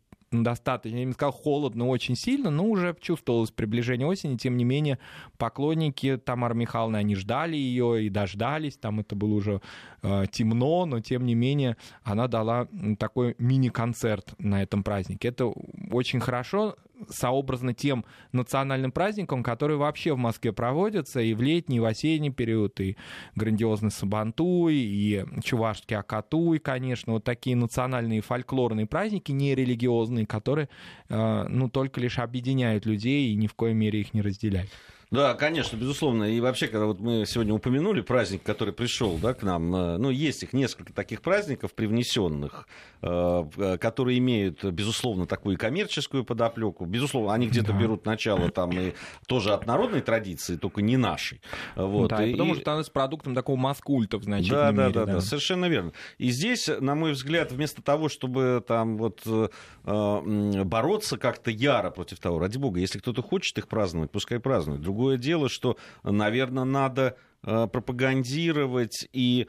достаточно, 0.43 0.97
я 0.97 1.05
не 1.05 1.13
сказал 1.13 1.31
холодно 1.31 1.87
очень 1.87 2.15
сильно, 2.15 2.49
но 2.49 2.65
уже 2.65 2.95
чувствовалось 2.99 3.51
приближение 3.51 4.07
осени. 4.07 4.37
Тем 4.37 4.57
не 4.57 4.63
менее, 4.63 4.99
поклонники 5.37 6.17
Тамары 6.17 6.55
Михайловны, 6.55 6.97
они 6.97 7.15
ждали 7.15 7.55
ее 7.55 8.05
и 8.05 8.09
дождались. 8.09 8.77
Там 8.77 8.99
это 8.99 9.15
было 9.15 9.33
уже 9.33 9.61
э, 10.01 10.25
темно, 10.31 10.85
но 10.85 10.99
тем 10.99 11.25
не 11.25 11.35
менее 11.35 11.77
она 12.03 12.27
дала 12.27 12.67
такой 12.99 13.35
мини-концерт 13.37 14.33
на 14.39 14.61
этом 14.61 14.83
празднике. 14.83 15.29
Это 15.29 15.45
очень 15.91 16.19
хорошо 16.19 16.75
сообразно 17.09 17.73
тем 17.73 18.05
национальным 18.31 18.91
праздникам, 18.91 19.43
которые 19.43 19.77
вообще 19.77 20.13
в 20.13 20.17
Москве 20.17 20.53
проводятся 20.53 21.19
и 21.21 21.33
в 21.33 21.41
летний, 21.41 21.77
и 21.77 21.79
в 21.79 21.85
осенний 21.85 22.31
период, 22.31 22.79
и 22.79 22.97
грандиозный 23.35 23.91
Сабантуй, 23.91 24.75
и 24.75 25.25
Чувашский 25.43 25.97
Акатуй, 25.97 26.59
конечно, 26.59 27.13
вот 27.13 27.23
такие 27.23 27.55
национальные 27.55 28.21
фольклорные 28.21 28.85
праздники, 28.85 29.31
нерелигиозные, 29.31 30.25
которые, 30.25 30.69
э, 31.09 31.45
ну, 31.49 31.69
только 31.69 31.99
лишь 31.99 32.19
объединяют 32.19 32.85
людей 32.85 33.31
и 33.31 33.35
ни 33.35 33.47
в 33.47 33.53
коей 33.53 33.73
мере 33.73 34.01
их 34.01 34.13
не 34.13 34.21
разделяют. 34.21 34.69
Да, 35.11 35.33
конечно, 35.35 35.77
безусловно. 35.77 36.23
И 36.23 36.39
вообще, 36.39 36.67
когда 36.67 36.85
вот 36.85 36.99
мы 36.99 37.25
сегодня 37.25 37.53
упомянули 37.53 38.01
праздник, 38.01 38.43
который 38.43 38.73
пришел 38.73 39.17
да, 39.17 39.33
к 39.33 39.43
нам, 39.43 39.75
э, 39.75 39.97
ну, 39.97 40.09
есть 40.09 40.43
их 40.43 40.53
несколько 40.53 40.93
таких 40.93 41.21
праздников 41.21 41.73
привнесенных, 41.73 42.67
э, 43.01 43.77
которые 43.79 44.17
имеют, 44.17 44.63
безусловно, 44.63 45.27
такую 45.27 45.57
коммерческую 45.57 46.23
подоплеку. 46.23 46.85
Безусловно, 46.85 47.33
они 47.33 47.47
где-то 47.47 47.71
да. 47.71 47.79
берут 47.79 48.05
начало 48.05 48.49
там 48.49 48.71
и 48.71 48.93
тоже 49.27 49.53
от 49.53 49.67
народной 49.67 50.01
традиции, 50.01 50.57
только 50.57 50.81
не 50.81 50.97
нашей. 50.97 51.39
Вот. 51.75 52.09
Да, 52.09 52.25
и, 52.25 52.31
потому 52.31 52.53
что 52.53 52.61
становится 52.61 52.91
продуктом 52.91 53.35
такого 53.35 53.57
маскульта 53.57 54.17
в 54.17 54.23
значительной 54.23 54.59
да, 54.59 54.71
мере. 54.71 54.93
Да, 54.93 55.05
да, 55.05 55.13
да, 55.13 55.21
совершенно 55.21 55.65
верно. 55.65 55.91
И 56.17 56.29
здесь, 56.29 56.69
на 56.79 56.95
мой 56.95 57.11
взгляд, 57.11 57.51
вместо 57.51 57.81
того, 57.81 58.09
чтобы 58.09 58.63
там 58.67 58.97
вот 58.97 59.21
э, 59.25 60.63
бороться 60.63 61.17
как-то 61.17 61.51
яро 61.51 61.91
против 61.91 62.19
того, 62.19 62.39
ради 62.39 62.57
бога, 62.57 62.79
если 62.79 62.99
кто-то 62.99 63.21
хочет 63.21 63.57
их 63.57 63.67
праздновать, 63.67 64.11
пускай 64.11 64.39
празднует. 64.39 64.81
Другое 64.95 65.17
дело, 65.17 65.49
что, 65.49 65.75
наверное, 66.03 66.63
надо 66.63 67.17
э, 67.43 67.67
пропагандировать 67.67 69.09
и 69.11 69.47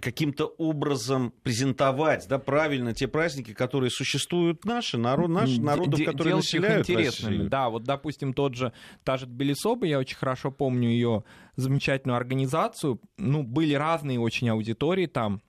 каким-то 0.00 0.46
образом 0.58 1.32
презентовать 1.42 2.26
да, 2.28 2.38
правильно 2.38 2.94
те 2.94 3.06
праздники, 3.06 3.52
которые 3.52 3.90
существуют 3.90 4.64
наши, 4.64 4.98
народ, 4.98 5.28
наши 5.28 5.60
народы, 5.60 6.04
которые 6.04 6.32
Делать 6.32 6.44
населяют 6.44 6.88
их 6.88 6.94
интересными. 6.96 7.32
Россию. 7.32 7.50
Да, 7.50 7.68
вот, 7.68 7.84
допустим, 7.84 8.32
тот 8.32 8.54
же, 8.54 8.72
та 9.04 9.16
же 9.16 9.26
Тбилисоба, 9.26 9.86
я 9.86 9.98
очень 10.00 10.16
хорошо 10.16 10.50
помню 10.50 10.88
ее 10.88 11.22
замечательную 11.54 12.16
организацию. 12.16 13.00
Ну, 13.18 13.44
были 13.44 13.74
разные 13.74 14.18
очень 14.18 14.48
аудитории 14.48 15.06
там, 15.06 15.42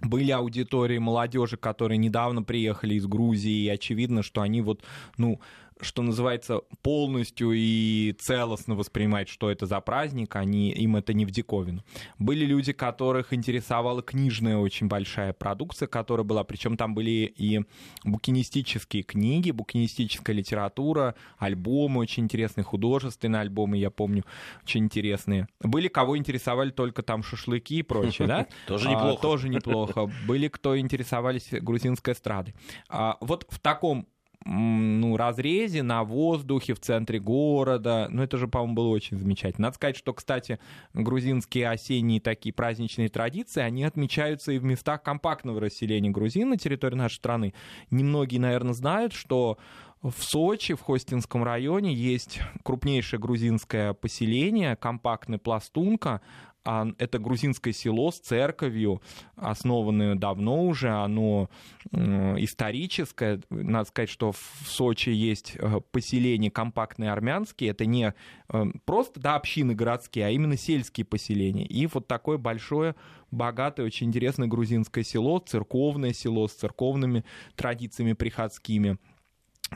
были 0.00 0.30
аудитории 0.30 0.98
молодежи, 0.98 1.58
которые 1.58 1.98
недавно 1.98 2.42
приехали 2.42 2.94
из 2.94 3.06
Грузии, 3.06 3.64
и 3.64 3.68
очевидно, 3.68 4.22
что 4.22 4.40
они 4.40 4.62
вот, 4.62 4.82
ну, 5.18 5.40
что 5.82 6.02
называется, 6.02 6.60
полностью 6.82 7.52
и 7.52 8.14
целостно 8.18 8.74
воспринимать, 8.74 9.28
что 9.28 9.50
это 9.50 9.66
за 9.66 9.80
праздник, 9.80 10.36
они, 10.36 10.70
им 10.70 10.96
это 10.96 11.12
не 11.12 11.24
в 11.24 11.30
диковину. 11.30 11.84
Были 12.18 12.44
люди, 12.44 12.72
которых 12.72 13.32
интересовала 13.32 14.02
книжная 14.02 14.56
очень 14.56 14.88
большая 14.88 15.32
продукция, 15.32 15.88
которая 15.88 16.24
была, 16.24 16.44
причем 16.44 16.76
там 16.76 16.94
были 16.94 17.32
и 17.36 17.60
букинистические 18.04 19.02
книги, 19.02 19.50
букинистическая 19.50 20.34
литература, 20.34 21.14
альбомы 21.38 22.00
очень 22.00 22.24
интересные, 22.24 22.64
художественные 22.64 23.40
альбомы, 23.40 23.76
я 23.78 23.90
помню, 23.90 24.24
очень 24.62 24.84
интересные. 24.84 25.48
Были, 25.60 25.88
кого 25.88 26.16
интересовали 26.16 26.70
только 26.70 27.02
там 27.02 27.22
шашлыки 27.22 27.78
и 27.78 27.82
прочее, 27.82 28.28
да? 28.28 28.46
Тоже 28.66 28.88
а, 28.88 28.92
неплохо. 28.92 29.22
Тоже 29.22 29.48
неплохо. 29.48 30.10
Были, 30.26 30.48
кто 30.48 30.78
интересовались 30.78 31.48
грузинской 31.50 32.14
эстрадой. 32.14 32.54
А 32.88 33.16
вот 33.20 33.46
в 33.48 33.58
таком 33.58 34.06
ну, 34.44 35.16
разрезе 35.16 35.82
на 35.82 36.02
воздухе 36.02 36.74
в 36.74 36.80
центре 36.80 37.20
города. 37.20 38.08
Ну, 38.10 38.22
это 38.22 38.38
же, 38.38 38.48
по-моему, 38.48 38.74
было 38.74 38.88
очень 38.88 39.18
замечательно. 39.18 39.66
Надо 39.66 39.76
сказать, 39.76 39.96
что, 39.96 40.14
кстати, 40.14 40.58
грузинские 40.94 41.68
осенние 41.68 42.20
такие 42.20 42.52
праздничные 42.52 43.10
традиции, 43.10 43.60
они 43.60 43.84
отмечаются 43.84 44.52
и 44.52 44.58
в 44.58 44.64
местах 44.64 45.02
компактного 45.02 45.60
расселения 45.60 46.10
грузин 46.10 46.50
на 46.50 46.56
территории 46.56 46.96
нашей 46.96 47.16
страны. 47.16 47.54
Немногие, 47.90 48.40
наверное, 48.40 48.72
знают, 48.72 49.12
что 49.12 49.58
в 50.02 50.22
Сочи, 50.22 50.74
в 50.74 50.80
Хостинском 50.80 51.44
районе, 51.44 51.92
есть 51.92 52.40
крупнейшее 52.62 53.20
грузинское 53.20 53.92
поселение, 53.92 54.74
компактная 54.74 55.38
пластунка, 55.38 56.22
это 56.64 57.18
грузинское 57.18 57.72
село 57.72 58.10
с 58.10 58.18
церковью, 58.18 59.00
основанное 59.36 60.14
давно 60.14 60.64
уже, 60.66 60.90
оно 60.90 61.48
историческое. 61.92 63.40
Надо 63.50 63.88
сказать, 63.88 64.10
что 64.10 64.32
в 64.32 64.38
Сочи 64.66 65.10
есть 65.10 65.56
э, 65.56 65.80
поселения 65.90 66.50
компактные 66.50 67.10
армянские, 67.10 67.70
это 67.70 67.86
не 67.86 68.14
э, 68.48 68.64
просто 68.84 69.20
да, 69.20 69.36
общины 69.36 69.74
городские, 69.74 70.26
а 70.26 70.30
именно 70.30 70.56
сельские 70.56 71.04
поселения. 71.04 71.64
И 71.64 71.86
вот 71.86 72.06
такое 72.06 72.36
большое, 72.38 72.94
богатое, 73.30 73.86
очень 73.86 74.08
интересное 74.08 74.48
грузинское 74.48 75.04
село, 75.04 75.38
церковное 75.38 76.12
село 76.12 76.46
с 76.46 76.52
церковными 76.52 77.24
традициями 77.56 78.12
приходскими– 78.12 78.98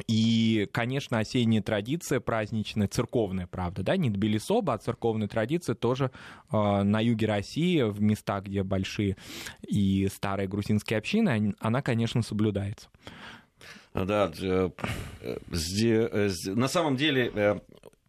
и, 0.07 0.69
конечно, 0.73 1.19
осенняя 1.19 1.63
традиция 1.63 2.21
праздничная, 2.21 2.89
церковная, 2.89 3.47
правда, 3.47 3.83
да, 3.83 3.97
не 3.97 4.11
Тбилисоба, 4.11 4.75
а 4.75 4.79
церковная 4.79 5.29
традиция 5.29 5.75
тоже 5.75 6.11
э, 6.53 6.83
на 6.83 7.01
юге 7.01 7.27
России, 7.27 7.83
в 7.83 8.01
местах, 8.01 8.45
где 8.45 8.63
большие 8.63 9.17
и 9.67 10.09
старые 10.13 10.49
грузинские 10.49 10.99
общины, 10.99 11.55
она, 11.59 11.83
конечно, 11.83 12.23
соблюдается. 12.23 12.89
Да, 13.95 14.33
э, 14.41 14.71
э, 15.23 16.31
на 16.47 16.69
самом 16.69 16.97
деле 16.97 17.61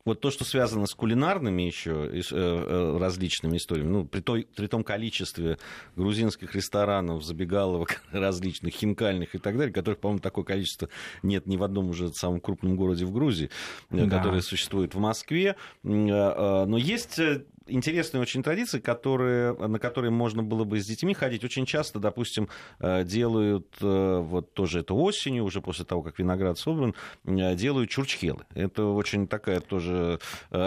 вот 0.06 0.22
то, 0.22 0.30
что 0.30 0.46
связано 0.46 0.86
с 0.86 0.94
кулинарными 0.94 1.64
еще 1.64 2.10
э, 2.12 2.22
э, 2.32 2.98
различными 2.98 3.58
историями, 3.58 3.90
ну, 3.90 4.06
при, 4.06 4.22
той, 4.22 4.48
при 4.56 4.68
том 4.68 4.84
количестве 4.84 5.58
грузинских 5.96 6.54
ресторанов, 6.54 7.24
забегаловок 7.24 8.02
различных, 8.12 8.74
хинкальных 8.74 9.34
и 9.34 9.40
так 9.40 9.58
далее, 9.58 9.74
которых, 9.74 10.00
по-моему, 10.00 10.20
такое 10.20 10.46
количество 10.46 10.90
нет 11.24 11.48
ни 11.48 11.58
в 11.58 11.64
одном 11.64 11.90
уже 11.90 12.14
самом 12.14 12.40
крупном 12.40 12.76
городе 12.76 13.06
в 13.06 13.12
Грузии, 13.12 13.50
э, 13.90 14.06
да. 14.06 14.18
которое 14.18 14.42
существует 14.42 14.94
в 14.94 15.00
Москве. 15.00 15.56
Но 15.84 16.78
есть 16.78 17.20
интересные 17.68 18.22
очень 18.22 18.44
традиции, 18.44 18.80
которые, 18.80 19.54
на 19.54 19.80
которые 19.80 20.12
можно 20.12 20.44
было 20.44 20.64
бы 20.64 20.80
с 20.80 20.86
детьми 20.86 21.14
ходить. 21.14 21.44
Очень 21.44 21.66
часто, 21.66 22.00
допустим, 22.00 22.50
э, 22.80 23.04
делают, 23.04 23.68
э, 23.82 24.20
вот 24.20 24.54
тоже 24.54 24.80
это 24.80 24.94
осенью, 24.94 25.44
уже 25.44 25.62
после 25.62 25.86
того, 25.86 26.02
как 26.02 26.20
виноград 26.20 26.58
собран, 26.58 26.96
э, 27.26 27.56
делают 27.56 27.90
чурчхелы. 27.90 28.46
Это 28.54 28.86
очень 28.86 29.28
такая 29.28 29.60
тоже 29.60 30.20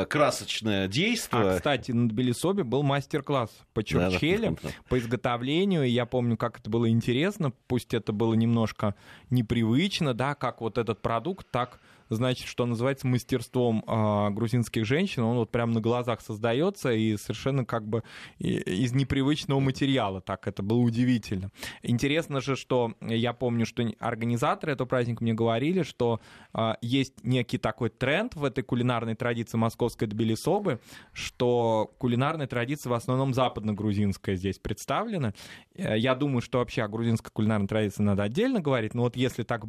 красочное 0.09 0.89
действие. 0.89 1.51
А, 1.51 1.57
кстати, 1.57 1.93
на 1.93 2.09
Тбилисобе 2.09 2.65
был 2.65 2.83
мастер-класс 2.83 3.51
по 3.75 3.83
чурчхеле, 3.83 4.51
да, 4.51 4.57
да, 4.63 4.69
да. 4.69 4.75
по 4.89 4.99
изготовлению. 4.99 5.89
Я 5.89 6.07
помню, 6.07 6.37
как 6.37 6.59
это 6.59 6.71
было 6.71 6.89
интересно, 6.89 7.53
пусть 7.67 7.95
это 7.95 8.13
было 8.13 8.35
немножко 8.35 8.95
непривычно, 9.31 10.15
да, 10.15 10.35
как 10.35 10.61
вот 10.61 10.79
этот 10.79 11.01
продукт 11.01 11.47
так 11.51 11.81
значит, 12.09 12.47
что 12.47 12.67
называется, 12.67 13.07
мастерством 13.07 13.85
э, 13.87 14.31
грузинских 14.31 14.85
женщин. 14.85 15.23
Он 15.23 15.37
вот 15.37 15.51
прямо 15.51 15.73
на 15.73 15.81
глазах 15.81 16.21
создается 16.21 16.93
и 16.93 17.17
совершенно 17.17 17.65
как 17.65 17.87
бы 17.87 18.03
из 18.39 18.93
непривычного 18.93 19.61
материала. 19.61 20.21
Так, 20.21 20.47
это 20.47 20.63
было 20.63 20.79
удивительно. 20.79 21.51
Интересно 21.83 22.41
же, 22.41 22.57
что 22.57 22.95
я 23.01 23.33
помню, 23.33 23.67
что 23.67 23.85
организаторы 23.99 24.73
этого 24.73 24.87
праздника 24.87 25.23
мне 25.23 25.35
говорили, 25.35 25.83
что 25.83 26.21
э, 26.55 26.75
есть 26.81 27.25
некий 27.25 27.59
такой 27.59 27.91
тренд 27.91 28.35
в 28.35 28.45
этой 28.45 28.63
кулинарной 28.63 29.15
традиции 29.15 29.57
московской 29.57 30.09
Тбилисобы, 30.09 30.81
что 31.13 31.93
кулинарная 31.99 32.47
традиция 32.47 32.91
в 32.91 32.95
основном 32.95 33.35
западно-грузинская 33.35 34.37
здесь 34.37 34.59
представлена. 34.59 35.35
Э, 35.75 35.99
я 35.99 36.15
думаю, 36.15 36.41
что 36.41 36.59
вообще 36.59 36.83
о 36.83 36.89
грузинской 36.89 37.31
кулинарной 37.33 37.69
традиции 37.69 38.03
надо 38.03 38.23
отдельно 38.23 38.61
говорить, 38.61 38.95
но 38.95 39.03
вот 39.03 39.17
если 39.17 39.43
так 39.43 39.65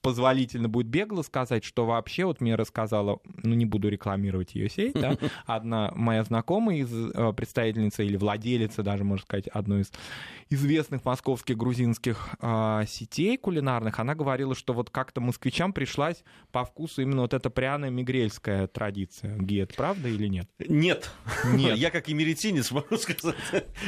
позволительно 0.00 0.68
будет 0.68 0.86
бегло 0.86 1.22
сказать, 1.22 1.64
что 1.66 1.84
вообще, 1.86 2.24
вот 2.24 2.40
мне 2.40 2.54
рассказала, 2.54 3.20
ну 3.42 3.54
не 3.54 3.66
буду 3.66 3.88
рекламировать 3.88 4.54
ее 4.54 4.68
сеть, 4.68 4.94
да, 4.94 5.16
одна 5.46 5.92
моя 5.94 6.24
знакомая 6.24 6.78
из 6.78 6.92
э, 6.92 7.32
представительница 7.32 8.02
или 8.02 8.16
владелица 8.16 8.82
даже, 8.82 9.04
можно 9.04 9.24
сказать, 9.24 9.48
одной 9.48 9.82
из 9.82 9.92
известных 10.48 11.04
московских 11.04 11.56
грузинских 11.56 12.28
э, 12.40 12.84
сетей 12.86 13.36
кулинарных, 13.36 13.98
она 13.98 14.14
говорила, 14.14 14.54
что 14.54 14.72
вот 14.72 14.90
как-то 14.90 15.20
москвичам 15.20 15.72
пришлась 15.72 16.22
по 16.52 16.64
вкусу 16.64 17.02
именно 17.02 17.22
вот 17.22 17.34
эта 17.34 17.50
пряная 17.50 17.90
мигрельская 17.90 18.66
традиция. 18.68 19.36
Гет, 19.36 19.74
правда 19.76 20.08
или 20.08 20.28
нет? 20.28 20.48
Нет. 20.58 21.10
Нет. 21.52 21.76
Я 21.76 21.90
как 21.90 22.08
эмеретинец 22.08 22.70
могу 22.70 22.96
сказать. 22.96 23.36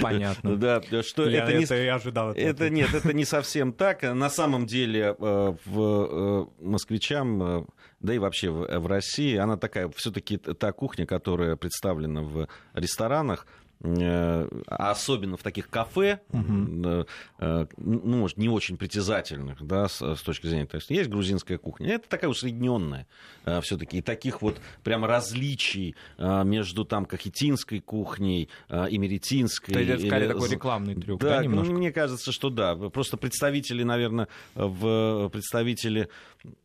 Понятно. 0.00 0.56
Да, 0.56 0.82
что 1.02 1.28
Я 1.28 1.44
это 1.44 1.56
не... 1.56 1.64
это 1.64 1.80
и 1.80 1.86
ожидал. 1.86 2.30
этого 2.30 2.42
Это 2.42 2.64
ответа. 2.64 2.74
нет, 2.74 2.94
это 2.94 3.12
не 3.12 3.24
совсем 3.24 3.72
так. 3.72 4.02
На 4.02 4.30
самом 4.30 4.66
деле 4.66 5.14
э, 5.18 5.54
в 5.64 6.48
э, 6.60 6.64
москвичам, 6.64 7.67
да 8.00 8.14
и 8.14 8.18
вообще 8.18 8.50
в 8.50 8.78
в 8.78 8.86
России, 8.86 9.36
она 9.36 9.56
такая 9.56 9.88
все-таки 9.96 10.36
та 10.36 10.72
кухня, 10.72 11.06
которая 11.06 11.56
представлена 11.56 12.22
в 12.22 12.48
ресторанах, 12.74 13.46
э, 13.46 13.67
особенно 14.66 15.36
в 15.36 15.42
таких 15.42 15.68
кафе, 15.70 16.20
э, 16.32 17.04
э, 17.38 17.66
ну, 17.76 18.16
может, 18.16 18.36
не 18.36 18.48
очень 18.48 18.76
притязательных, 18.76 19.64
да, 19.64 19.88
с, 19.88 20.00
с 20.16 20.22
точки 20.22 20.46
зрения, 20.46 20.66
то 20.66 20.76
есть 20.76 20.90
есть 20.90 21.08
грузинская 21.08 21.58
кухня, 21.58 21.94
это 21.94 22.08
такая 22.08 22.30
усредненная 22.30 23.06
все-таки, 23.62 23.98
и 23.98 24.02
таких 24.02 24.42
вот 24.42 24.60
прям 24.82 25.04
различий 25.04 25.94
э, 26.18 26.44
между 26.44 26.84
там 26.84 27.04
кахетинской 27.06 27.80
кухней, 27.80 28.48
э, 28.68 28.86
эмеретинской. 28.90 29.74
То 29.74 29.80
есть 29.80 29.90
это 29.90 30.06
скорее 30.06 30.26
или 30.26 30.32
такой 30.32 30.48
рекламный 30.50 30.94
трюк, 30.94 31.20
да, 31.20 31.36
да, 31.36 31.42
немножко? 31.42 31.72
мне 31.72 31.92
кажется, 31.92 32.32
что 32.32 32.50
да. 32.50 32.76
Просто 32.76 33.16
представители, 33.16 33.82
наверное, 33.82 34.28
в 34.54 35.28
представители 35.30 36.08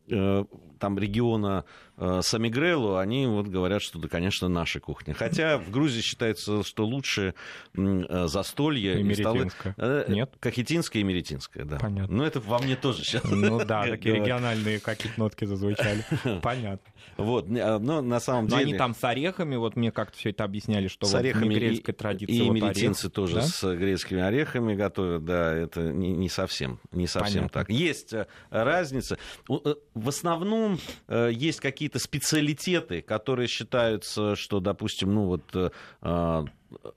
э, 0.08 0.44
там 0.78 0.98
региона 0.98 1.64
э, 1.93 1.93
Самигрелу, 1.96 2.96
они 2.96 3.26
вот 3.26 3.46
говорят, 3.46 3.82
что 3.82 3.98
да, 3.98 4.08
конечно, 4.08 4.48
наша 4.48 4.80
кухня. 4.80 5.14
Хотя 5.14 5.58
в 5.58 5.70
Грузии 5.70 6.00
считается, 6.00 6.62
что 6.64 6.84
лучше 6.86 7.34
э, 7.76 8.26
застолье 8.26 9.00
и 9.00 9.14
столы... 9.14 9.50
Э, 9.76 10.04
Нет? 10.08 10.32
Кахетинская 10.40 11.02
и 11.02 11.04
меретинская, 11.04 11.64
да. 11.64 11.78
Понятно. 11.78 12.16
Но 12.16 12.26
это 12.26 12.40
во 12.40 12.58
мне 12.58 12.76
тоже 12.76 13.04
сейчас. 13.04 13.24
Ну 13.24 13.64
да, 13.64 13.86
такие 13.88 14.16
региональные 14.16 14.80
какие-то 14.80 15.18
нотки 15.18 15.44
зазвучали. 15.44 16.04
Понятно. 16.42 16.92
Вот, 17.16 17.46
а, 17.48 17.78
но 17.78 18.02
на 18.02 18.20
самом 18.20 18.48
деле... 18.48 18.62
они 18.62 18.74
там 18.74 18.94
с 18.94 19.04
орехами, 19.04 19.56
вот 19.56 19.76
мне 19.76 19.92
как-то 19.92 20.16
все 20.18 20.30
это 20.30 20.44
объясняли, 20.44 20.88
что 20.88 21.06
с 21.06 21.14
орехами 21.14 21.48
мигрельская 21.48 21.94
и, 21.94 21.98
традиция 21.98 22.46
и 22.46 22.50
меретинцы 22.50 23.08
тоже 23.08 23.42
с 23.42 23.62
грецкими 23.76 24.20
орехами 24.20 24.74
готовят, 24.74 25.24
да, 25.24 25.54
это 25.54 25.92
не, 25.92 26.28
совсем, 26.28 26.80
не 26.90 27.06
совсем 27.06 27.48
так. 27.48 27.70
Есть 27.70 28.12
э, 28.12 28.26
разница. 28.50 29.18
Э, 29.48 29.74
В 29.94 30.08
основном 30.08 30.78
э, 31.08 31.30
есть 31.32 31.60
какие-то 31.84 31.98
специалитеты, 31.98 33.02
которые 33.02 33.46
считаются, 33.46 34.36
что, 34.36 34.60
допустим, 34.60 35.12
ну 35.12 35.26
вот 35.26 35.42
э, 35.54 35.68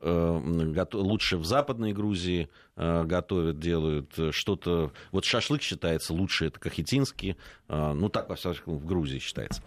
э, 0.01 0.85
лучше 0.93 1.35
в 1.35 1.43
Западной 1.43 1.91
Грузии 1.91 2.47
э, 2.77 3.03
готовят, 3.03 3.59
делают 3.59 4.13
что-то. 4.31 4.93
Вот 5.11 5.25
шашлык 5.25 5.61
считается 5.61 6.13
лучше, 6.13 6.45
это 6.45 6.57
кахетинский. 6.61 7.35
Ну, 7.67 8.07
так, 8.07 8.29
во 8.29 8.35
всяком 8.35 8.77
в 8.77 8.85
Грузии 8.85 9.19
считается. 9.19 9.61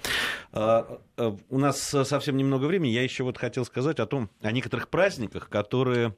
У 0.53 1.59
нас 1.59 1.79
совсем 1.83 2.39
немного 2.39 2.65
времени. 2.65 2.93
Я 2.93 3.03
еще 3.03 3.23
вот 3.25 3.37
хотел 3.37 3.67
сказать 3.67 4.01
о 4.01 4.07
том, 4.07 4.31
о 4.41 4.53
некоторых 4.53 4.89
праздниках, 4.89 5.51
которые 5.51 6.17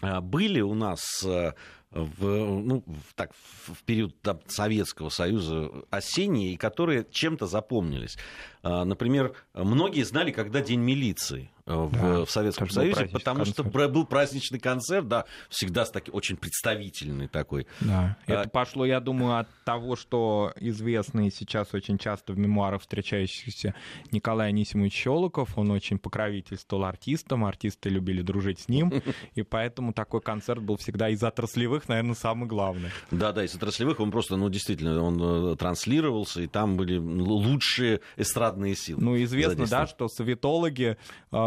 были 0.00 0.62
у 0.62 0.72
нас 0.72 1.22
в, 1.94 2.26
ну, 2.26 2.82
в- 2.86 3.14
так, 3.14 3.30
в 3.66 3.82
период 3.84 4.20
там, 4.20 4.40
Советского 4.46 5.08
Союза 5.08 5.70
осенние, 5.90 6.52
и 6.54 6.56
которые 6.56 7.06
чем-то 7.10 7.46
запомнились. 7.46 8.16
А, 8.62 8.84
Например, 8.84 9.34
многие 9.54 10.02
знали, 10.02 10.30
когда 10.32 10.60
День 10.60 10.80
милиции 10.80 11.50
в, 11.66 11.90
Да, 11.92 12.24
в 12.26 12.30
Советском 12.30 12.68
Союзе, 12.68 13.06
потому 13.06 13.44
что 13.46 13.62
концерт. 13.62 13.72
бра- 13.72 13.88
был 13.88 14.04
праздничный 14.06 14.58
концерт, 14.58 15.08
да, 15.08 15.24
всегда 15.48 15.86
с 15.86 15.90
таким 15.90 16.14
очень 16.14 16.36
представительный 16.36 17.26
такой. 17.28 17.66
Да. 17.80 18.16
А- 18.26 18.32
Это 18.32 18.48
пошло, 18.50 18.84
я 18.84 19.00
думаю, 19.00 19.38
от 19.38 19.48
того, 19.64 19.96
что 19.96 20.52
известный 20.60 21.30
сейчас 21.30 21.72
очень 21.72 21.96
часто 21.98 22.32
в 22.34 22.38
мемуарах 22.38 22.82
встречающийся 22.82 23.74
Николай 24.12 24.48
Анисимович 24.48 24.92
Щелоков, 24.94 25.56
он 25.56 25.70
очень 25.70 25.98
покровительствовал 25.98 26.84
артистам, 26.84 27.44
артисты 27.44 27.88
любили 27.88 28.20
дружить 28.22 28.60
с 28.60 28.68
ним, 28.68 28.92
и 29.34 29.42
поэтому 29.42 29.92
такой 29.94 30.20
концерт 30.20 30.62
был 30.62 30.76
всегда 30.76 31.08
из 31.08 31.22
отраслевых, 31.22 31.88
наверное, 31.88 32.14
самый 32.14 32.46
главный. 32.46 32.90
Да, 33.10 33.32
да, 33.32 33.42
из 33.44 33.54
отраслевых 33.54 34.00
он 34.00 34.10
просто, 34.10 34.36
ну, 34.36 34.48
действительно, 34.50 35.02
он 35.02 35.52
э, 35.52 35.56
транслировался, 35.56 36.42
и 36.42 36.46
там 36.46 36.76
были 36.76 36.96
л- 36.96 37.24
лучшие 37.32 38.00
эстрадные 38.16 38.74
силы. 38.76 39.02
Ну, 39.02 39.22
известно, 39.22 39.66
да, 39.66 39.86
что 39.86 40.08
советологи 40.08 40.96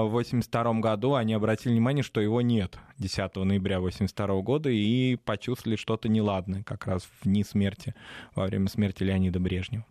э, 0.08 0.10
в 0.10 0.14
82 0.14 0.74
году, 0.76 1.16
они 1.16 1.34
обратили 1.34 1.74
внимание, 1.74 2.04
что 2.04 2.22
его 2.22 2.42
нет 2.42 2.78
10 2.98 3.36
ноября 3.36 3.80
82 3.80 4.42
года, 4.42 4.70
и 4.70 5.16
почувствовали 5.16 5.76
что-то 5.76 6.10
неладное 6.10 6.64
как 6.64 6.88
раз 6.88 7.08
в 7.22 7.26
дни 7.26 7.44
смерти, 7.44 7.94
во 8.36 8.46
время 8.46 8.68
смерти 8.70 9.04
Леонида 9.04 9.40
Брежнева. 9.40 9.86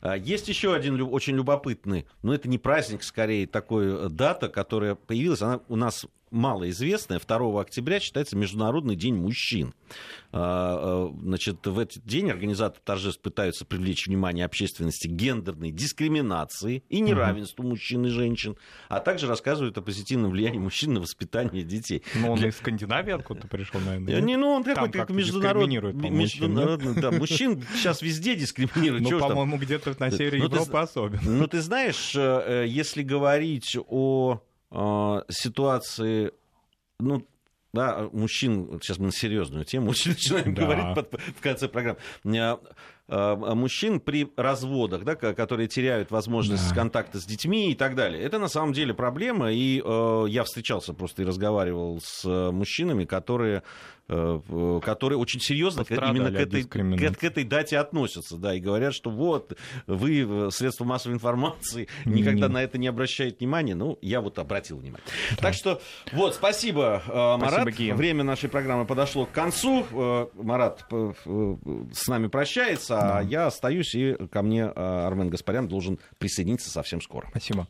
А, 0.00 0.16
Есть 0.16 0.48
еще 0.48 0.74
один 0.74 1.00
очень 1.00 1.34
любопытный, 1.36 2.06
но 2.22 2.34
это 2.34 2.48
не 2.48 2.58
праздник, 2.58 3.02
скорее 3.02 3.46
такой 3.46 3.86
э, 3.86 4.08
дата, 4.08 4.48
которая 4.48 4.94
появилась, 4.94 5.42
она 5.42 5.60
у 5.68 5.76
нас 5.76 6.06
малоизвестная. 6.30 7.20
2 7.20 7.60
октября 7.60 8.00
считается 8.00 8.36
Международный 8.36 8.96
день 8.96 9.14
мужчин. 9.14 9.74
А, 10.32 11.08
э, 11.08 11.16
Значит, 11.22 11.66
в 11.66 11.78
этот 11.78 12.04
день 12.04 12.30
организаторы 12.30 12.82
торжеств 12.84 13.22
пытаются 13.22 13.64
привлечь 13.64 14.06
внимание 14.06 14.44
общественности 14.44 15.08
к 15.08 15.10
гендерной 15.10 15.70
дискриминации 15.70 16.82
и 16.88 17.00
неравенству 17.00 17.64
мужчин 17.64 18.06
и 18.06 18.08
женщин, 18.08 18.56
а 18.88 19.00
также 19.00 19.26
рассказывают 19.26 19.78
о 19.78 19.82
позитивном 19.82 20.30
влиянии 20.30 20.58
мужчин 20.58 20.94
на 20.94 21.00
воспитание 21.00 21.62
детей. 21.62 22.02
Ну, 22.14 22.32
он 22.32 22.44
из 22.44 22.56
Скандинавии 22.56 23.12
откуда 23.12 23.46
пришел, 23.46 23.80
наверное. 23.80 24.20
Не, 24.20 24.36
ну 24.36 24.50
он 24.50 24.64
какой-то 24.64 24.98
как 24.98 25.08
как-то 25.08 25.14
международный. 25.14 27.00
да, 27.00 27.10
мужчин 27.10 27.64
сейчас 27.74 28.02
везде 28.02 28.34
дискриминируют. 28.34 29.04
Ну, 29.08 29.18
по-моему, 29.18 29.58
где-то 29.58 29.94
на 29.98 30.10
севере 30.10 30.38
Ну, 30.38 30.44
Европы 30.46 30.78
особенно. 30.78 31.22
Ну, 31.22 31.46
ты 31.46 31.60
знаешь, 31.60 32.14
э, 32.14 32.64
э, 32.64 32.66
если 32.66 33.02
говорить 33.02 33.76
о 33.88 34.42
ситуации, 35.28 36.32
ну, 36.98 37.26
да, 37.72 38.08
мужчин, 38.12 38.80
сейчас 38.82 38.98
мы 38.98 39.06
на 39.06 39.12
серьезную 39.12 39.64
тему 39.64 39.90
очень 39.90 40.12
начинаем 40.12 40.54
Да. 40.54 40.62
говорить 40.62 40.94
под- 40.94 41.20
в 41.20 41.40
конце 41.40 41.68
программы, 41.68 41.98
Э, 42.24 42.56
э, 43.08 43.54
мужчин 43.54 44.00
при 44.00 44.32
разводах, 44.36 45.04
да, 45.04 45.14
ко- 45.14 45.32
которые 45.32 45.68
теряют 45.68 46.10
возможность 46.10 46.68
Да. 46.70 46.74
контакта 46.74 47.20
с 47.20 47.24
детьми 47.24 47.70
и 47.70 47.74
так 47.76 47.94
далее. 47.94 48.20
Это 48.20 48.40
на 48.40 48.48
самом 48.48 48.72
деле 48.72 48.94
проблема, 48.94 49.52
и 49.52 49.80
э, 49.84 50.24
я 50.28 50.42
встречался 50.42 50.92
просто 50.92 51.22
и 51.22 51.24
разговаривал 51.24 52.00
с 52.02 52.24
э, 52.24 52.50
мужчинами, 52.50 53.04
которые, 53.04 53.58
э, 53.58 53.62
которые 54.08 55.18
очень 55.18 55.40
серьезно 55.40 55.84
Пострадали 55.84 56.16
именно 56.16 56.30
к 56.30 56.40
этой, 56.40 56.62
к, 56.62 57.18
к 57.18 57.24
этой 57.24 57.44
дате 57.44 57.78
относятся, 57.78 58.36
да, 58.36 58.54
и 58.54 58.60
говорят, 58.60 58.94
что 58.94 59.10
вот, 59.10 59.56
вы, 59.86 60.26
э, 60.28 60.50
средства 60.50 60.84
массовой 60.84 61.14
информации, 61.14 61.88
никогда 62.04 62.46
Не. 62.46 62.52
на 62.54 62.62
это 62.62 62.78
не 62.78 62.86
обращают 62.86 63.40
внимания. 63.40 63.74
Ну, 63.74 63.98
я 64.02 64.20
вот 64.20 64.38
обратил 64.38 64.78
внимание. 64.78 65.06
Так 65.38 65.54
что, 65.54 65.80
вот, 66.12 66.34
спасибо, 66.34 67.02
э, 67.06 67.36
Марат. 67.36 67.66
Гия. 67.76 67.94
Время 67.94 68.22
нашей 68.24 68.48
программы 68.48 68.86
подошло 68.86 69.26
к 69.26 69.32
концу. 69.32 69.86
Э, 69.90 70.26
Марат 70.34 70.84
э, 70.90 71.12
э, 71.24 71.56
с 71.92 72.06
нами 72.06 72.28
прощается, 72.28 73.18
а 73.18 73.22
я 73.22 73.46
остаюсь, 73.46 73.94
и 73.94 74.14
ко 74.30 74.42
мне 74.42 74.62
э, 74.62 74.72
Армен 74.76 75.30
Гаспарян 75.30 75.68
должен 75.68 75.98
присоединиться 76.18 76.70
совсем 76.70 77.00
скоро. 77.00 77.26
Спасибо. 77.30 77.66